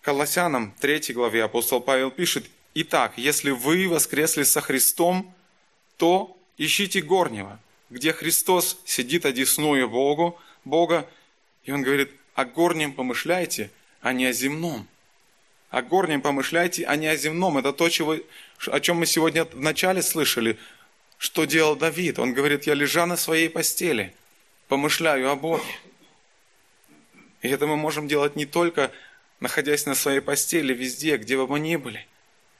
Колоссянам 0.00 0.76
3 0.78 1.12
главе 1.12 1.42
апостол 1.42 1.80
Павел 1.80 2.12
пишет, 2.12 2.48
«Итак, 2.80 3.14
если 3.16 3.50
вы 3.50 3.88
воскресли 3.88 4.44
со 4.44 4.60
Христом, 4.60 5.34
то 5.96 6.36
ищите 6.58 7.02
горнего, 7.02 7.58
где 7.90 8.12
Христос 8.12 8.78
сидит 8.84 9.26
одесную 9.26 9.88
Богу, 9.88 10.38
Бога». 10.64 11.08
И 11.64 11.72
он 11.72 11.82
говорит, 11.82 12.10
о 12.34 12.44
горнем 12.44 12.92
помышляйте, 12.92 13.70
а 14.00 14.12
не 14.12 14.26
о 14.26 14.32
земном 14.32 14.86
о 15.70 15.82
горнем 15.82 16.22
помышляйте, 16.22 16.84
а 16.84 16.96
не 16.96 17.06
о 17.08 17.16
земном. 17.16 17.58
Это 17.58 17.72
то, 17.72 17.88
чего, 17.88 18.16
о 18.66 18.80
чем 18.80 18.98
мы 18.98 19.06
сегодня 19.06 19.44
вначале 19.44 20.02
слышали. 20.02 20.58
Что 21.18 21.44
делал 21.44 21.76
Давид? 21.76 22.18
Он 22.18 22.32
говорит, 22.32 22.64
я 22.66 22.74
лежа 22.74 23.06
на 23.06 23.16
своей 23.16 23.50
постели, 23.50 24.14
помышляю 24.68 25.30
о 25.30 25.36
Боге. 25.36 25.64
И 27.42 27.48
это 27.48 27.66
мы 27.66 27.76
можем 27.76 28.08
делать 28.08 28.36
не 28.36 28.46
только 28.46 28.90
находясь 29.40 29.86
на 29.86 29.94
своей 29.94 30.20
постели, 30.20 30.74
везде, 30.74 31.16
где 31.16 31.36
бы 31.36 31.46
мы 31.46 31.60
ни 31.60 31.76
были. 31.76 32.06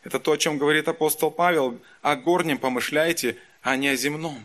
Это 0.08 0.18
то, 0.18 0.32
о 0.32 0.38
чем 0.38 0.56
говорит 0.56 0.88
апостол 0.88 1.30
Павел. 1.30 1.78
О 2.00 2.16
горнем 2.16 2.56
помышляйте, 2.56 3.36
а 3.60 3.76
не 3.76 3.88
о 3.88 3.96
земном. 3.96 4.42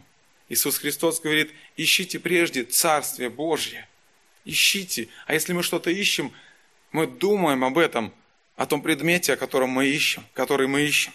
Иисус 0.49 0.77
Христос 0.77 1.21
говорит, 1.21 1.53
ищите 1.77 2.19
прежде 2.19 2.63
Царствие 2.63 3.29
Божье. 3.29 3.87
Ищите. 4.43 5.07
А 5.25 5.33
если 5.33 5.53
мы 5.53 5.63
что-то 5.63 5.89
ищем, 5.89 6.33
мы 6.91 7.07
думаем 7.07 7.63
об 7.63 7.77
этом– 7.77 8.13
о 8.55 8.65
том 8.65 8.81
предмете, 8.81 9.33
о 9.33 9.37
котором 9.37 9.69
мы 9.69 9.87
ищем, 9.87 10.25
который 10.33 10.67
мы 10.67 10.81
ищем. 10.81 11.13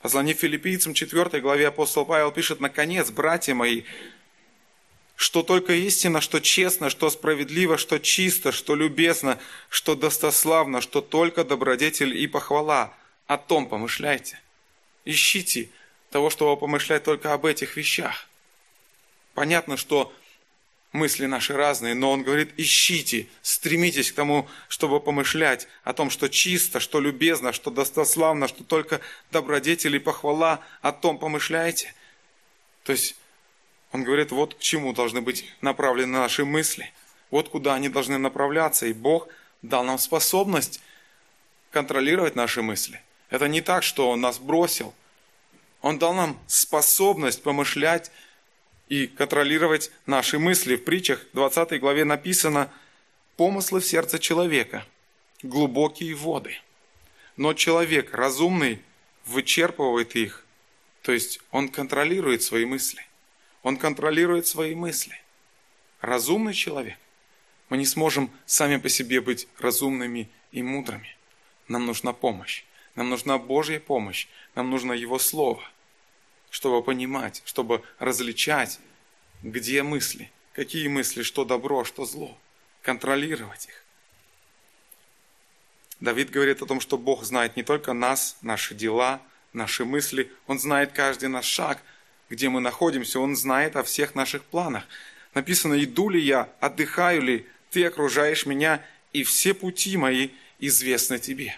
Послание 0.00 0.34
филиппийцам 0.34 0.94
4 0.94 1.40
главе 1.40 1.68
апостол 1.68 2.04
Павел 2.04 2.32
пишет, 2.32 2.60
«Наконец, 2.60 3.10
братья 3.10 3.54
мои, 3.54 3.82
что 5.14 5.42
только 5.42 5.72
истина, 5.72 6.20
что 6.20 6.40
честно, 6.40 6.90
что 6.90 7.08
справедливо, 7.10 7.78
что 7.78 7.98
чисто, 7.98 8.50
что 8.50 8.74
любезно, 8.74 9.38
что 9.68 9.94
достославно, 9.94 10.80
что 10.80 11.00
только 11.00 11.44
добродетель 11.44 12.16
и 12.16 12.26
похвала, 12.26 12.94
о 13.26 13.38
том 13.38 13.66
помышляйте. 13.66 14.40
Ищите 15.04 15.70
того, 16.10 16.30
чтобы 16.30 16.56
помышлять 16.56 17.04
только 17.04 17.32
об 17.32 17.46
этих 17.46 17.76
вещах. 17.76 18.28
Понятно, 19.34 19.76
что 19.76 20.12
мысли 20.92 21.26
наши 21.26 21.54
разные, 21.54 21.94
но 21.94 22.10
он 22.10 22.22
говорит, 22.22 22.52
ищите, 22.56 23.26
стремитесь 23.40 24.12
к 24.12 24.14
тому, 24.14 24.48
чтобы 24.68 25.00
помышлять 25.00 25.66
о 25.84 25.92
том, 25.94 26.10
что 26.10 26.28
чисто, 26.28 26.80
что 26.80 27.00
любезно, 27.00 27.52
что 27.52 27.70
достославно, 27.70 28.46
что 28.46 28.62
только 28.62 29.00
добродетель 29.30 29.96
и 29.96 29.98
похвала, 29.98 30.60
о 30.82 30.92
том 30.92 31.18
помышляйте. 31.18 31.94
То 32.84 32.92
есть 32.92 33.16
он 33.90 34.04
говорит, 34.04 34.32
вот 34.32 34.54
к 34.54 34.58
чему 34.58 34.92
должны 34.92 35.22
быть 35.22 35.46
направлены 35.60 36.18
наши 36.18 36.44
мысли, 36.44 36.92
вот 37.30 37.48
куда 37.48 37.74
они 37.74 37.88
должны 37.88 38.18
направляться, 38.18 38.86
и 38.86 38.92
Бог 38.92 39.28
дал 39.62 39.84
нам 39.84 39.98
способность 39.98 40.80
контролировать 41.70 42.36
наши 42.36 42.60
мысли. 42.60 43.00
Это 43.32 43.48
не 43.48 43.62
так, 43.62 43.82
что 43.82 44.10
Он 44.10 44.20
нас 44.20 44.38
бросил. 44.38 44.94
Он 45.80 45.98
дал 45.98 46.12
нам 46.12 46.38
способность 46.48 47.42
помышлять 47.42 48.12
и 48.90 49.06
контролировать 49.06 49.90
наши 50.04 50.38
мысли. 50.38 50.76
В 50.76 50.84
притчах 50.84 51.24
20 51.32 51.80
главе 51.80 52.04
написано 52.04 52.70
«Помыслы 53.38 53.80
в 53.80 53.86
сердце 53.86 54.18
человека, 54.18 54.84
глубокие 55.42 56.14
воды». 56.14 56.58
Но 57.38 57.54
человек 57.54 58.12
разумный 58.12 58.82
вычерпывает 59.24 60.14
их, 60.14 60.44
то 61.00 61.12
есть 61.12 61.40
он 61.52 61.70
контролирует 61.70 62.42
свои 62.42 62.66
мысли. 62.66 63.00
Он 63.62 63.78
контролирует 63.78 64.46
свои 64.46 64.74
мысли. 64.74 65.18
Разумный 66.02 66.52
человек. 66.52 66.98
Мы 67.70 67.78
не 67.78 67.86
сможем 67.86 68.30
сами 68.44 68.76
по 68.76 68.90
себе 68.90 69.22
быть 69.22 69.48
разумными 69.58 70.28
и 70.50 70.62
мудрыми. 70.62 71.16
Нам 71.66 71.86
нужна 71.86 72.12
помощь. 72.12 72.64
Нам 72.94 73.08
нужна 73.10 73.38
Божья 73.38 73.80
помощь, 73.80 74.26
нам 74.54 74.70
нужно 74.70 74.92
Его 74.92 75.18
Слово, 75.18 75.62
чтобы 76.50 76.82
понимать, 76.82 77.42
чтобы 77.44 77.82
различать, 77.98 78.78
где 79.42 79.82
мысли, 79.82 80.30
какие 80.52 80.88
мысли, 80.88 81.22
что 81.22 81.44
добро, 81.44 81.84
что 81.84 82.04
зло, 82.04 82.36
контролировать 82.82 83.66
их. 83.66 83.82
Давид 86.00 86.30
говорит 86.30 86.60
о 86.62 86.66
том, 86.66 86.80
что 86.80 86.98
Бог 86.98 87.24
знает 87.24 87.56
не 87.56 87.62
только 87.62 87.92
нас, 87.92 88.36
наши 88.42 88.74
дела, 88.74 89.22
наши 89.52 89.84
мысли, 89.84 90.30
Он 90.46 90.58
знает 90.58 90.92
каждый 90.92 91.28
наш 91.28 91.46
шаг, 91.46 91.82
где 92.28 92.48
мы 92.48 92.60
находимся, 92.60 93.20
Он 93.20 93.36
знает 93.36 93.76
о 93.76 93.84
всех 93.84 94.14
наших 94.14 94.42
планах. 94.42 94.84
Написано, 95.32 95.82
иду 95.82 96.08
ли 96.08 96.20
я, 96.20 96.48
отдыхаю 96.60 97.22
ли, 97.22 97.46
ты 97.70 97.84
окружаешь 97.86 98.46
меня, 98.46 98.84
и 99.12 99.22
все 99.22 99.54
пути 99.54 99.96
мои 99.96 100.30
известны 100.58 101.18
тебе. 101.18 101.56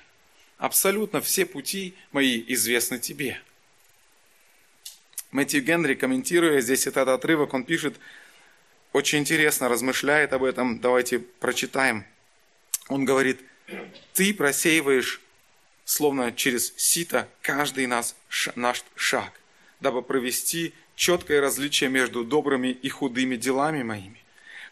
Абсолютно 0.58 1.20
все 1.20 1.46
пути 1.46 1.94
мои 2.12 2.42
известны 2.48 2.98
тебе. 2.98 3.40
Мэтью 5.30 5.62
Генри, 5.64 5.94
комментируя 5.94 6.60
здесь 6.60 6.86
этот 6.86 7.08
отрывок, 7.08 7.54
он 7.54 7.64
пишет, 7.64 7.96
очень 8.92 9.18
интересно 9.18 9.68
размышляет 9.68 10.32
об 10.32 10.44
этом, 10.44 10.78
давайте 10.78 11.18
прочитаем. 11.18 12.04
Он 12.88 13.04
говорит, 13.04 13.40
ты 14.12 14.32
просеиваешь, 14.32 15.20
словно 15.84 16.30
через 16.32 16.72
сито, 16.76 17.28
каждый 17.42 17.86
наш, 17.88 18.14
наш 18.54 18.84
шаг, 18.94 19.32
дабы 19.80 20.02
провести 20.02 20.72
четкое 20.94 21.40
различие 21.40 21.90
между 21.90 22.24
добрыми 22.24 22.68
и 22.68 22.88
худыми 22.88 23.36
делами 23.36 23.82
моими. 23.82 24.23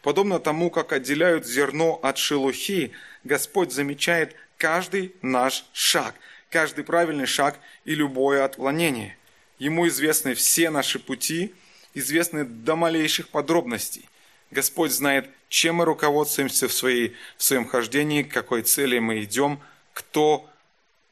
Подобно 0.03 0.39
тому, 0.39 0.69
как 0.69 0.91
отделяют 0.91 1.47
зерно 1.47 1.97
от 2.03 2.17
шелухи, 2.17 2.91
Господь 3.23 3.71
замечает 3.71 4.35
каждый 4.57 5.15
наш 5.21 5.65
шаг, 5.71 6.13
каждый 6.49 6.83
правильный 6.83 7.25
шаг 7.25 7.57
и 7.85 7.95
любое 7.95 8.43
отклонение. 8.43 9.17
Ему 9.59 9.87
известны 9.87 10.35
все 10.35 10.69
наши 10.69 10.99
пути, 10.99 11.55
известны 11.93 12.43
до 12.43 12.75
малейших 12.75 13.29
подробностей. 13.29 14.09
Господь 14.51 14.91
знает, 14.91 15.29
чем 15.47 15.75
мы 15.75 15.85
руководствуемся 15.85 16.67
в, 16.67 16.73
своей, 16.73 17.15
в 17.37 17.43
своем 17.43 17.65
хождении, 17.65 18.23
к 18.23 18.31
какой 18.31 18.63
цели 18.63 18.99
мы 18.99 19.23
идем, 19.23 19.61
кто 19.93 20.49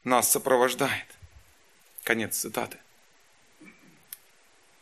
нас 0.04 0.30
сопровождает. 0.30 1.06
Конец 2.04 2.36
цитаты. 2.38 2.78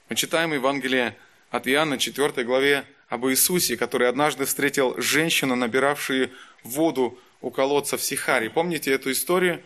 Мы 0.10 0.16
читаем 0.16 0.52
Евангелие 0.52 1.16
от 1.52 1.68
Иоанна 1.68 2.00
4 2.00 2.44
главе 2.44 2.86
об 3.10 3.26
Иисусе, 3.28 3.76
который 3.76 4.08
однажды 4.08 4.46
встретил 4.46 4.96
женщину, 5.02 5.56
набиравшую 5.56 6.32
воду 6.64 7.20
у 7.42 7.50
колодца 7.50 7.98
в 7.98 8.04
Сихаре. 8.04 8.50
Помните 8.50 8.92
эту 8.92 9.12
историю? 9.12 9.62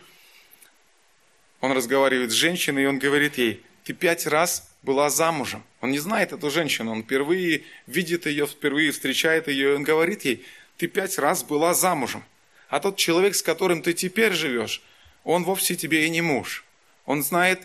Он 1.60 1.72
разговаривает 1.72 2.30
с 2.30 2.34
женщиной, 2.34 2.84
и 2.84 2.86
он 2.86 2.98
говорит 2.98 3.38
ей, 3.38 3.62
ты 3.84 3.92
пять 3.92 4.26
раз 4.26 4.70
была 4.82 5.10
замужем. 5.10 5.62
Он 5.80 5.90
не 5.90 5.98
знает 5.98 6.32
эту 6.32 6.50
женщину, 6.50 6.92
он 6.92 7.02
впервые 7.02 7.64
видит 7.86 8.26
ее, 8.26 8.46
впервые 8.46 8.92
встречает 8.92 9.48
ее, 9.48 9.72
и 9.72 9.76
он 9.76 9.82
говорит 9.82 10.24
ей, 10.24 10.44
ты 10.78 10.88
пять 10.88 11.18
раз 11.18 11.44
была 11.44 11.74
замужем. 11.74 12.24
А 12.68 12.80
тот 12.80 12.96
человек, 12.96 13.34
с 13.34 13.42
которым 13.42 13.82
ты 13.82 13.92
теперь 13.92 14.32
живешь, 14.32 14.82
он 15.22 15.44
вовсе 15.44 15.76
тебе 15.76 16.06
и 16.06 16.10
не 16.10 16.22
муж. 16.22 16.64
Он 17.04 17.22
знает 17.22 17.60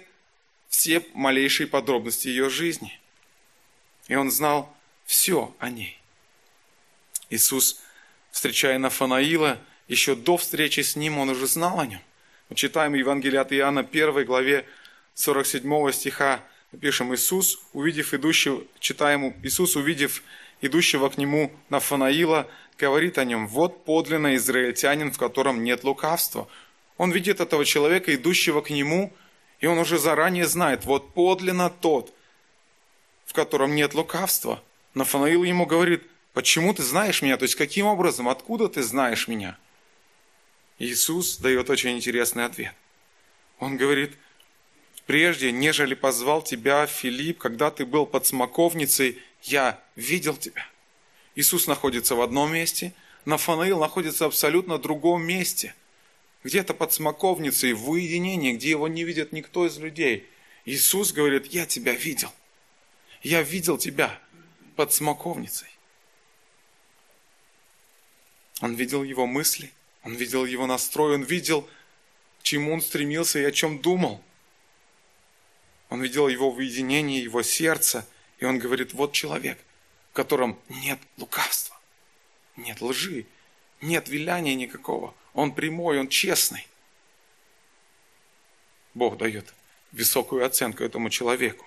все 0.68 1.04
малейшие 1.14 1.68
подробности 1.68 2.28
ее 2.28 2.50
жизни. 2.50 3.00
И 4.08 4.16
он 4.16 4.30
знал 4.30 4.74
все 5.10 5.56
о 5.58 5.72
ней. 5.72 6.00
Иисус, 7.32 7.82
встречая 8.30 8.78
Нафанаила, 8.78 9.58
еще 9.88 10.14
до 10.14 10.38
встречи 10.38 10.82
с 10.82 10.96
ним 10.96 11.18
он 11.18 11.30
уже 11.30 11.48
знал 11.48 11.80
о 11.80 11.88
нем. 11.88 12.00
Мы 12.48 12.56
читаем 12.56 12.94
Евангелие 12.94 13.42
от 13.42 13.52
Иоанна 13.52 13.82
1 13.82 14.24
главе 14.24 14.68
47 15.16 15.92
стиха 15.94 16.44
пишем, 16.80 17.16
Иисус, 17.16 17.60
увидев 17.74 18.14
идущего, 18.14 18.64
читаем, 18.80 19.34
Иисус, 19.42 19.76
увидев 19.76 20.22
идущего 20.62 21.10
к 21.10 21.18
нему 21.18 21.52
Нафанаила, 21.70 22.48
говорит 22.78 23.18
о 23.18 23.26
нем, 23.26 23.48
вот 23.48 23.86
подлинно 23.86 24.36
израильтянин, 24.36 25.12
в 25.12 25.18
котором 25.18 25.64
нет 25.64 25.84
лукавства. 25.84 26.48
Он 26.98 27.12
видит 27.12 27.40
этого 27.40 27.66
человека, 27.66 28.14
идущего 28.14 28.62
к 28.62 28.70
нему, 28.70 29.12
и 29.60 29.66
он 29.66 29.80
уже 29.80 29.98
заранее 29.98 30.46
знает, 30.46 30.86
вот 30.86 31.16
подлинно 31.16 31.72
тот, 31.72 32.14
в 33.26 33.34
котором 33.34 33.74
нет 33.74 33.96
лукавства. 33.96 34.62
Нафанаил 35.00 35.46
ему 35.46 35.66
говорит, 35.66 36.04
почему 36.34 36.74
ты 36.74 36.84
знаешь 36.84 37.22
меня? 37.22 37.38
То 37.38 37.44
есть, 37.44 37.56
каким 37.56 37.86
образом, 37.86 38.28
откуда 38.28 38.68
ты 38.68 38.84
знаешь 38.84 39.30
меня? 39.30 39.58
Иисус 40.78 41.38
дает 41.38 41.70
очень 41.70 41.92
интересный 41.92 42.44
ответ. 42.44 42.74
Он 43.60 43.78
говорит, 43.78 44.18
прежде, 45.06 45.54
нежели 45.54 45.94
позвал 45.94 46.42
тебя 46.42 46.86
Филипп, 46.86 47.38
когда 47.38 47.72
ты 47.72 47.86
был 47.86 48.06
под 48.06 48.26
смоковницей, 48.26 49.20
я 49.44 49.82
видел 49.96 50.36
тебя. 50.36 50.68
Иисус 51.36 51.66
находится 51.66 52.16
в 52.16 52.22
одном 52.22 52.52
месте, 52.52 52.94
Нафанаил 53.24 53.80
находится 53.80 54.26
в 54.26 54.28
абсолютно 54.28 54.80
другом 54.80 55.24
месте. 55.24 55.76
Где-то 56.44 56.74
под 56.74 56.92
смоковницей, 56.92 57.72
в 57.72 57.90
уединении, 57.90 58.52
где 58.52 58.72
его 58.72 58.90
не 58.90 59.06
видит 59.06 59.32
никто 59.32 59.66
из 59.66 59.78
людей. 59.78 60.28
Иисус 60.66 61.14
говорит, 61.14 61.46
я 61.54 61.66
тебя 61.66 61.94
видел. 61.94 62.34
Я 63.24 63.42
видел 63.42 63.78
тебя 63.78 64.20
под 64.80 64.94
смоковницей. 64.94 65.68
Он 68.62 68.76
видел 68.76 69.04
его 69.04 69.28
мысли, 69.28 69.74
он 70.04 70.16
видел 70.16 70.46
его 70.46 70.68
настрой, 70.68 71.16
он 71.16 71.24
видел, 71.24 71.68
чему 72.44 72.72
он 72.72 72.82
стремился 72.82 73.40
и 73.40 73.44
о 73.44 73.52
чем 73.52 73.80
думал. 73.80 74.24
Он 75.90 76.02
видел 76.02 76.30
его 76.30 76.50
в 76.50 76.60
уединении, 76.60 77.22
его 77.22 77.44
сердце, 77.44 78.08
и 78.38 78.46
он 78.46 78.58
говорит, 78.58 78.94
вот 78.94 79.12
человек, 79.12 79.58
в 80.12 80.14
котором 80.14 80.58
нет 80.70 81.00
лукавства, 81.18 81.78
нет 82.56 82.80
лжи, 82.80 83.26
нет 83.82 84.08
виляния 84.08 84.56
никакого. 84.56 85.14
Он 85.34 85.54
прямой, 85.54 86.00
он 86.00 86.08
честный. 86.08 86.66
Бог 88.94 89.18
дает 89.18 89.54
высокую 89.92 90.46
оценку 90.46 90.86
этому 90.86 91.10
человеку. 91.10 91.66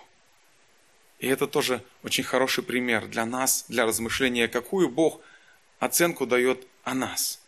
И 1.22 1.26
это 1.26 1.46
тоже 1.46 1.82
очень 2.02 2.24
хороший 2.24 2.62
пример 2.62 3.06
для 3.06 3.24
нас, 3.24 3.64
для 3.68 3.86
размышления, 3.86 4.46
какую 4.46 4.90
Бог 4.90 5.22
оценку 5.78 6.26
дает 6.26 6.66
о 6.84 6.92
нас. 6.92 7.40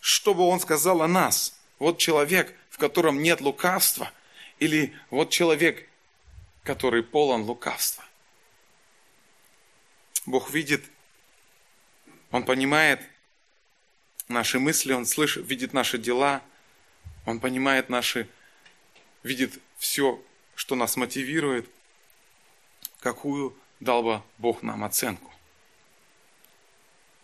Что 0.00 0.32
бы 0.32 0.44
Он 0.44 0.58
сказал 0.58 1.02
о 1.02 1.08
нас? 1.08 1.60
Вот 1.78 1.98
человек, 1.98 2.54
в 2.70 2.78
котором 2.78 3.22
нет 3.22 3.42
лукавства– 3.42 4.10
или 4.60 4.94
вот 5.08 5.30
человек, 5.30 5.88
который 6.62 7.02
полон 7.02 7.42
лукавства. 7.42 8.04
Бог 10.26 10.50
видит, 10.50 10.84
Он 12.30 12.44
понимает 12.44 13.00
наши 14.28 14.60
мысли, 14.60 14.92
Он 14.92 15.06
слышит, 15.06 15.48
видит 15.48 15.72
наши 15.72 15.98
дела, 15.98 16.42
Он 17.26 17.40
понимает 17.40 17.88
наши, 17.88 18.28
видит 19.22 19.58
все, 19.78 20.22
что 20.54 20.74
нас 20.76 20.96
мотивирует, 20.96 21.68
какую 23.00 23.56
дал 23.80 24.02
бы 24.02 24.22
Бог 24.38 24.62
нам 24.62 24.84
оценку. 24.84 25.32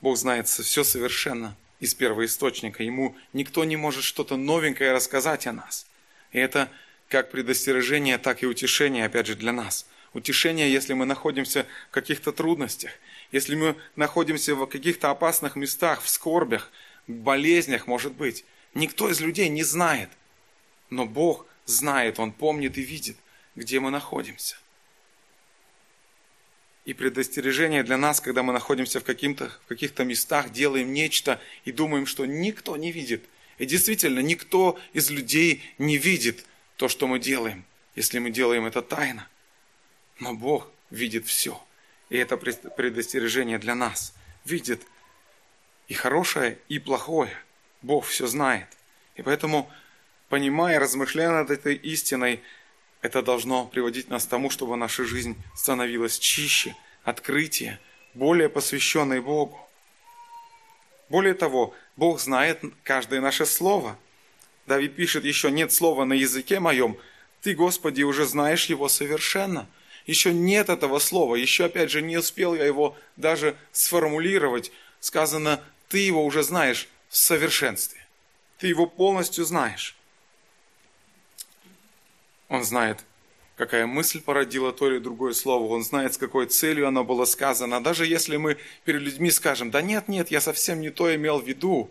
Бог 0.01 0.17
знает 0.17 0.49
все 0.49 0.85
совершенно 0.85 1.57
из 1.81 1.95
первого 1.95 2.25
источника. 2.25 2.83
Ему 2.83 3.17
никто 3.33 3.65
не 3.65 3.77
может 3.77 4.05
что-то 4.05 4.37
новенькое 4.37 4.93
рассказать 4.93 5.47
о 5.47 5.53
нас. 5.53 5.87
И 6.33 6.39
это 6.39 6.71
как 7.09 7.31
предостережение, 7.31 8.19
так 8.19 8.43
и 8.43 8.47
утешение, 8.47 9.05
опять 9.05 9.27
же, 9.27 9.37
для 9.37 9.53
нас. 9.53 9.87
Утешение, 10.13 10.73
если 10.73 10.95
мы 10.95 11.05
находимся 11.05 11.67
в 11.89 11.91
каких-то 11.93 12.33
трудностях, 12.33 12.91
если 13.33 13.55
мы 13.55 13.77
находимся 13.97 14.55
в 14.55 14.67
каких-то 14.67 15.11
опасных 15.11 15.57
местах, 15.57 16.03
в 16.03 16.09
скорбях, 16.09 16.71
болезнях, 17.07 17.87
может 17.87 18.13
быть. 18.15 18.45
Никто 18.75 19.11
из 19.11 19.21
людей 19.21 19.49
не 19.49 19.63
знает. 19.63 20.11
Но 20.91 21.07
Бог 21.07 21.47
знает, 21.65 22.19
Он 22.19 22.33
помнит 22.33 22.79
и 22.79 22.83
видит, 22.83 23.17
где 23.55 23.81
мы 23.81 23.91
находимся. 23.91 24.57
И 26.87 26.95
предостережение 26.95 27.83
для 27.83 27.99
нас, 27.99 28.21
когда 28.21 28.43
мы 28.43 28.55
находимся 28.55 29.01
в, 29.01 29.03
в 29.03 29.67
каких-то 29.69 30.05
местах, 30.05 30.51
делаем 30.51 30.95
нечто 30.95 31.41
и 31.67 31.73
думаем, 31.73 32.07
что 32.07 32.25
никто 32.25 32.77
не 32.79 32.91
видит. 32.91 33.23
И 33.59 33.67
действительно, 33.67 34.21
никто 34.21 34.79
из 34.95 35.11
людей 35.11 35.63
не 35.77 35.99
видит– 35.99 36.47
то, 36.77 36.89
что 36.89 37.07
мы 37.07 37.19
делаем, 37.19 37.65
если 37.95 38.19
мы 38.19 38.31
делаем 38.31 38.67
это 38.67 38.83
тайно. 38.83 39.29
Но 40.21 40.35
Бог 40.35 40.71
видит 40.91 41.27
все. 41.27 41.63
И 42.09 42.17
это 42.17 42.37
предостережение 42.37 43.59
для 43.59 43.75
нас. 43.75 44.15
Видит 44.45 44.83
и 45.89 45.95
хорошее, 45.95 46.59
и 46.69 46.79
плохое. 46.79 47.37
Бог 47.83 48.07
все 48.07 48.27
знает. 48.27 48.69
И 49.17 49.23
поэтому, 49.23 49.71
понимая, 50.29 50.79
размышляя 50.79 51.31
над 51.31 51.51
этой 51.51 51.75
истиной, 51.75 52.43
это 53.03 53.23
должно 53.23 53.67
приводить 53.67 54.09
нас 54.09 54.25
к 54.25 54.29
тому, 54.29 54.51
чтобы 54.51 54.77
наша 54.77 55.05
жизнь 55.05 55.37
становилась 55.55 56.19
чище, 56.19 56.75
открытие, 57.05 57.79
более 58.15 58.49
посвященной 58.49 59.21
Богу. 59.21 59.59
Более 61.09 61.35
того, 61.35 61.75
Бог 61.97 62.21
знает 62.21 62.61
каждое 62.83 63.21
наше 63.21 63.47
слово– 63.47 63.99
Давид 64.67 64.97
пишет 64.97 65.25
еще, 65.25 65.51
нет 65.51 65.73
слова 65.73 66.05
на 66.05 66.13
языке 66.13 66.61
моем, 66.61 66.99
ты, 67.41 67.55
Господи, 67.55 68.03
уже 68.03 68.27
знаешь 68.27 68.67
его 68.67 68.89
совершенно. 68.89 69.69
Еще 70.07 70.33
нет 70.33 70.69
этого 70.69 70.99
слова, 70.99 71.37
еще, 71.37 71.67
опять 71.67 71.91
же, 71.91 72.03
не 72.03 72.17
успел 72.17 72.55
я 72.55 72.65
его 72.65 72.97
даже 73.17 73.57
сформулировать. 73.73 74.73
Сказано, 75.01 75.61
ты 75.89 75.99
его 75.99 76.25
уже 76.25 76.43
знаешь 76.43 76.89
в 77.09 77.17
совершенстве. 77.17 78.01
Ты 78.59 78.69
его 78.69 78.87
полностью 78.87 79.45
знаешь. 79.45 79.96
Он 82.49 82.63
знает, 82.65 83.05
какая 83.57 83.87
мысль 83.87 84.21
породила 84.21 84.73
то 84.73 84.91
или 84.91 84.99
другое 84.99 85.33
слово. 85.33 85.73
Он 85.73 85.83
знает, 85.83 86.15
с 86.15 86.19
какой 86.19 86.47
целью 86.47 86.87
оно 86.87 87.05
было 87.05 87.25
сказано. 87.25 87.83
Даже 87.83 88.07
если 88.07 88.37
мы 88.37 88.57
перед 88.85 89.03
людьми 89.03 89.31
скажем, 89.31 89.71
да 89.71 89.83
нет, 89.83 90.09
нет, 90.09 90.31
я 90.31 90.41
совсем 90.41 90.81
не 90.81 90.91
то 90.91 91.15
имел 91.15 91.41
в 91.41 91.47
виду. 91.47 91.91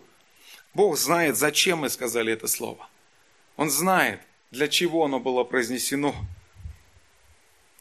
Бог 0.74 0.98
знает, 0.98 1.36
зачем 1.36 1.80
мы 1.80 1.90
сказали 1.90 2.32
это 2.32 2.46
слово. 2.46 2.88
Он 3.56 3.70
знает, 3.70 4.20
для 4.50 4.68
чего 4.68 5.04
оно 5.04 5.20
было 5.20 5.44
произнесено. 5.44 6.14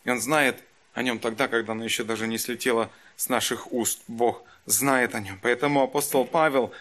И 0.03 0.09
Он 0.09 0.21
знает 0.21 0.63
о 0.93 1.03
нем 1.03 1.19
тогда, 1.19 1.47
когда 1.47 1.73
оно 1.73 1.83
еще 1.83 2.03
даже 2.03 2.27
не 2.27 2.37
слетело 2.37 2.89
с 3.17 3.27
наших 3.27 3.73
уст. 3.73 4.01
Бог 4.07 4.43
знает 4.65 5.13
о 5.15 5.19
нем. 5.19 5.39
Поэтому 5.41 5.83
апостол 5.83 6.25
Павел 6.25 6.71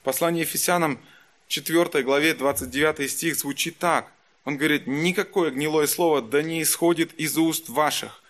в 0.00 0.04
послании 0.04 0.40
Ефесянам 0.40 1.00
4 1.48 2.02
главе 2.02 2.34
29 2.34 3.10
стих 3.10 3.36
звучит 3.36 3.78
так. 3.78 4.12
Он 4.44 4.56
говорит, 4.56 4.86
никакое 4.86 5.50
гнилое 5.50 5.86
слово 5.86 6.20
да 6.20 6.42
не 6.42 6.62
исходит 6.62 7.12
из 7.14 7.38
уст 7.38 7.68
ваших, 7.68 8.22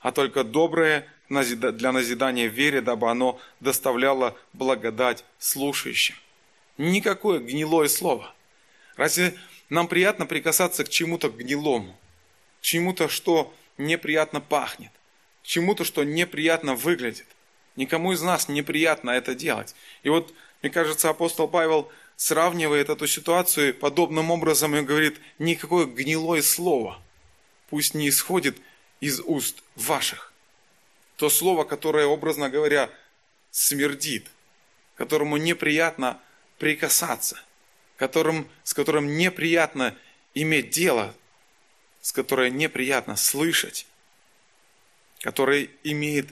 а 0.00 0.12
только 0.12 0.44
доброе 0.44 1.08
для 1.28 1.92
назидания 1.92 2.48
вере, 2.48 2.82
дабы 2.82 3.10
оно 3.10 3.40
доставляло 3.60 4.36
благодать 4.52 5.24
слушающим. 5.38 6.14
Никакое 6.76 7.38
гнилое 7.38 7.88
слово. 7.88 8.34
Разве 8.96 9.34
нам 9.70 9.88
приятно 9.88 10.26
прикасаться 10.26 10.84
к 10.84 10.90
чему-то 10.90 11.30
гнилому, 11.30 11.96
к 12.60 12.62
чему-то, 12.62 13.08
что 13.08 13.54
неприятно 13.78 14.40
пахнет, 14.40 14.90
к 15.42 15.46
чему-то, 15.46 15.84
что 15.84 16.04
неприятно 16.04 16.74
выглядит? 16.74 17.26
Никому 17.74 18.12
из 18.12 18.20
нас 18.20 18.48
неприятно 18.48 19.10
это 19.10 19.34
делать. 19.34 19.74
И 20.02 20.10
вот, 20.10 20.34
мне 20.62 20.70
кажется, 20.70 21.08
апостол 21.08 21.48
Павел– 21.48 21.90
сравнивает 22.16 22.88
эту 22.88 23.06
ситуацию 23.06 23.74
подобным 23.74 24.30
образом 24.30 24.74
и 24.76 24.82
говорит, 24.82 25.20
никакое 25.38 25.86
гнилое 25.86 26.42
слово 26.42 27.00
пусть 27.68 27.94
не 27.94 28.08
исходит 28.08 28.56
из 29.00 29.20
уст 29.20 29.62
ваших. 29.74 30.32
То 31.16 31.28
слово, 31.28 31.64
которое, 31.64 32.06
образно 32.06 32.48
говоря, 32.48 32.90
смердит, 33.50 34.30
которому 34.96 35.36
неприятно 35.36 36.20
прикасаться, 36.58 37.40
которым, 37.96 38.48
с 38.62 38.74
которым 38.74 39.16
неприятно 39.16 39.96
иметь 40.34 40.70
дело, 40.70 41.14
с 42.00 42.12
которой 42.12 42.50
неприятно 42.50 43.16
слышать, 43.16 43.86
который 45.20 45.70
имеет 45.82 46.28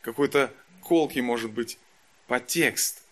какой-то 0.00 0.52
колкий, 0.80 1.22
может 1.22 1.50
быть, 1.50 1.78
подтекст. 2.26 3.02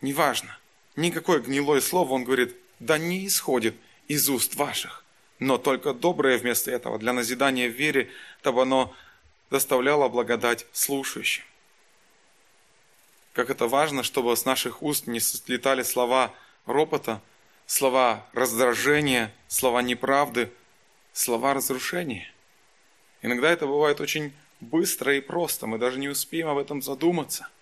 Неважно 0.00 0.58
никакое 0.96 1.40
гнилое 1.40 1.80
слово, 1.80 2.12
он 2.12 2.24
говорит, 2.24 2.56
да 2.78 2.98
не 2.98 3.26
исходит 3.26 3.74
из 4.08 4.28
уст 4.28 4.56
ваших, 4.56 5.04
но 5.38 5.58
только 5.58 5.92
доброе 5.94 6.38
вместо 6.38 6.70
этого 6.70 6.98
для 6.98 7.12
назидания 7.12 7.68
в 7.68 7.72
вере, 7.72 8.10
чтобы 8.40 8.62
оно 8.62 8.94
доставляло 9.50 10.08
благодать 10.08 10.66
слушающим. 10.72 11.44
Как 13.32 13.50
это 13.50 13.66
важно, 13.66 14.02
чтобы 14.02 14.36
с 14.36 14.44
наших 14.44 14.82
уст 14.82 15.06
не 15.06 15.20
слетали 15.20 15.82
слова 15.82 16.34
ропота, 16.66 17.22
слова 17.66 18.26
раздражения, 18.32 19.32
слова 19.48 19.80
неправды, 19.80 20.52
слова 21.12 21.54
разрушения. 21.54 22.30
Иногда 23.22 23.50
это 23.50 23.66
бывает 23.66 24.00
очень 24.00 24.32
быстро 24.60 25.16
и 25.16 25.20
просто, 25.20 25.66
мы 25.66 25.78
даже 25.78 25.98
не 25.98 26.08
успеем 26.08 26.48
об 26.48 26.58
этом 26.58 26.82
задуматься– 26.82 27.48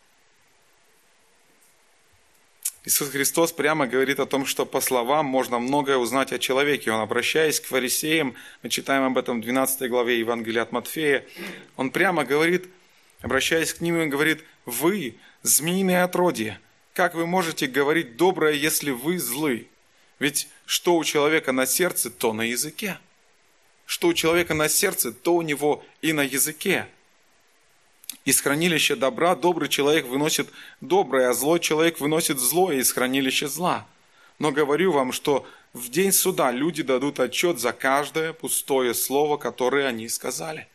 Иисус 2.85 3.11
Христос 3.11 3.53
прямо 3.53 3.87
говорит 3.87 4.21
о 4.21 4.27
том, 4.27 4.47
что 4.47 4.65
по 4.65 4.81
словам 4.81 5.27
можно 5.27 5.59
многое 5.59 5.99
узнать 5.99 6.33
о 6.33 6.39
человеке. 6.39 6.91
Он, 6.91 7.01
обращаясь 7.01 7.61
к 7.61 7.67
фарисеям, 7.67 8.35
мы 8.63 8.71
читаем 8.71 9.05
об 9.05 9.19
этом 9.19 9.41
в 9.41 9.45
12 9.45 9.91
главе 9.91 10.19
Евангелия 10.19 10.63
от 10.63 10.73
Матфея, 10.73 11.27
он 11.77 11.91
прямо 11.91 12.25
говорит, 12.25 12.69
обращаясь 13.21 13.75
к 13.75 13.83
ним, 13.83 14.01
он 14.01 14.09
говорит, 14.09 14.45
«Вы, 14.65 15.17
змеиные 15.43 16.03
отродья, 16.03 16.59
как 16.95 17.15
вы 17.15 17.27
можете 17.27 17.67
говорить 17.67 18.17
доброе, 18.17 18.55
если 18.55 18.93
вы 18.93 19.19
злы? 19.19 19.69
Ведь 20.19 20.49
что 20.65 20.97
у 20.97 21.05
человека 21.05 21.53
на 21.53 21.67
сердце, 21.67 22.11
то 22.11 22.33
на 22.33 22.43
языке. 22.43 22.99
Что 23.85 24.09
у 24.09 24.15
человека 24.15 24.55
на 24.55 24.69
сердце, 24.69 25.13
то 25.13 25.35
у 25.35 25.43
него 25.43 25.85
и 26.01 26.13
на 26.13 26.23
языке. 26.23 26.87
Из 28.25 28.41
хранилища 28.41 28.97
добра 28.97 29.35
добрый 29.35 29.69
человек 29.69 30.07
выносит 30.07 30.49
доброе, 30.81 31.31
а 31.31 31.33
злой 31.33 31.59
человек 31.59 32.01
выносит 32.01 32.39
злое 32.39 32.77
из 32.77 32.93
хранилища 32.93 33.49
зла. 33.49 33.87
Но 34.39 34.53
говорю 34.53 34.93
вам, 34.93 35.13
что 35.13 35.47
в 35.73 35.89
день 35.89 36.13
суда 36.13 36.51
люди 36.51 36.83
дадут 36.83 37.19
отчет 37.19 37.59
за 37.59 37.73
каждое 37.73 38.33
пустое 38.33 38.93
слово, 38.95 39.39
которое 39.39 39.87
они 39.87 40.09
сказали. 40.09 40.69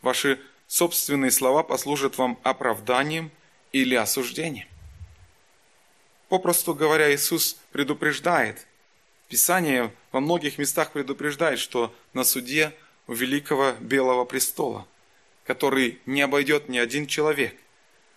Ваши 0.00 0.40
собственные 0.68 1.32
слова 1.32 1.64
послужат 1.64 2.18
вам 2.18 2.38
оправданием 2.44 3.32
или 3.72 3.96
осуждением. 3.96 4.68
Попросту 6.28 6.74
говоря, 6.74 7.12
Иисус 7.12 7.56
предупреждает. 7.72 8.66
Писание 9.28 9.92
во 10.12 10.20
многих 10.20 10.58
местах 10.58 10.92
предупреждает, 10.92 11.58
что 11.58 11.92
на 12.12 12.22
суде 12.22 12.72
у 13.08 13.12
великого 13.12 13.72
белого 13.80 14.24
престола– 14.24 14.86
который 15.50 15.98
не 16.06 16.22
обойдет 16.22 16.68
ни 16.68 16.78
один 16.78 17.08
человек. 17.08 17.56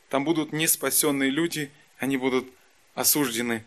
Там 0.09 0.23
будут 0.23 0.53
неспасенные 0.53 1.31
люди, 1.31 1.71
они 1.97 2.15
будут 2.15 2.47
осуждены 2.93 3.65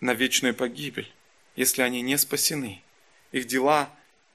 на 0.00 0.14
вечную 0.14 0.52
погибель, 0.52 1.08
если 1.54 1.82
они 1.82 2.02
не 2.02 2.18
спасены. 2.18 2.82
Их 3.30 3.46
дела 3.46 3.88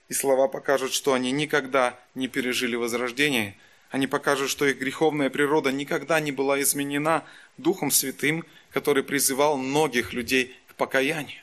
и 0.07 0.13
слова 0.13 0.47
покажут, 0.47 0.93
что 0.93 1.11
они 1.11 1.33
никогда 1.33 1.99
не 2.15 2.29
пережили 2.29 2.77
возрождение. 2.77 3.57
Они 3.89 4.07
покажут, 4.07 4.49
что 4.49 4.65
их 4.65 4.79
греховная 4.79 5.29
природа 5.29 5.73
никогда 5.73 6.21
не 6.21 6.31
была 6.31 6.61
изменена 6.61 7.25
Духом 7.57 7.91
Святым, 7.91 8.45
который 8.71 9.03
призывал 9.03 9.57
многих 9.57 10.13
людей 10.13 10.55
к 10.67 10.75
покаянию, 10.75 11.41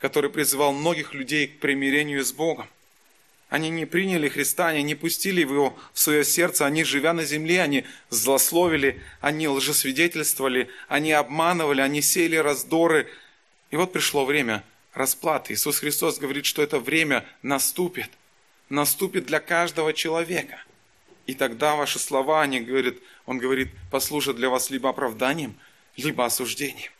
который 0.00 0.28
призывал 0.28 0.74
многих 0.74 1.14
людей 1.14 1.48
к 1.48 1.60
примирению 1.60 2.22
с 2.22 2.30
Богом. 2.30 2.68
Они 3.48 3.70
не 3.70 3.86
приняли 3.86 4.28
Христа, 4.28 4.68
они 4.68 4.82
не 4.82 4.96
пустили 4.96 5.40
его 5.40 5.78
в 5.92 6.00
свое 6.00 6.24
сердце, 6.24 6.66
они, 6.66 6.82
живя 6.82 7.12
на 7.12 7.24
земле, 7.24 7.62
они 7.62 7.84
злословили, 8.10 9.00
они 9.20 9.46
лжесвидетельствовали, 9.46 10.68
они 10.88 11.12
обманывали, 11.12 11.80
они 11.80 12.02
сеяли 12.02 12.36
раздоры. 12.36 13.08
И 13.70 13.76
вот 13.76 13.92
пришло 13.92 14.24
время 14.24 14.64
расплаты. 14.94 15.52
Иисус 15.52 15.78
Христос 15.78 16.18
говорит, 16.18 16.44
что 16.44 16.60
это 16.60 16.80
время 16.80 17.24
наступит. 17.42 18.10
Наступит 18.68 19.26
для 19.26 19.38
каждого 19.38 19.92
человека. 19.92 20.60
И 21.26 21.34
тогда 21.34 21.76
ваши 21.76 22.00
слова, 22.00 22.42
они 22.42 22.60
говорят, 22.60 22.96
он 23.26 23.38
говорит, 23.38 23.68
послужат 23.92 24.36
для 24.36 24.48
вас 24.48 24.70
либо 24.70 24.90
оправданием, 24.90 25.56
либо 25.96 26.24
осуждением. 26.24 26.90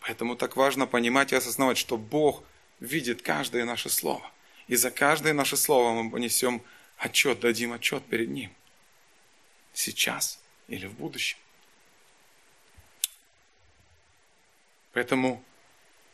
Поэтому 0.00 0.34
так 0.34 0.56
важно 0.56 0.88
понимать 0.88 1.30
и 1.30 1.36
осознавать, 1.36 1.78
что 1.78 1.96
Бог 1.96 2.42
видит 2.80 3.22
каждое 3.22 3.64
наше 3.64 3.88
слово– 3.88 4.28
и 4.70 4.76
за 4.76 4.92
каждое 4.92 5.32
наше 5.32 5.56
слово 5.56 6.00
мы 6.00 6.10
понесем 6.12 6.62
отчет, 6.96 7.40
дадим 7.40 7.72
отчет 7.72 8.04
перед 8.04 8.28
Ним. 8.28 8.52
Сейчас 9.72 10.38
или 10.68 10.86
в 10.86 10.92
будущем. 10.92 11.38
Поэтому, 14.92 15.42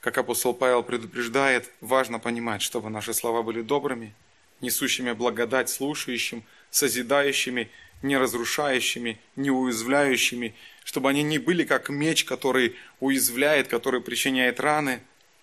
как 0.01 0.17
апостол 0.17 0.55
Павел 0.55 0.83
предупреждает, 0.83 1.71
важно 1.83 2.19
понимать, 2.19 2.63
чтобы 2.63 2.89
наши 2.89 3.13
слова 3.13 3.43
были 3.43 3.61
добрыми, 3.61 4.15
несущими 4.63 5.13
благодать 5.13 5.69
слушающим, 5.69 6.43
созидающими, 6.71 7.71
не 8.01 8.17
разрушающими, 8.17 9.21
не 9.37 9.51
уязвляющими, 9.51 10.55
чтобы 10.83 11.11
они 11.11 11.23
не 11.23 11.37
были 11.37 11.65
как 11.65 11.91
меч, 11.91 12.25
который 12.25 12.75
уязвляет, 13.01 13.69
который 13.69 14.01
причиняет 14.01 14.61
раны, 14.61 15.03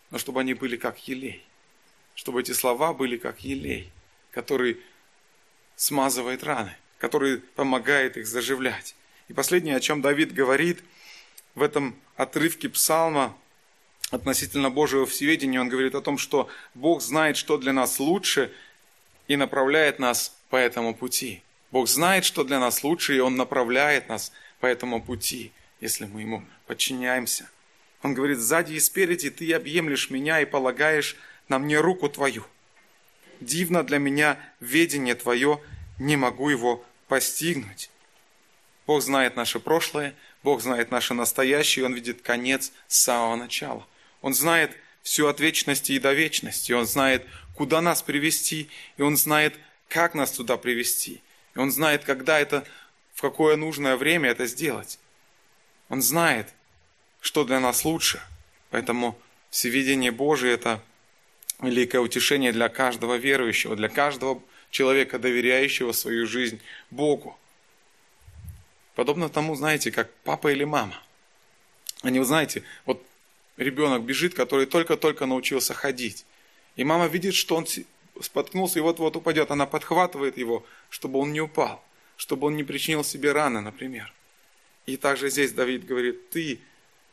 но 0.10 0.18
чтобы 0.18 0.40
они 0.40 0.56
были 0.56 0.78
как 0.78 1.08
елей, 1.08 1.46
чтобы 2.16 2.42
эти 2.42 2.52
слова 2.52 2.94
были 2.94 3.18
как 3.18 3.42
елей, 3.42 3.92
который 4.32 4.80
смазывает 5.76 6.44
раны, 6.44 6.76
который 6.98 7.38
помогает 7.38 8.18
их 8.18 8.28
заживлять. 8.28 8.96
И 9.28 9.34
последнее, 9.34 9.76
о 9.76 9.80
чем 9.80 10.02
Давид 10.02 10.34
говорит 10.34 10.84
в 11.56 11.62
этом 11.62 11.96
отрывке 12.16 12.70
псалма 12.70 13.36
относительно 14.12 14.70
Божьего 14.70 15.06
всеведения, 15.06 15.60
он 15.60 15.70
говорит 15.70 15.96
о 15.96 16.02
том, 16.02 16.18
что 16.18 16.50
Бог 16.74 17.02
знает, 17.02 17.38
что 17.38 17.58
для 17.58 17.74
нас 17.74 18.00
лучше, 18.00 18.52
и 19.28 19.36
направляет 19.36 20.00
нас 20.00 20.36
по 20.50 20.56
этому 20.56 20.94
пути. 20.94 21.42
Бог 21.72 21.88
знает, 21.88 22.26
что 22.26 22.44
для 22.44 22.60
нас 22.60 22.84
лучше, 22.84 23.16
и 23.16 23.20
Он 23.20 23.36
направляет 23.36 24.10
нас 24.10 24.32
по 24.60 24.68
этому 24.68 25.02
пути, 25.02 25.52
если 25.82 26.06
мы 26.06 26.22
Ему 26.22 26.44
подчиняемся. 26.68 27.50
Он 28.04 28.14
говорит, 28.14 28.40
сзади 28.40 28.74
и 28.74 28.80
спереди 28.80 29.30
ты 29.30 29.52
объемлешь 29.54 30.10
меня 30.10 30.42
и 30.42 30.46
полагаешь 30.46 31.16
на 31.50 31.60
мне 31.60 31.80
руку 31.80 32.10
твою. 32.10 32.46
Дивно 33.40 33.84
для 33.84 33.98
меня 33.98 34.40
ведение 34.60 35.16
твое, 35.16 35.60
не 36.00 36.16
могу 36.16 36.50
его 36.50 36.84
постигнуть. 37.08 37.90
Бог 38.86 39.02
знает 39.02 39.36
наше 39.36 39.60
прошлое, 39.60 40.16
Бог 40.44 40.62
знает 40.62 40.92
наше 40.92 41.14
настоящее, 41.14 41.86
Он 41.86 41.94
видит 41.94 42.22
конец 42.22 42.72
с 42.88 43.02
самого 43.02 43.36
начала. 43.36 43.86
Он 44.22 44.34
знает 44.34 44.76
все 45.04 45.28
от 45.28 45.40
вечности 45.40 45.94
и 45.94 46.00
до 46.00 46.14
вечности. 46.14 46.72
Он 46.72 46.86
знает, 46.86 47.26
куда 47.56 47.82
нас 47.82 48.02
привести, 48.02 48.70
и 48.98 49.02
Он 49.02 49.18
знает, 49.18 49.56
как 49.90 50.16
нас 50.16 50.32
туда 50.32 50.58
привести. 50.58 51.22
И 51.56 51.60
Он 51.60 51.72
знает, 51.72 52.04
когда 52.04 52.40
это, 52.40 52.66
в 53.14 53.22
какое 53.22 53.56
нужное 53.56 53.96
время 53.96 54.30
это 54.30 54.48
сделать. 54.48 55.00
Он 55.90 56.02
знает, 56.02 56.50
что 57.22 57.44
для 57.44 57.60
нас 57.60 57.86
лучше. 57.86 58.22
Поэтому 58.70 59.18
всевидение 59.50 60.12
Божие– 60.12 60.54
это 60.56 60.82
великое 61.64 62.00
утешение 62.00 62.52
для 62.52 62.70
каждого 62.70 63.16
верующего, 63.16 63.76
для 63.76 63.90
каждого 63.90 64.42
человека, 64.70 65.20
доверяющего 65.20 65.92
свою 65.92 66.28
жизнь 66.28 66.60
Богу. 66.92 67.38
Подобно 68.96 69.30
тому, 69.30 69.56
знаете, 69.56 69.92
как 69.92 70.14
папа 70.24 70.52
или 70.52 70.64
мама. 70.64 71.02
Они, 72.02 72.20
вы 72.20 72.26
знаете, 72.26 72.64
вот 72.86 73.04
ребенок 73.58 74.04
бежит, 74.04 74.34
который 74.34 74.66
только-только 74.66 75.26
научился 75.26 75.74
ходить. 75.74 76.26
И 76.76 76.84
мама 76.84 77.08
видит, 77.08 77.34
что 77.34 77.56
он 77.56 77.68
споткнулся 78.22 78.80
и 78.80 78.82
вот-вот 78.82 79.16
упадет. 79.16 79.52
Она 79.52 79.66
подхватывает 79.66 80.38
его, 80.38 80.66
чтобы 80.90 81.20
он 81.20 81.34
не 81.34 81.42
упал, 81.42 81.84
чтобы 82.18 82.48
он 82.48 82.56
не 82.56 82.64
причинил 82.64 83.04
себе 83.04 83.32
раны, 83.32 83.62
например. 83.62 84.14
И 84.86 84.98
также 84.98 85.30
здесь 85.30 85.54
Давид 85.54 85.86
говорит, 85.86 86.30
ты 86.30 86.60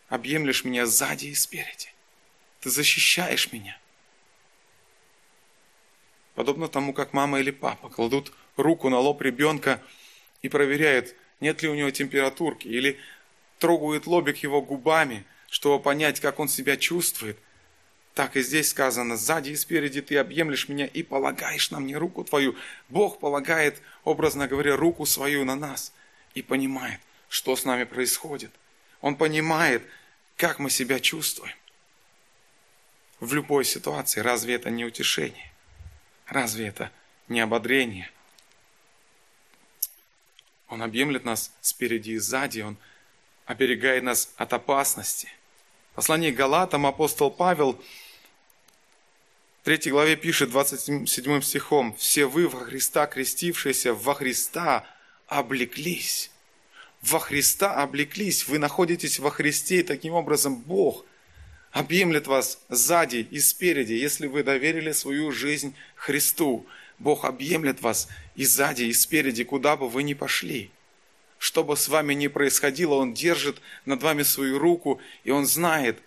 объемлешь 0.09 0.65
меня 0.65 0.87
сзади 0.87 1.27
и 1.27 1.35
спереди. 1.35 1.93
Ты 2.61 2.71
защищаешь 2.71 3.53
меня. 3.53 3.79
Подобно 6.41 6.69
тому, 6.69 6.95
как 6.95 7.13
мама 7.13 7.39
или 7.41 7.51
папа 7.51 7.91
кладут 7.91 8.33
руку 8.57 8.89
на 8.89 8.99
лоб 8.99 9.21
ребенка 9.21 9.79
и 10.41 10.49
проверяют, 10.49 11.15
нет 11.39 11.61
ли 11.61 11.69
у 11.69 11.75
него 11.75 11.91
температурки, 11.91 12.67
или 12.67 12.99
трогают 13.59 14.07
лобик 14.07 14.39
его 14.39 14.63
губами, 14.63 15.27
чтобы 15.51 15.83
понять, 15.83 16.19
как 16.19 16.41
он 16.41 16.49
себя 16.49 16.79
чувствует. 16.79 17.39
Так 18.15 18.37
и 18.37 18.43
здесь 18.43 18.71
сказано, 18.71 19.19
сзади 19.19 19.51
и 19.51 19.55
спереди 19.55 20.01
ты 20.01 20.17
объемлешь 20.17 20.71
меня 20.71 20.87
и 20.87 21.03
полагаешь 21.03 21.71
на 21.71 21.79
мне 21.79 21.99
руку 21.99 22.25
твою. 22.25 22.57
Бог 22.89 23.21
полагает, 23.21 23.77
образно 24.05 24.49
говоря, 24.49 24.77
руку 24.77 25.05
свою 25.05 25.45
на 25.45 25.57
нас 25.57 25.93
и 26.33 26.41
понимает, 26.41 27.01
что 27.29 27.55
с 27.55 27.67
нами 27.67 27.85
происходит. 27.85 28.51
Он 29.03 29.15
понимает, 29.15 29.83
как 30.39 30.59
мы 30.59 30.71
себя 30.71 31.01
чувствуем. 31.01 31.55
В 33.21 33.35
любой 33.35 33.67
ситуации 33.67 34.21
разве 34.21 34.55
это 34.55 34.71
не 34.71 34.87
утешение? 34.87 35.50
Разве 36.31 36.69
это 36.69 36.93
не 37.29 37.41
ободрение? 37.41 38.09
Он 40.69 40.81
объемлет 40.81 41.25
нас 41.25 41.53
спереди 41.61 42.13
и 42.13 42.19
сзади, 42.19 42.61
Он 42.61 42.77
оберегает 43.47 44.05
нас 44.05 44.33
от 44.37 44.53
опасности. 44.53 45.29
В 45.93 45.97
послании 45.97 46.31
Галатам 46.31 46.87
апостол 46.87 47.33
Павел 47.33 47.73
в 47.73 49.65
3 49.65 49.91
главе 49.91 50.15
пишет 50.15 50.51
27 50.51 51.43
стихом, 51.43 51.95
«Все 51.97 52.27
вы 52.27 52.47
во 52.47 52.61
Христа 52.61 53.07
крестившиеся, 53.07 53.93
во 53.93 54.15
Христа 54.15 54.87
облеклись». 55.27 56.31
Во 57.03 57.19
Христа 57.19 57.83
облеклись, 57.83 58.47
вы 58.47 58.59
находитесь 58.59 59.19
во 59.19 59.31
Христе, 59.31 59.81
и 59.81 59.83
таким 59.83 60.13
образом 60.13 60.57
Бог 60.57 61.05
объемлет 61.71 62.27
вас 62.27 62.61
сзади 62.69 63.29
и 63.31 63.39
спереди, 63.41 63.93
если 63.93 64.27
вы 64.27 64.43
доверили 64.43 64.93
свою 64.93 65.33
жизнь 65.33 65.75
Христу. 65.95 66.67
Бог 66.99 67.25
объемлет 67.25 67.81
вас 67.81 68.09
и 68.35 68.45
сзади, 68.45 68.83
и 68.83 68.93
спереди, 68.93 69.45
куда 69.45 69.77
бы 69.77 69.89
вы 69.89 70.03
ни 70.03 70.15
пошли. 70.15 70.71
Что 71.39 71.65
бы 71.65 71.77
с 71.77 71.89
вами 71.89 72.13
ни 72.13 72.27
происходило, 72.27 72.95
Он 72.95 73.15
держит 73.15 73.63
над 73.87 74.03
вами 74.03 74.23
свою 74.23 74.59
руку, 74.59 75.01
и 75.25 75.31
Он 75.31 75.47
знает, 75.47 75.99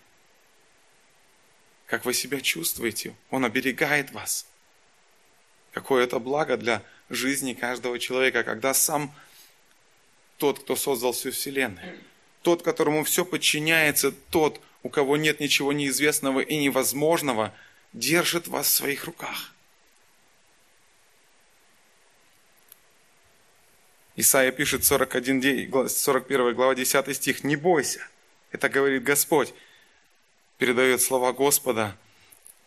как 1.86 2.04
вы 2.04 2.14
себя 2.14 2.40
чувствуете. 2.40 3.16
Он 3.30 3.44
оберегает 3.44 4.12
вас. 4.12 4.46
Какое 5.72 6.04
это 6.04 6.20
благо 6.20 6.56
для 6.56 6.82
жизни 7.10 7.54
каждого 7.54 7.98
человека, 7.98 8.44
когда 8.44 8.74
сам 8.74 9.12
тот, 10.38 10.60
кто 10.60 10.76
создал 10.76 11.12
всю 11.12 11.32
Вселенную, 11.32 11.98
тот, 12.42 12.62
которому 12.62 13.02
все 13.02 13.24
подчиняется, 13.24 14.12
тот, 14.12 14.60
у 14.84 14.90
кого 14.90 15.16
нет 15.16 15.40
ничего 15.40 15.72
неизвестного 15.72 16.40
и 16.40 16.56
невозможного, 16.58 17.52
держит 17.94 18.46
вас 18.46 18.66
в 18.66 18.74
своих 18.74 19.06
руках. 19.06 19.52
Исайя 24.14 24.52
пишет 24.52 24.84
41, 24.84 25.88
41 25.88 26.54
глава 26.54 26.74
10 26.74 27.16
стих, 27.16 27.42
«Не 27.42 27.56
бойся». 27.56 28.06
Это 28.52 28.68
говорит 28.68 29.02
Господь, 29.02 29.52
передает 30.58 31.00
слова 31.00 31.32
Господа. 31.32 31.96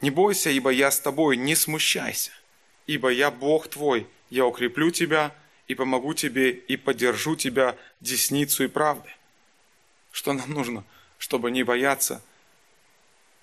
«Не 0.01 0.09
бойся, 0.09 0.49
ибо 0.49 0.71
я 0.71 0.91
с 0.91 0.99
тобой, 0.99 1.37
не 1.37 1.55
смущайся, 1.55 2.31
ибо 2.87 3.09
я 3.09 3.31
Бог 3.31 3.67
твой, 3.67 4.07
я 4.29 4.45
укреплю 4.45 4.89
тебя 4.89 5.33
и 5.67 5.75
помогу 5.75 6.13
тебе 6.13 6.49
и 6.51 6.77
поддержу 6.77 7.35
тебя 7.35 7.77
десницу 8.01 8.63
и 8.63 8.67
правды». 8.67 9.09
Что 10.11 10.33
нам 10.33 10.51
нужно, 10.51 10.83
чтобы 11.17 11.51
не 11.51 11.63
бояться 11.63 12.21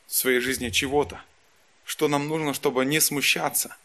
в 0.07 0.15
своей 0.15 0.41
жизни 0.41 0.71
чего-то? 0.71 1.21
Что 1.85 2.09
нам 2.09 2.29
нужно, 2.29 2.55
чтобы 2.55 2.85
не 2.85 3.01
смущаться– 3.01 3.77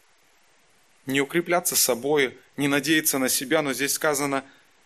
не 1.10 1.22
укрепляться 1.22 1.76
собой, 1.76 2.38
не 2.56 2.68
надеяться 2.68 3.18
на 3.18 3.30
себя, 3.30 3.62
но 3.62 3.74
здесь 3.74 3.94
сказано, 3.94 4.46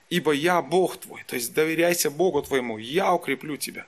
ибо 0.09 0.31
я 0.31 0.61
Бог 0.61 0.97
твой, 0.97 1.23
то 1.23 1.35
есть 1.35 1.53
доверяйся 1.53 2.09
Богу 2.09 2.41
твоему, 2.41 2.77
я 2.77 3.13
укреплю 3.13 3.57
тебя. 3.57 3.85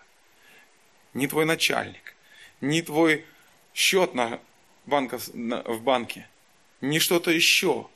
Не 1.13 1.27
твой 1.27 1.45
начальник, 1.45 2.15
не 2.61 2.81
твой 2.81 3.25
счет 3.73 4.13
на 4.13 4.39
банков, 4.85 5.33
на, 5.33 5.63
в 5.63 5.81
банке, 5.81 6.27
не 6.81 6.99
что-то 6.99 7.31
еще, 7.31 7.87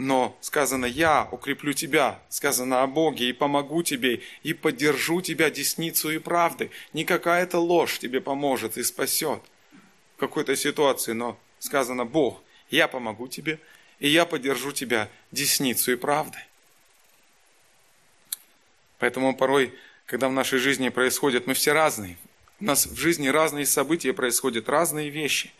но 0.00 0.34
сказано, 0.40 0.86
я 0.86 1.28
укреплю 1.30 1.74
тебя, 1.74 2.22
сказано 2.30 2.82
о 2.82 2.86
Боге, 2.86 3.28
и 3.28 3.34
помогу 3.34 3.82
тебе, 3.82 4.22
и 4.42 4.54
поддержу 4.54 5.20
тебя 5.20 5.50
десницу 5.50 6.10
и 6.10 6.18
правды. 6.18 6.70
Не 6.94 7.04
какая-то 7.04 7.58
ложь 7.58 7.98
тебе 7.98 8.22
поможет 8.22 8.78
и 8.78 8.82
спасет 8.82 9.42
в 10.16 10.20
какой-то 10.20 10.56
ситуации, 10.56 11.12
но 11.12 11.38
сказано 11.58 12.06
Бог– 12.06 12.42
я 12.70 12.88
помогу 12.88 13.28
тебе, 13.28 13.58
и 13.98 14.08
я 14.08 14.24
поддержу 14.24 14.72
тебя 14.72 15.10
десницу 15.32 15.92
и 15.92 15.96
правдой. 15.96 16.42
Поэтому 18.98 19.36
порой, 19.36 19.74
когда 20.06 20.28
в 20.28 20.32
нашей 20.32 20.58
жизни 20.58 20.88
происходят, 20.88 21.46
мы 21.46 21.54
все 21.54 21.72
разные, 21.72 22.16
у 22.60 22.64
нас 22.64 22.86
в 22.86 22.96
жизни 22.96 23.28
разные 23.28 23.66
события 23.66 24.12
происходят, 24.12 24.68
разные 24.68 25.10
вещи. 25.10 25.52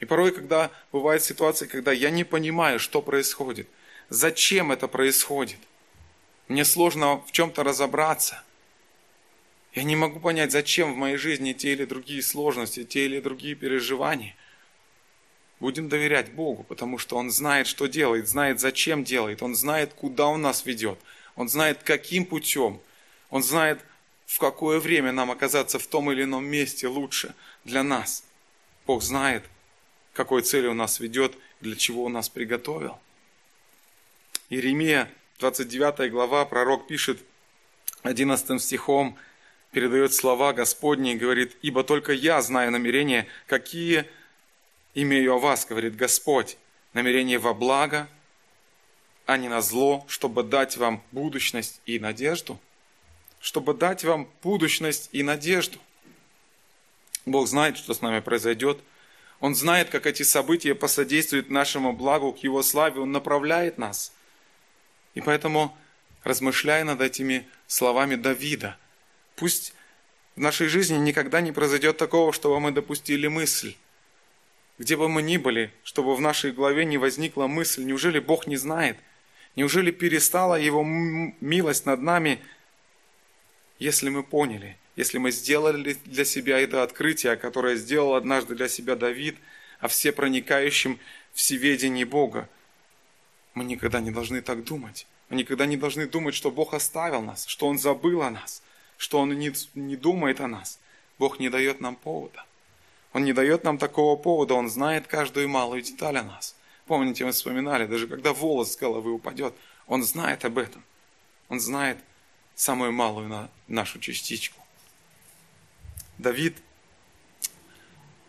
И 0.00 0.06
порой, 0.06 0.32
когда 0.32 0.70
бывают 0.92 1.22
ситуации, 1.22 1.66
когда 1.66 1.92
я 1.92 2.10
не 2.10 2.24
понимаю, 2.24 2.78
что 2.78 3.02
происходит, 3.02 3.68
зачем 4.08 4.72
это 4.72 4.88
происходит, 4.88 5.58
мне 6.48 6.64
сложно 6.64 7.18
в 7.26 7.32
чем-то 7.32 7.62
разобраться. 7.62 8.42
Я 9.74 9.84
не 9.84 9.94
могу 9.94 10.18
понять, 10.18 10.50
зачем 10.50 10.92
в 10.92 10.96
моей 10.96 11.16
жизни 11.16 11.52
те 11.52 11.72
или 11.72 11.84
другие 11.84 12.22
сложности, 12.22 12.82
те 12.82 13.04
или 13.04 13.20
другие 13.20 13.54
переживания. 13.54 14.34
Будем 15.60 15.90
доверять 15.90 16.32
Богу, 16.32 16.64
потому 16.64 16.96
что 16.96 17.16
Он 17.16 17.30
знает, 17.30 17.66
что 17.66 17.86
делает, 17.86 18.26
знает, 18.26 18.58
зачем 18.58 19.04
делает, 19.04 19.42
Он 19.42 19.54
знает, 19.54 19.92
куда 19.92 20.26
Он 20.26 20.40
нас 20.40 20.64
ведет, 20.64 20.98
Он 21.36 21.48
знает, 21.48 21.82
каким 21.84 22.24
путем, 22.24 22.80
Он 23.28 23.42
знает, 23.42 23.78
в 24.24 24.38
какое 24.38 24.80
время 24.80 25.12
нам 25.12 25.30
оказаться 25.30 25.78
в 25.78 25.86
том 25.86 26.10
или 26.10 26.22
ином 26.24 26.46
месте 26.46 26.88
лучше 26.88 27.34
для 27.64 27.82
нас. 27.82 28.24
Бог 28.86 29.02
знает, 29.02 29.44
какой 30.12 30.42
цели 30.42 30.66
Он 30.66 30.76
нас 30.76 31.00
ведет, 31.00 31.34
для 31.60 31.76
чего 31.76 32.04
Он 32.04 32.12
нас 32.12 32.28
приготовил. 32.28 32.98
Иеремия, 34.48 35.10
29 35.38 36.10
глава, 36.10 36.44
пророк 36.44 36.86
пишет 36.86 37.18
11 38.02 38.60
стихом, 38.60 39.16
передает 39.70 40.12
слова 40.12 40.52
Господни 40.52 41.12
и 41.12 41.16
говорит, 41.16 41.56
«Ибо 41.62 41.84
только 41.84 42.12
я 42.12 42.42
знаю 42.42 42.72
намерения, 42.72 43.26
какие 43.46 44.06
имею 44.94 45.34
о 45.34 45.38
вас, 45.38 45.64
говорит 45.66 45.96
Господь, 45.96 46.56
намерение 46.92 47.38
во 47.38 47.54
благо, 47.54 48.08
а 49.26 49.36
не 49.36 49.48
на 49.48 49.60
зло, 49.60 50.04
чтобы 50.08 50.42
дать 50.42 50.76
вам 50.76 51.02
будущность 51.12 51.80
и 51.86 51.98
надежду. 52.00 52.58
Чтобы 53.38 53.74
дать 53.74 54.02
вам 54.04 54.28
будущность 54.42 55.08
и 55.12 55.22
надежду. 55.22 55.78
Бог 57.26 57.46
знает, 57.46 57.76
что 57.76 57.94
с 57.94 58.00
нами 58.00 58.20
произойдет. 58.20 58.80
Он 59.40 59.54
знает, 59.54 59.88
как 59.88 60.06
эти 60.06 60.22
события 60.22 60.74
посодействуют 60.74 61.50
нашему 61.50 61.92
благу, 61.92 62.32
к 62.32 62.38
Его 62.38 62.62
славе. 62.62 63.00
Он 63.00 63.10
направляет 63.10 63.78
нас. 63.78 64.12
И 65.14 65.20
поэтому, 65.20 65.76
размышляя 66.24 66.84
над 66.84 67.00
этими 67.00 67.48
словами 67.66 68.16
Давида, 68.16 68.76
пусть 69.36 69.74
В 70.36 70.40
нашей 70.40 70.68
жизни 70.68 70.96
никогда 70.96 71.40
не 71.40 71.52
произойдет 71.52 71.96
такого, 71.96 72.32
чтобы 72.32 72.60
мы 72.60 72.70
допустили 72.70 73.26
мысль. 73.26 73.74
Где 74.78 74.96
бы 74.96 75.08
мы 75.08 75.22
ни 75.22 75.36
были, 75.36 75.72
чтобы 75.82 76.14
в 76.14 76.20
нашей 76.20 76.52
голове 76.52 76.84
не 76.84 76.98
возникла 76.98 77.46
мысль, 77.46 77.84
неужели 77.84 78.18
Бог 78.20 78.46
не 78.46 78.56
знает? 78.56 78.96
Неужели 79.56 79.90
перестала 79.90 80.54
Его 80.54 80.82
милость 80.82 81.84
над 81.84 82.00
нами, 82.00 82.40
если 83.78 84.08
мы 84.08 84.22
поняли, 84.22 84.78
если 84.96 85.18
мы 85.18 85.30
сделали 85.30 85.94
для 86.04 86.24
себя 86.24 86.58
это 86.58 86.82
открытие, 86.82 87.36
которое 87.36 87.76
сделал 87.76 88.14
однажды 88.14 88.54
для 88.54 88.68
себя 88.68 88.96
Давид, 88.96 89.36
о 89.80 89.88
всепроникающем 89.88 90.98
всеведении 91.32 92.04
Бога? 92.04 92.48
Мы 93.54 93.64
никогда 93.64 94.00
не 94.00 94.10
должны 94.10 94.42
так 94.42 94.64
думать. 94.64 95.06
Мы 95.28 95.36
никогда 95.36 95.66
не 95.66 95.76
должны 95.76 96.06
думать, 96.06 96.34
что 96.34 96.50
Бог 96.50 96.74
оставил 96.74 97.22
нас, 97.22 97.46
что 97.46 97.66
Он 97.66 97.78
забыл 97.78 98.22
о 98.22 98.30
нас, 98.30 98.62
что 98.96 99.20
Он 99.20 99.38
не, 99.38 99.52
не 99.74 99.96
думает 99.96 100.40
о 100.40 100.48
нас. 100.48 100.78
Бог 101.18 101.38
не 101.38 101.48
дает 101.48 101.80
нам 101.80 101.96
повода. 101.96 102.44
Он 103.12 103.24
не 103.24 103.32
дает 103.32 103.64
нам 103.64 103.78
такого 103.78 104.16
повода, 104.16 104.54
Он 104.54 104.68
знает 104.68 105.06
каждую 105.06 105.48
малую 105.48 105.82
деталь 105.82 106.18
о 106.18 106.22
нас. 106.22 106.56
Помните, 106.86 107.24
мы 107.24 107.32
вспоминали, 107.32 107.86
даже 107.86 108.06
когда 108.06 108.32
волос 108.32 108.72
с 108.72 108.76
головы 108.76 109.12
упадет, 109.12 109.54
Он 109.86 110.02
знает 110.02 110.44
об 110.44 110.58
этом. 110.58 110.84
Он 111.48 111.60
знает 111.60 111.98
самую 112.54 112.92
малую 112.92 113.28
на 113.28 113.50
нашу 113.68 113.98
частичку. 113.98 114.59
Давид 116.20 116.56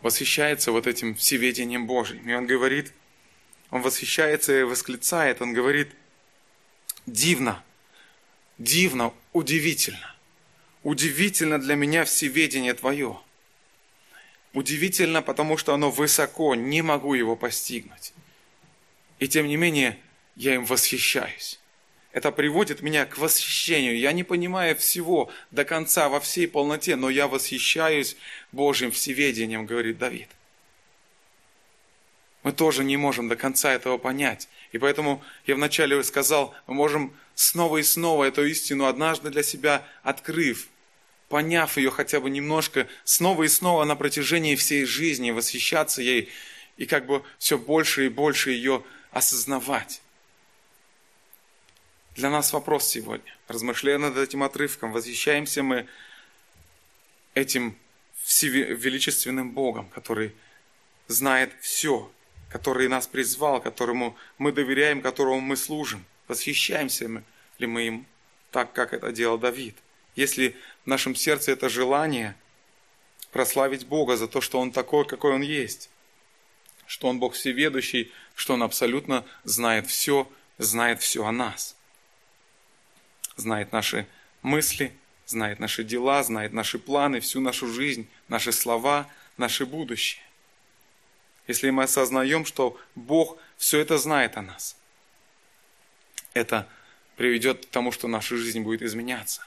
восхищается 0.02 0.72
вот 0.72 0.88
этим 0.88 1.16
всеведением 1.16 1.88
Божьим. 1.88 2.28
И 2.28 2.34
он 2.34 2.48
говорит, 2.48 2.94
он 3.70 3.82
восхищается 3.82 4.60
и 4.60 4.64
восклицает, 4.64 5.42
он 5.42 5.54
говорит, 5.54 5.90
дивно, 7.06 7.64
дивно, 8.58 9.14
удивительно. 9.34 10.16
Удивительно 10.84 11.60
для 11.60 11.76
меня 11.76 12.06
всеведение 12.06 12.74
Твое. 12.74 13.20
Удивительно, 14.54 15.22
потому 15.22 15.58
что 15.58 15.74
оно 15.74 15.92
высоко, 15.92 16.56
не 16.56 16.82
могу 16.82 17.14
его 17.14 17.36
постигнуть. 17.36 18.14
И 19.20 19.28
тем 19.28 19.48
не 19.48 19.56
менее, 19.56 20.00
я 20.36 20.56
им 20.56 20.66
восхищаюсь. 20.66 21.61
Это 22.12 22.32
приводит 22.32 22.82
меня 22.82 23.06
к 23.06 23.18
восхищению. 23.18 23.98
Я 23.98 24.12
не 24.12 24.24
понимаю 24.24 24.76
всего 24.76 25.32
до 25.50 25.64
конца, 25.64 26.10
во 26.10 26.20
всей 26.20 26.48
полноте, 26.48 26.96
но 26.96 27.10
я 27.10 27.28
восхищаюсь 27.28 28.18
Божьим 28.52 28.92
всеведением, 28.92 29.66
говорит 29.66 29.98
Давид. 29.98 30.28
Мы 32.44 32.52
тоже 32.52 32.84
не 32.84 32.98
можем 32.98 33.30
до 33.30 33.36
конца 33.36 33.72
этого 33.72 33.98
понять. 33.98 34.50
И 34.72 34.78
поэтому 34.78 35.24
я 35.46 35.56
вначале 35.56 36.04
сказал, 36.04 36.54
мы 36.68 36.74
можем 36.74 37.14
снова 37.36 37.78
и 37.78 37.84
снова 37.84 38.26
эту 38.26 38.46
истину 38.46 38.86
однажды 38.86 39.30
для 39.30 39.44
себя 39.44 39.88
открыв, 40.04 40.68
поняв 41.30 41.78
ее 41.78 41.92
хотя 41.92 42.20
бы 42.20 42.30
немножко, 42.30 42.88
снова 43.06 43.44
и 43.44 43.48
снова 43.48 43.86
на 43.86 43.96
протяжении 43.96 44.56
всей 44.56 44.86
жизни 44.86 45.32
восхищаться 45.32 46.02
ей 46.02 46.30
и 46.78 46.86
как 46.86 47.06
бы 47.06 47.24
все 47.38 47.58
больше 47.58 48.08
и 48.08 48.10
больше 48.10 48.52
ее 48.52 48.84
осознавать. 49.12 50.02
Для 52.16 52.30
нас 52.30 52.52
вопрос 52.52 52.88
сегодня. 52.88 53.34
Размышляя 53.48 53.98
над 53.98 54.18
этим 54.18 54.44
отрывком, 54.44 54.92
восхищаемся 54.92 55.64
мы 55.64 55.88
этим 57.36 57.78
величественным 58.42 59.52
Богом, 59.52 59.88
который 59.90 60.36
знает 61.08 61.54
все, 61.62 62.12
который 62.50 62.90
нас 62.90 63.08
призвал, 63.08 63.62
которому 63.62 64.18
мы 64.38 64.52
доверяем, 64.52 65.02
которому 65.02 65.40
мы 65.40 65.56
служим. 65.56 66.04
Восхищаемся 66.28 67.24
ли 67.60 67.68
мы 67.68 67.88
им 67.88 68.06
так, 68.52 68.74
как 68.74 68.94
это 68.94 69.14
делал 69.14 69.38
Давид? 69.38 69.78
Если 70.16 70.58
в 70.84 70.88
нашем 70.88 71.16
сердце 71.16 71.54
это 71.54 71.70
желание 71.70 72.36
прославить 73.32 73.88
Бога 73.88 74.18
за 74.18 74.28
то, 74.28 74.42
что 74.42 74.60
Он 74.60 74.72
такой, 74.72 75.06
какой 75.06 75.34
Он 75.34 75.42
есть, 75.42 75.90
что 76.88 77.08
Он 77.08 77.20
Бог 77.20 77.36
всеведущий, 77.36 78.12
что 78.36 78.54
Он 78.54 78.64
абсолютно 78.64 79.26
знает 79.46 79.88
все, 79.88 80.30
знает 80.58 81.02
все 81.02 81.24
о 81.24 81.32
нас. 81.32 81.78
Знает 83.42 83.72
наши 83.72 84.08
мысли, 84.42 84.94
знает 85.26 85.60
наши 85.60 85.84
дела, 85.84 86.24
знает 86.24 86.54
наши 86.54 86.80
планы, 86.80 87.20
всю 87.20 87.42
нашу 87.42 87.68
жизнь, 87.68 88.08
наши 88.28 88.52
слова, 88.52 89.08
наше 89.38 89.66
будущее 89.66 90.22
если 91.52 91.70
мы 91.70 91.84
осознаем, 91.84 92.46
что 92.46 92.80
Бог 92.96 93.38
все 93.58 93.80
это 93.80 93.98
знает 93.98 94.38
о 94.38 94.42
нас. 94.42 94.78
Это 96.34 96.68
приведет 97.18 97.66
к 97.66 97.70
тому, 97.70 97.92
что 97.92 98.08
наша 98.08 98.38
жизнь 98.38 98.62
будет 98.62 98.82
изменяться. 98.82 99.46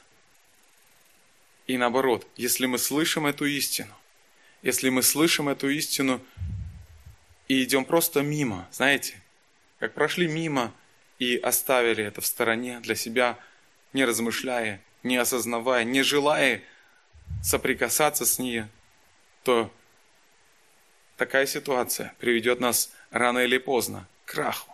И 1.67 1.77
наоборот, 1.77 2.27
если 2.37 2.67
мы 2.67 2.77
слышим 2.77 3.25
эту 3.25 3.45
истину, 3.45 3.93
если 4.61 4.89
мы 4.89 5.01
слышим 5.01 5.49
эту 5.49 5.69
истину 5.69 6.21
и 7.47 7.63
идем 7.63 7.85
просто 7.85 8.21
мимо, 8.21 8.67
знаете, 8.71 9.19
как 9.79 9.93
прошли 9.93 10.27
мимо 10.27 10.73
и 11.17 11.37
оставили 11.37 12.03
это 12.03 12.21
в 12.21 12.25
стороне 12.25 12.79
для 12.81 12.95
себя, 12.95 13.37
не 13.95 14.03
размышляя, 14.03 14.81
не 15.03 15.15
осознавая, 15.15 15.85
не 15.85 16.03
желая 16.03 16.61
соприкасаться 17.41 18.25
с 18.25 18.39
ней, 18.39 18.65
то 19.43 19.71
такая 21.15 21.45
ситуация 21.45 22.13
приведет 22.19 22.59
нас 22.59 22.91
рано 23.09 23.39
или 23.39 23.57
поздно 23.57 24.05
к 24.25 24.33
краху. 24.33 24.69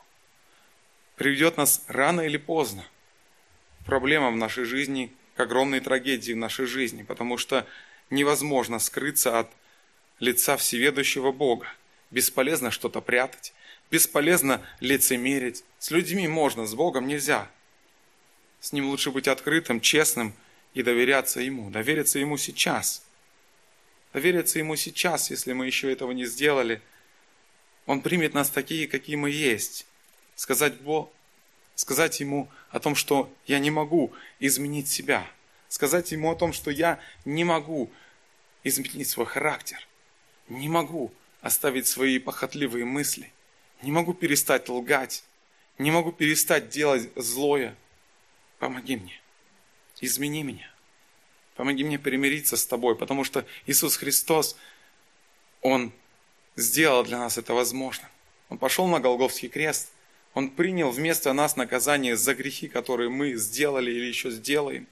Приведет 1.18 1.56
нас 1.56 1.84
рано 1.88 2.22
или 2.22 2.38
поздно 2.38 2.84
к 3.82 3.86
проблемам 3.86 4.34
в 4.34 4.38
нашей 4.38 4.64
жизни, 4.64 5.14
к 5.36 5.40
огромной 5.40 5.82
трагедии 5.82 6.34
в 6.34 6.38
нашей 6.38 6.66
жизни, 6.66 7.04
потому 7.04 7.38
что 7.38 7.68
невозможно 8.10 8.80
скрыться 8.80 9.38
от 9.38 9.52
лица 10.20 10.58
всеведущего 10.58 11.32
Бога. 11.32 11.68
Бесполезно 12.10 12.72
что-то 12.72 13.02
прятать, 13.02 13.54
бесполезно 13.92 14.66
лицемерить. 14.80 15.64
С 15.78 15.92
людьми 15.92 16.28
можно, 16.28 16.66
с 16.66 16.74
Богом 16.74 17.06
нельзя. 17.06 17.52
С 18.62 18.72
Ним 18.72 18.88
лучше 18.90 19.12
быть 19.12 19.28
открытым, 19.28 19.82
честным 19.82 20.34
и 20.74 20.82
доверяться 20.82 21.42
Ему. 21.42 21.70
Довериться 21.70 22.18
Ему 22.20 22.38
сейчас– 22.38 23.04
довериться 24.14 24.60
Ему 24.60 24.76
сейчас, 24.76 25.30
если 25.30 25.54
мы 25.54 25.66
еще 25.66 25.92
этого 25.92 26.12
не 26.12 26.26
сделали. 26.26 26.82
Он 27.86 28.02
примет 28.02 28.34
нас 28.34 28.50
такие, 28.50 28.88
какие 28.88 29.16
мы 29.16 29.30
есть. 29.30 29.86
Сказать, 30.36 30.80
Бог, 30.82 31.12
сказать 31.76 32.20
Ему 32.20 32.50
о 32.70 32.80
том, 32.80 32.96
что 32.96 33.32
я 33.48 33.60
не 33.60 33.72
могу 33.72 34.14
изменить 34.40 34.88
себя. 34.88 35.26
Сказать 35.68 36.12
Ему 36.12 36.32
о 36.32 36.36
том, 36.36 36.54
что 36.54 36.72
я 36.72 37.00
не 37.26 37.44
могу 37.44 37.90
изменить 38.64 39.10
свой 39.10 39.26
характер. 39.26 39.88
Не 40.50 40.68
могу 40.68 41.12
оставить 41.42 41.88
свои 41.88 42.20
похотливые 42.20 42.86
мысли. 42.86 43.32
Не 43.82 43.92
могу 43.92 44.14
перестать 44.14 44.70
лгать. 44.70 45.24
Не 45.78 45.92
могу 45.92 46.12
перестать 46.12 46.70
делать 46.70 47.10
злое. 47.16 47.76
Помоги 48.62 48.96
мне. 48.96 49.20
Измени 50.02 50.44
меня. 50.44 50.72
Помоги 51.56 51.84
мне 51.84 51.98
примириться 51.98 52.56
с 52.56 52.64
Тобой, 52.64 52.96
потому 52.96 53.24
что 53.24 53.44
Иисус 53.66 53.98
Христос, 53.98 54.56
Он 55.62 55.92
сделал 56.56 57.04
для 57.04 57.18
нас 57.18 57.40
это 57.40 57.56
возможно. 57.56 58.08
Он 58.50 58.60
пошел 58.60 58.86
на 58.86 59.00
Голговский 59.00 59.50
крест, 59.50 59.92
Он 60.36 60.52
принял 60.52 60.92
вместо 60.92 61.34
нас 61.34 61.56
наказание 61.56 62.16
за 62.16 62.36
грехи, 62.36 62.68
которые 62.68 63.10
мы 63.10 63.34
сделали 63.34 63.90
или 63.90 64.06
еще 64.06 64.30
сделаем. 64.30 64.86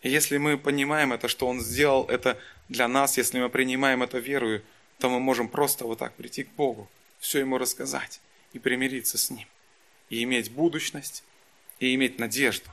И 0.00 0.08
если 0.08 0.38
мы 0.38 0.56
понимаем 0.56 1.12
это, 1.12 1.28
что 1.28 1.46
Он 1.46 1.60
сделал 1.60 2.06
это 2.06 2.40
для 2.70 2.88
нас, 2.88 3.18
если 3.18 3.40
мы 3.40 3.50
принимаем 3.50 4.02
это 4.02 4.16
верою, 4.16 4.62
то 4.98 5.10
мы 5.10 5.20
можем 5.20 5.48
просто 5.48 5.84
вот 5.84 5.98
так 5.98 6.14
прийти 6.14 6.44
к 6.44 6.50
Богу, 6.52 6.88
все 7.18 7.40
Ему 7.40 7.58
рассказать 7.58 8.22
и 8.54 8.58
примириться 8.58 9.18
с 9.18 9.28
Ним. 9.28 9.46
И 10.08 10.22
иметь 10.22 10.50
будущность, 10.50 11.24
и 11.80 11.94
иметь 11.94 12.18
надежду 12.18 12.68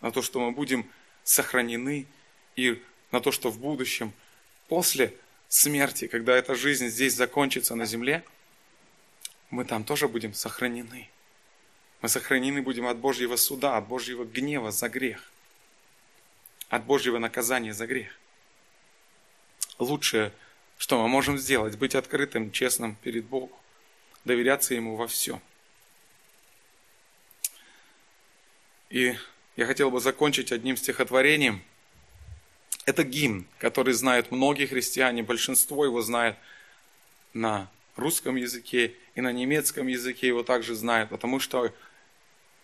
на 0.00 0.10
то, 0.10 0.22
что 0.22 0.40
мы 0.40 0.52
будем 0.52 0.90
сохранены 1.24 2.06
и 2.56 2.82
на 3.10 3.20
то, 3.20 3.32
что 3.32 3.50
в 3.50 3.58
будущем, 3.58 4.12
после 4.68 5.14
смерти, 5.48 6.06
когда 6.06 6.36
эта 6.36 6.54
жизнь 6.54 6.88
здесь 6.88 7.14
закончится 7.14 7.74
на 7.74 7.86
земле, 7.86 8.24
мы 9.50 9.64
там 9.64 9.84
тоже 9.84 10.08
будем 10.08 10.32
сохранены. 10.32 11.08
Мы 12.02 12.08
сохранены 12.08 12.62
будем 12.62 12.86
от 12.86 12.98
Божьего 12.98 13.36
суда, 13.36 13.76
от 13.76 13.86
Божьего 13.86 14.24
гнева 14.24 14.70
за 14.70 14.88
грех, 14.88 15.30
от 16.68 16.84
Божьего 16.84 17.18
наказания 17.18 17.74
за 17.74 17.86
грех. 17.86 18.18
Лучшее, 19.78 20.32
что 20.78 21.02
мы 21.02 21.08
можем 21.08 21.36
сделать, 21.36 21.76
быть 21.76 21.94
открытым, 21.94 22.52
честным 22.52 22.96
перед 23.02 23.24
Богом, 23.24 23.56
доверяться 24.24 24.74
Ему 24.74 24.96
во 24.96 25.08
всем. 25.08 25.40
И 28.90 29.16
я 29.56 29.66
хотел 29.66 29.90
бы 29.90 30.00
закончить 30.00 30.52
одним 30.52 30.76
стихотворением. 30.76 31.62
Это 32.86 33.04
гимн, 33.04 33.46
который 33.58 33.94
знают 33.94 34.30
многие 34.32 34.66
христиане, 34.66 35.22
большинство 35.22 35.84
его 35.84 36.02
знает 36.02 36.36
на 37.32 37.70
русском 37.96 38.36
языке 38.36 38.94
и 39.14 39.20
на 39.20 39.32
немецком 39.32 39.86
языке 39.86 40.26
его 40.26 40.42
также 40.42 40.74
знают, 40.74 41.10
потому 41.10 41.38
что 41.38 41.72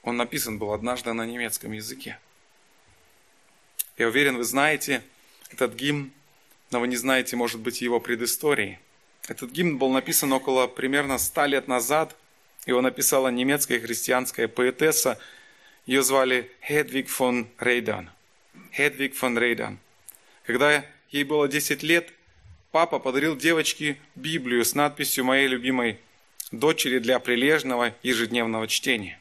он 0.02 0.16
написан 0.16 0.58
был 0.58 0.72
однажды 0.72 1.12
на 1.12 1.24
немецком 1.26 1.72
языке. 1.72 2.18
Я 3.98 4.08
уверен, 4.08 4.36
вы 4.36 4.44
знаете 4.44 5.02
этот 5.50 5.74
гимн, 5.74 6.12
но 6.70 6.80
вы 6.80 6.88
не 6.88 6.96
знаете, 6.96 7.36
может 7.36 7.60
быть, 7.60 7.80
его 7.80 8.00
предыстории. 8.00 8.80
Этот 9.28 9.50
гимн 9.50 9.78
был 9.78 9.90
написан 9.90 10.32
около 10.32 10.66
примерно 10.66 11.18
ста 11.18 11.46
лет 11.46 11.68
назад. 11.68 12.16
Его 12.66 12.80
написала 12.80 13.28
немецкая 13.28 13.80
христианская 13.80 14.48
поэтесса. 14.48 15.18
Ее 15.86 16.02
звали 16.02 16.50
Хедвиг 16.60 17.08
фон 17.08 17.48
Рейдан. 17.58 18.10
Хедвиг 18.74 19.14
фон 19.14 19.38
Рейдан. 19.38 19.78
Когда 20.42 20.84
ей 21.10 21.22
было 21.22 21.48
10 21.48 21.84
лет, 21.84 22.12
папа 22.72 22.98
подарил 22.98 23.36
девочке 23.36 23.96
Библию 24.16 24.64
с 24.64 24.74
надписью 24.74 25.24
моей 25.24 25.46
любимой 25.46 26.00
дочери 26.50 26.98
для 26.98 27.20
прилежного 27.20 27.94
ежедневного 28.02 28.66
чтения. 28.66 29.20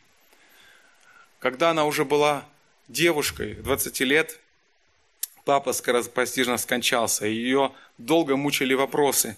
Когда 1.38 1.70
она 1.70 1.86
уже 1.86 2.04
была 2.04 2.48
девушкой, 2.88 3.54
20 3.54 4.00
лет, 4.02 4.40
папа 5.44 5.72
скоропостижно 5.72 6.58
скончался, 6.58 7.28
и 7.28 7.34
ее 7.34 7.72
долго 8.00 8.36
мучили 8.36 8.74
вопросы, 8.74 9.38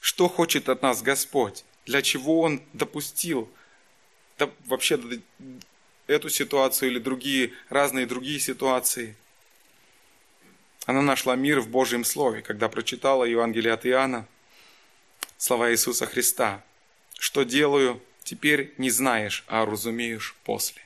что 0.00 0.28
хочет 0.28 0.70
от 0.70 0.80
нас 0.80 1.02
Господь, 1.02 1.64
для 1.84 2.00
чего 2.00 2.40
Он 2.40 2.62
допустил 2.72 3.50
да, 4.38 4.50
вообще 4.66 4.98
эту 6.06 6.28
ситуацию 6.28 6.90
или 6.90 6.98
другие, 6.98 7.52
разные 7.68 8.06
другие 8.06 8.40
ситуации. 8.40 9.14
Она 10.86 11.02
нашла 11.02 11.34
мир 11.36 11.60
в 11.60 11.68
Божьем 11.68 12.04
Слове, 12.04 12.42
когда 12.42 12.68
прочитала 12.68 13.24
Евангелие 13.24 13.72
от 13.72 13.86
Иоанна, 13.86 14.26
слова 15.36 15.72
Иисуса 15.72 16.06
Христа. 16.06 16.62
«Что 17.18 17.44
делаю, 17.44 18.00
теперь 18.22 18.74
не 18.78 18.90
знаешь, 18.90 19.44
а 19.48 19.64
разумеешь 19.64 20.36
после». 20.44 20.82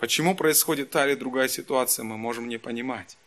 Почему 0.00 0.34
происходит 0.34 0.90
та 0.90 1.06
или 1.06 1.14
другая 1.14 1.46
ситуация, 1.46 2.04
мы 2.04 2.16
можем 2.16 2.48
не 2.48 2.56
понимать. 2.56 3.18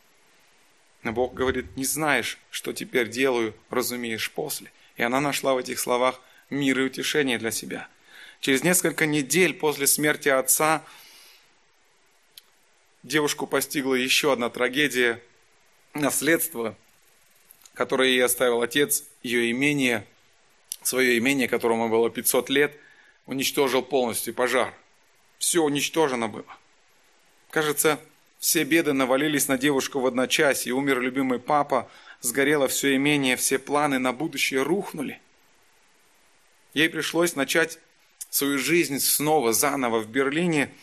Но 1.04 1.12
Бог 1.12 1.36
говорит, 1.36 1.78
не 1.78 1.86
знаешь, 1.86 2.40
что 2.50 2.74
теперь 2.74 3.10
делаю, 3.10 3.54
разумеешь 3.70 4.32
после. 4.32 4.72
И 4.96 5.04
она 5.04 5.22
нашла 5.22 5.54
в 5.54 5.60
этих 5.60 5.80
словах 5.80 6.20
мир 6.50 6.80
и 6.80 6.84
утешение 6.84 7.38
для 7.38 7.52
себя. 7.52 7.88
Через 8.40 8.64
несколько 8.64 9.06
недель 9.06 9.54
после 9.54 9.86
смерти 9.86 10.30
отца 10.30 10.84
девушку 13.04 13.46
постигла 13.48 13.96
еще 13.96 14.34
одна 14.34 14.50
трагедия, 14.50 15.22
наследство, 15.94 16.76
которое 17.74 18.10
ей 18.10 18.24
оставил 18.24 18.62
отец, 18.62 19.04
ее 19.22 19.52
имение, 19.52 20.06
свое 20.82 21.18
имение, 21.18 21.48
которому 21.48 21.90
было 21.90 22.10
500 22.10 22.50
лет, 22.50 22.78
уничтожил 23.26 23.82
полностью 23.84 24.34
пожар. 24.34 24.74
Все 25.38 25.62
уничтожено 25.62 26.28
было. 26.28 26.46
Кажется, 27.50 28.00
все 28.40 28.64
беды 28.64 28.94
навалились 28.94 29.48
на 29.48 29.58
девушку 29.58 30.00
в 30.00 30.08
одночасье, 30.08 30.74
умер 30.74 31.00
любимый 31.00 31.40
папа, 31.40 31.90
сгорело 32.22 32.68
все 32.68 32.96
имение, 32.96 33.36
все 33.36 33.60
планы 33.60 34.00
на 34.00 34.12
будущее 34.14 34.64
рухнули. 34.64 35.22
Ей 36.74 36.90
пришлось 36.90 37.36
начать 37.36 37.80
свою 38.30 38.58
жизнь 38.58 39.00
снова, 39.00 39.54
заново 39.54 40.00
в 40.00 40.10
Берлине, 40.10 40.74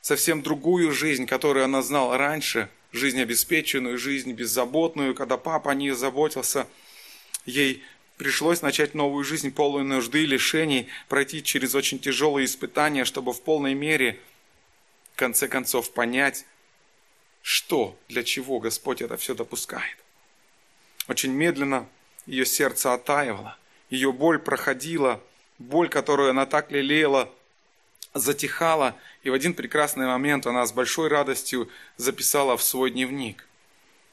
совсем 0.00 0.42
другую 0.42 0.92
жизнь, 0.92 1.26
которую 1.26 1.64
она 1.64 1.82
знала 1.82 2.16
раньше, 2.18 2.68
жизнь 2.92 3.20
обеспеченную, 3.20 3.98
жизнь 3.98 4.32
беззаботную, 4.32 5.14
когда 5.14 5.36
папа 5.36 5.72
о 5.72 5.74
ней 5.74 5.90
заботился. 5.90 6.66
Ей 7.46 7.82
пришлось 8.16 8.62
начать 8.62 8.94
новую 8.94 9.24
жизнь, 9.24 9.50
полную 9.50 9.84
нужды, 9.84 10.24
лишений, 10.24 10.88
пройти 11.08 11.42
через 11.42 11.74
очень 11.74 11.98
тяжелые 11.98 12.46
испытания, 12.46 13.04
чтобы 13.04 13.32
в 13.32 13.42
полной 13.42 13.74
мере, 13.74 14.18
в 15.14 15.16
конце 15.16 15.48
концов, 15.48 15.92
понять, 15.92 16.44
что, 17.42 17.98
для 18.08 18.22
чего 18.22 18.58
Господь 18.60 19.02
это 19.02 19.16
все 19.16 19.34
допускает. 19.34 19.96
Очень 21.08 21.32
медленно 21.32 21.88
ее 22.26 22.44
сердце 22.44 22.92
оттаивало, 22.92 23.56
ее 23.88 24.12
боль 24.12 24.38
проходила, 24.38 25.22
боль, 25.58 25.88
которую 25.88 26.30
она 26.30 26.46
так 26.46 26.70
лелеяла, 26.70 27.32
затихала, 28.14 28.96
и 29.22 29.30
в 29.30 29.34
один 29.34 29.54
прекрасный 29.54 30.06
момент 30.06 30.46
она 30.46 30.66
с 30.66 30.72
большой 30.72 31.08
радостью 31.08 31.68
записала 31.96 32.56
в 32.56 32.62
свой 32.62 32.90
дневник. 32.90 33.46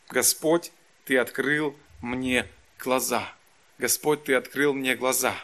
«Господь, 0.10 0.72
Ты 1.06 1.18
открыл 1.18 1.76
мне 2.02 2.48
глаза. 2.80 3.34
Господь, 3.78 4.24
Ты 4.26 4.36
открыл 4.36 4.74
мне 4.74 4.96
глаза». 4.96 5.36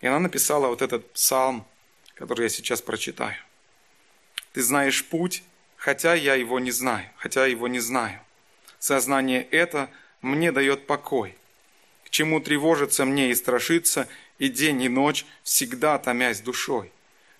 И 0.00 0.06
она 0.06 0.20
написала 0.20 0.68
вот 0.68 0.82
этот 0.82 1.12
псалм, 1.12 1.66
который 2.14 2.42
я 2.42 2.48
сейчас 2.48 2.80
прочитаю. 2.80 3.36
«Ты 4.52 4.62
знаешь 4.62 5.04
путь, 5.04 5.42
хотя 5.76 6.14
я 6.14 6.34
его 6.34 6.58
не 6.60 6.70
знаю, 6.70 7.08
хотя 7.16 7.46
его 7.46 7.68
не 7.68 7.80
знаю. 7.80 8.20
Сознание 8.78 9.42
это 9.42 9.90
мне 10.22 10.52
дает 10.52 10.86
покой. 10.86 11.36
К 12.04 12.10
чему 12.10 12.40
тревожиться 12.40 13.04
мне 13.04 13.30
и 13.30 13.34
страшиться, 13.34 14.08
и 14.38 14.48
день, 14.48 14.82
и 14.82 14.88
ночь, 14.88 15.26
всегда 15.42 15.98
томясь 15.98 16.40
душой. 16.40 16.92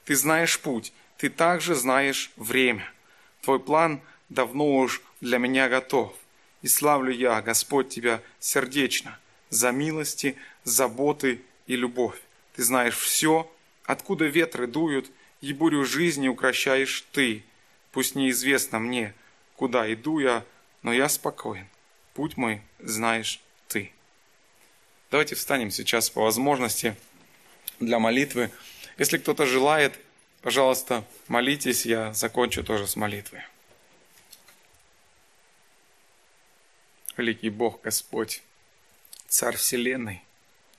Ты 0.09 0.17
знаешь 0.17 0.59
путь, 0.59 0.95
ты 1.19 1.29
также 1.29 1.75
знаешь 1.75 2.31
время. 2.37 2.91
Твой 3.43 3.61
план 3.61 4.01
давно 4.31 4.79
уж 4.79 5.03
для 5.21 5.37
меня 5.37 5.69
готов. 5.69 6.15
И 6.63 6.67
славлю 6.67 7.13
я, 7.13 7.43
Господь, 7.43 7.91
Тебя 7.91 8.23
сердечно 8.41 9.19
за 9.51 9.71
милости, 9.71 10.39
заботы 10.65 11.43
и 11.67 11.77
любовь. 11.77 12.19
Ты 12.57 12.63
знаешь 12.63 12.97
все, 12.97 13.53
откуда 13.85 14.25
ветры 14.25 14.67
дуют, 14.67 15.11
и 15.43 15.53
бурю 15.53 15.85
жизни 15.85 16.27
укращаешь 16.27 17.05
Ты. 17.13 17.45
Пусть 17.93 18.15
неизвестно 18.15 18.79
мне, 18.79 19.13
куда 19.57 19.93
иду 19.93 20.21
я, 20.21 20.43
но 20.83 20.95
я 20.95 21.11
спокоен. 21.11 21.67
Путь 22.15 22.39
мой 22.39 22.63
знаешь 22.79 23.41
ты. 23.67 23.93
Давайте 25.11 25.35
встанем 25.35 25.71
сейчас 25.71 26.09
по 26.09 26.23
возможности 26.23 26.97
для 27.79 27.99
молитвы. 27.99 28.51
Если 28.99 29.19
кто-то 29.19 29.47
желает, 29.47 29.99
пожалуйста, 30.43 31.05
молитесь, 31.29 31.87
я 31.87 32.13
закончу 32.13 32.65
тоже 32.65 32.89
с 32.89 32.97
молитвой. 32.97 33.43
Великий 37.17 37.51
Бог 37.51 37.81
Господь, 37.83 38.43
Царь 39.29 39.57
Вселенной, 39.57 40.23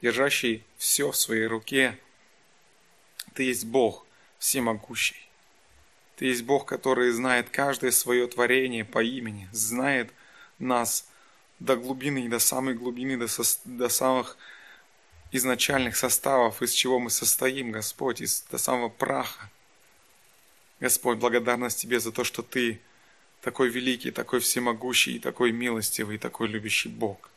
держащий 0.01 0.63
все 0.77 1.11
в 1.11 1.15
своей 1.15 1.45
руке, 1.45 1.97
Ты 3.33 3.43
есть 3.43 3.65
Бог 3.65 4.05
всемогущий. 4.37 5.29
Ты 6.17 6.25
есть 6.25 6.43
Бог, 6.43 6.65
который 6.65 7.11
знает 7.11 7.49
каждое 7.49 7.91
свое 7.91 8.27
творение 8.27 8.83
по 8.83 9.01
имени, 9.01 9.47
знает 9.53 10.11
нас 10.57 11.07
до 11.59 11.77
глубины, 11.77 12.27
до 12.27 12.39
самой 12.39 12.73
глубины, 12.73 13.17
до, 13.17 13.27
со, 13.29 13.43
до 13.63 13.87
самых 13.87 14.37
изначальных 15.31 15.95
составов, 15.95 16.61
из 16.61 16.71
чего 16.71 16.99
мы 16.99 17.09
состоим, 17.09 17.71
Господь, 17.71 18.21
из, 18.21 18.43
до 18.51 18.57
самого 18.57 18.89
праха. 18.89 19.49
Господь, 20.79 21.17
благодарность 21.17 21.79
Тебе 21.79 21.99
за 21.99 22.11
то, 22.11 22.23
что 22.23 22.41
Ты 22.41 22.79
такой 23.41 23.69
великий, 23.69 24.11
такой 24.11 24.39
всемогущий, 24.39 25.19
такой 25.19 25.51
милостивый, 25.51 26.17
такой 26.17 26.47
любящий 26.47 26.89
Бог. 26.89 27.29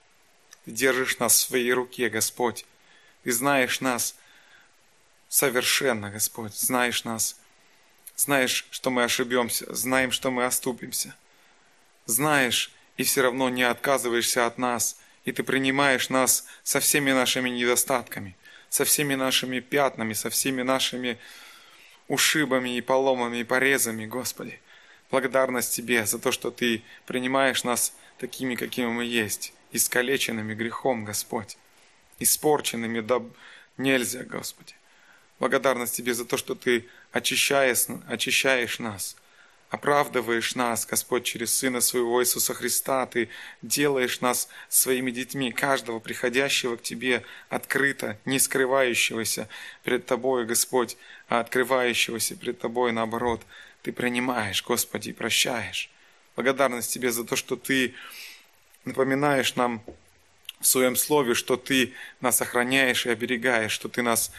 Ты 0.65 0.71
держишь 0.71 1.19
нас 1.19 1.35
в 1.35 1.49
своей 1.49 1.73
руке, 1.73 2.09
Господь. 2.09 2.65
Ты 3.25 3.33
знаешь 3.33 3.81
нас 3.81 4.17
совершенно, 5.29 6.11
Господь, 6.11 6.55
знаешь 6.55 7.05
нас 7.05 7.37
знаешь, 8.17 8.67
что 8.71 8.91
мы 8.91 9.05
ошибемся, 9.05 9.73
знаем, 9.75 10.13
что 10.13 10.31
мы 10.31 10.45
оступимся. 10.45 11.15
Знаешь, 12.07 12.73
и 12.97 13.05
все 13.05 13.23
равно 13.23 13.49
не 13.49 13.63
отказываешься 13.63 14.47
от 14.47 14.59
нас, 14.59 14.97
и 15.25 15.33
ты 15.33 15.43
принимаешь 15.43 16.11
нас 16.11 16.47
со 16.63 16.81
всеми 16.81 17.13
нашими 17.13 17.49
недостатками, 17.49 18.37
со 18.69 18.85
всеми 18.85 19.15
нашими 19.15 19.61
пятнами, 19.61 20.13
со 20.13 20.31
всеми 20.31 20.63
нашими 20.63 21.19
ушибами 22.09 22.77
и 22.77 22.81
поломами 22.81 23.39
и 23.39 23.45
порезами, 23.45 24.07
Господи. 24.07 24.61
Благодарность 25.11 25.75
Тебе 25.75 26.07
за 26.07 26.19
то, 26.19 26.33
что 26.33 26.51
Ты 26.51 26.83
принимаешь 27.07 27.65
нас 27.65 27.95
такими, 28.19 28.55
какими 28.55 28.87
мы 28.87 29.05
есть, 29.05 29.53
искалеченными 29.73 30.55
грехом, 30.55 31.05
Господь, 31.05 31.57
испорченными 32.19 33.01
да 33.01 33.23
нельзя, 33.77 34.25
Господи. 34.25 34.75
Благодарность 35.39 35.97
Тебе 35.97 36.15
за 36.15 36.25
то, 36.25 36.37
что 36.37 36.55
Ты 36.55 36.87
очищаешь, 37.13 37.87
очищаешь 38.09 38.79
нас, 38.79 39.17
оправдываешь 39.73 40.55
нас, 40.55 40.85
Господь, 40.85 41.25
через 41.25 41.55
Сына 41.55 41.81
Своего 41.81 42.23
Иисуса 42.23 42.53
Христа. 42.53 43.07
Ты 43.07 43.31
делаешь 43.63 44.21
нас 44.21 44.51
своими 44.69 45.11
детьми, 45.11 45.51
каждого 45.51 45.99
приходящего 45.99 46.77
к 46.77 46.83
Тебе 46.83 47.25
открыто, 47.49 48.19
не 48.27 48.39
скрывающегося 48.39 49.49
пред 49.83 50.05
Тобой, 50.05 50.45
Господь, 50.45 50.99
а 51.27 51.41
открывающегося 51.41 52.37
пред 52.37 52.61
Тобой, 52.61 52.93
наоборот. 52.93 53.41
Ты 53.81 53.93
принимаешь, 53.93 54.63
Господи, 54.63 55.09
и 55.09 55.15
прощаешь. 55.15 55.89
Благодарность 56.37 56.93
Тебе 56.93 57.11
за 57.11 57.25
то, 57.25 57.35
что 57.35 57.57
Ты 57.57 57.95
напоминаешь 58.85 59.57
нам 59.57 59.83
в 60.61 60.67
Своем 60.67 60.97
Слове, 60.97 61.33
что 61.33 61.57
Ты 61.57 61.95
нас 62.21 62.43
охраняешь 62.43 63.07
и 63.07 63.11
оберегаешь, 63.11 63.73
что 63.73 63.89
Ты 63.89 64.03
нас 64.03 64.33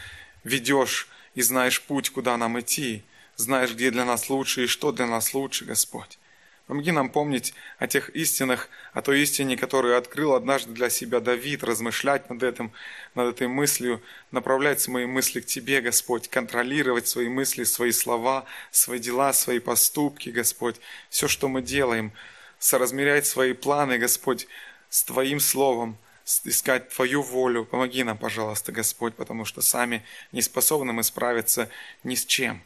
ведешь 0.44 1.08
и 1.34 1.42
знаешь 1.42 1.82
путь, 1.82 2.10
куда 2.10 2.36
нам 2.36 2.60
идти, 2.60 3.02
знаешь, 3.36 3.72
где 3.72 3.90
для 3.90 4.04
нас 4.04 4.30
лучше 4.30 4.64
и 4.64 4.66
что 4.66 4.92
для 4.92 5.06
нас 5.06 5.34
лучше, 5.34 5.64
Господь. 5.64 6.18
Помоги 6.66 6.92
нам 6.92 7.10
помнить 7.10 7.52
о 7.78 7.86
тех 7.86 8.08
истинах, 8.10 8.70
о 8.94 9.02
той 9.02 9.20
истине, 9.20 9.58
которую 9.58 9.98
открыл 9.98 10.32
однажды 10.32 10.72
для 10.72 10.88
себя 10.88 11.20
Давид, 11.20 11.62
размышлять 11.62 12.30
над 12.30 12.42
этим, 12.42 12.72
над 13.14 13.34
этой 13.34 13.48
мыслью, 13.48 14.00
направлять 14.30 14.80
свои 14.80 15.04
мысли 15.04 15.40
к 15.40 15.46
Тебе, 15.46 15.82
Господь, 15.82 16.28
контролировать 16.28 17.06
свои 17.06 17.28
мысли, 17.28 17.64
свои 17.64 17.92
слова, 17.92 18.46
свои 18.70 18.98
дела, 18.98 19.34
свои 19.34 19.58
поступки, 19.58 20.30
Господь, 20.30 20.76
все, 21.10 21.28
что 21.28 21.48
мы 21.48 21.60
делаем, 21.60 22.12
соразмерять 22.58 23.26
свои 23.26 23.52
планы, 23.52 23.98
Господь, 23.98 24.46
с 24.88 25.04
Твоим 25.04 25.40
Словом, 25.40 25.98
искать 26.44 26.88
Твою 26.88 27.20
волю. 27.20 27.66
Помоги 27.66 28.04
нам, 28.04 28.16
пожалуйста, 28.16 28.72
Господь, 28.72 29.14
потому 29.16 29.44
что 29.44 29.60
сами 29.60 30.02
не 30.32 30.40
способны 30.40 30.94
мы 30.94 31.02
справиться 31.02 31.68
ни 32.04 32.14
с 32.14 32.24
чем. 32.24 32.62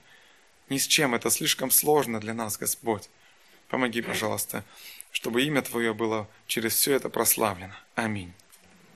Ни 0.69 0.79
с 0.79 0.87
чем. 0.87 1.15
Это 1.15 1.31
слишком 1.31 1.71
сложно 1.71 2.21
для 2.21 2.35
нас, 2.35 2.59
Господь. 2.59 3.09
Помоги, 3.69 4.01
пожалуйста, 4.03 4.65
чтобы 5.11 5.43
имя 5.43 5.63
Твое 5.63 5.95
было 5.95 6.29
через 6.47 6.75
все 6.75 6.95
это 6.95 7.09
прославлено. 7.09 7.75
Аминь. 7.95 8.33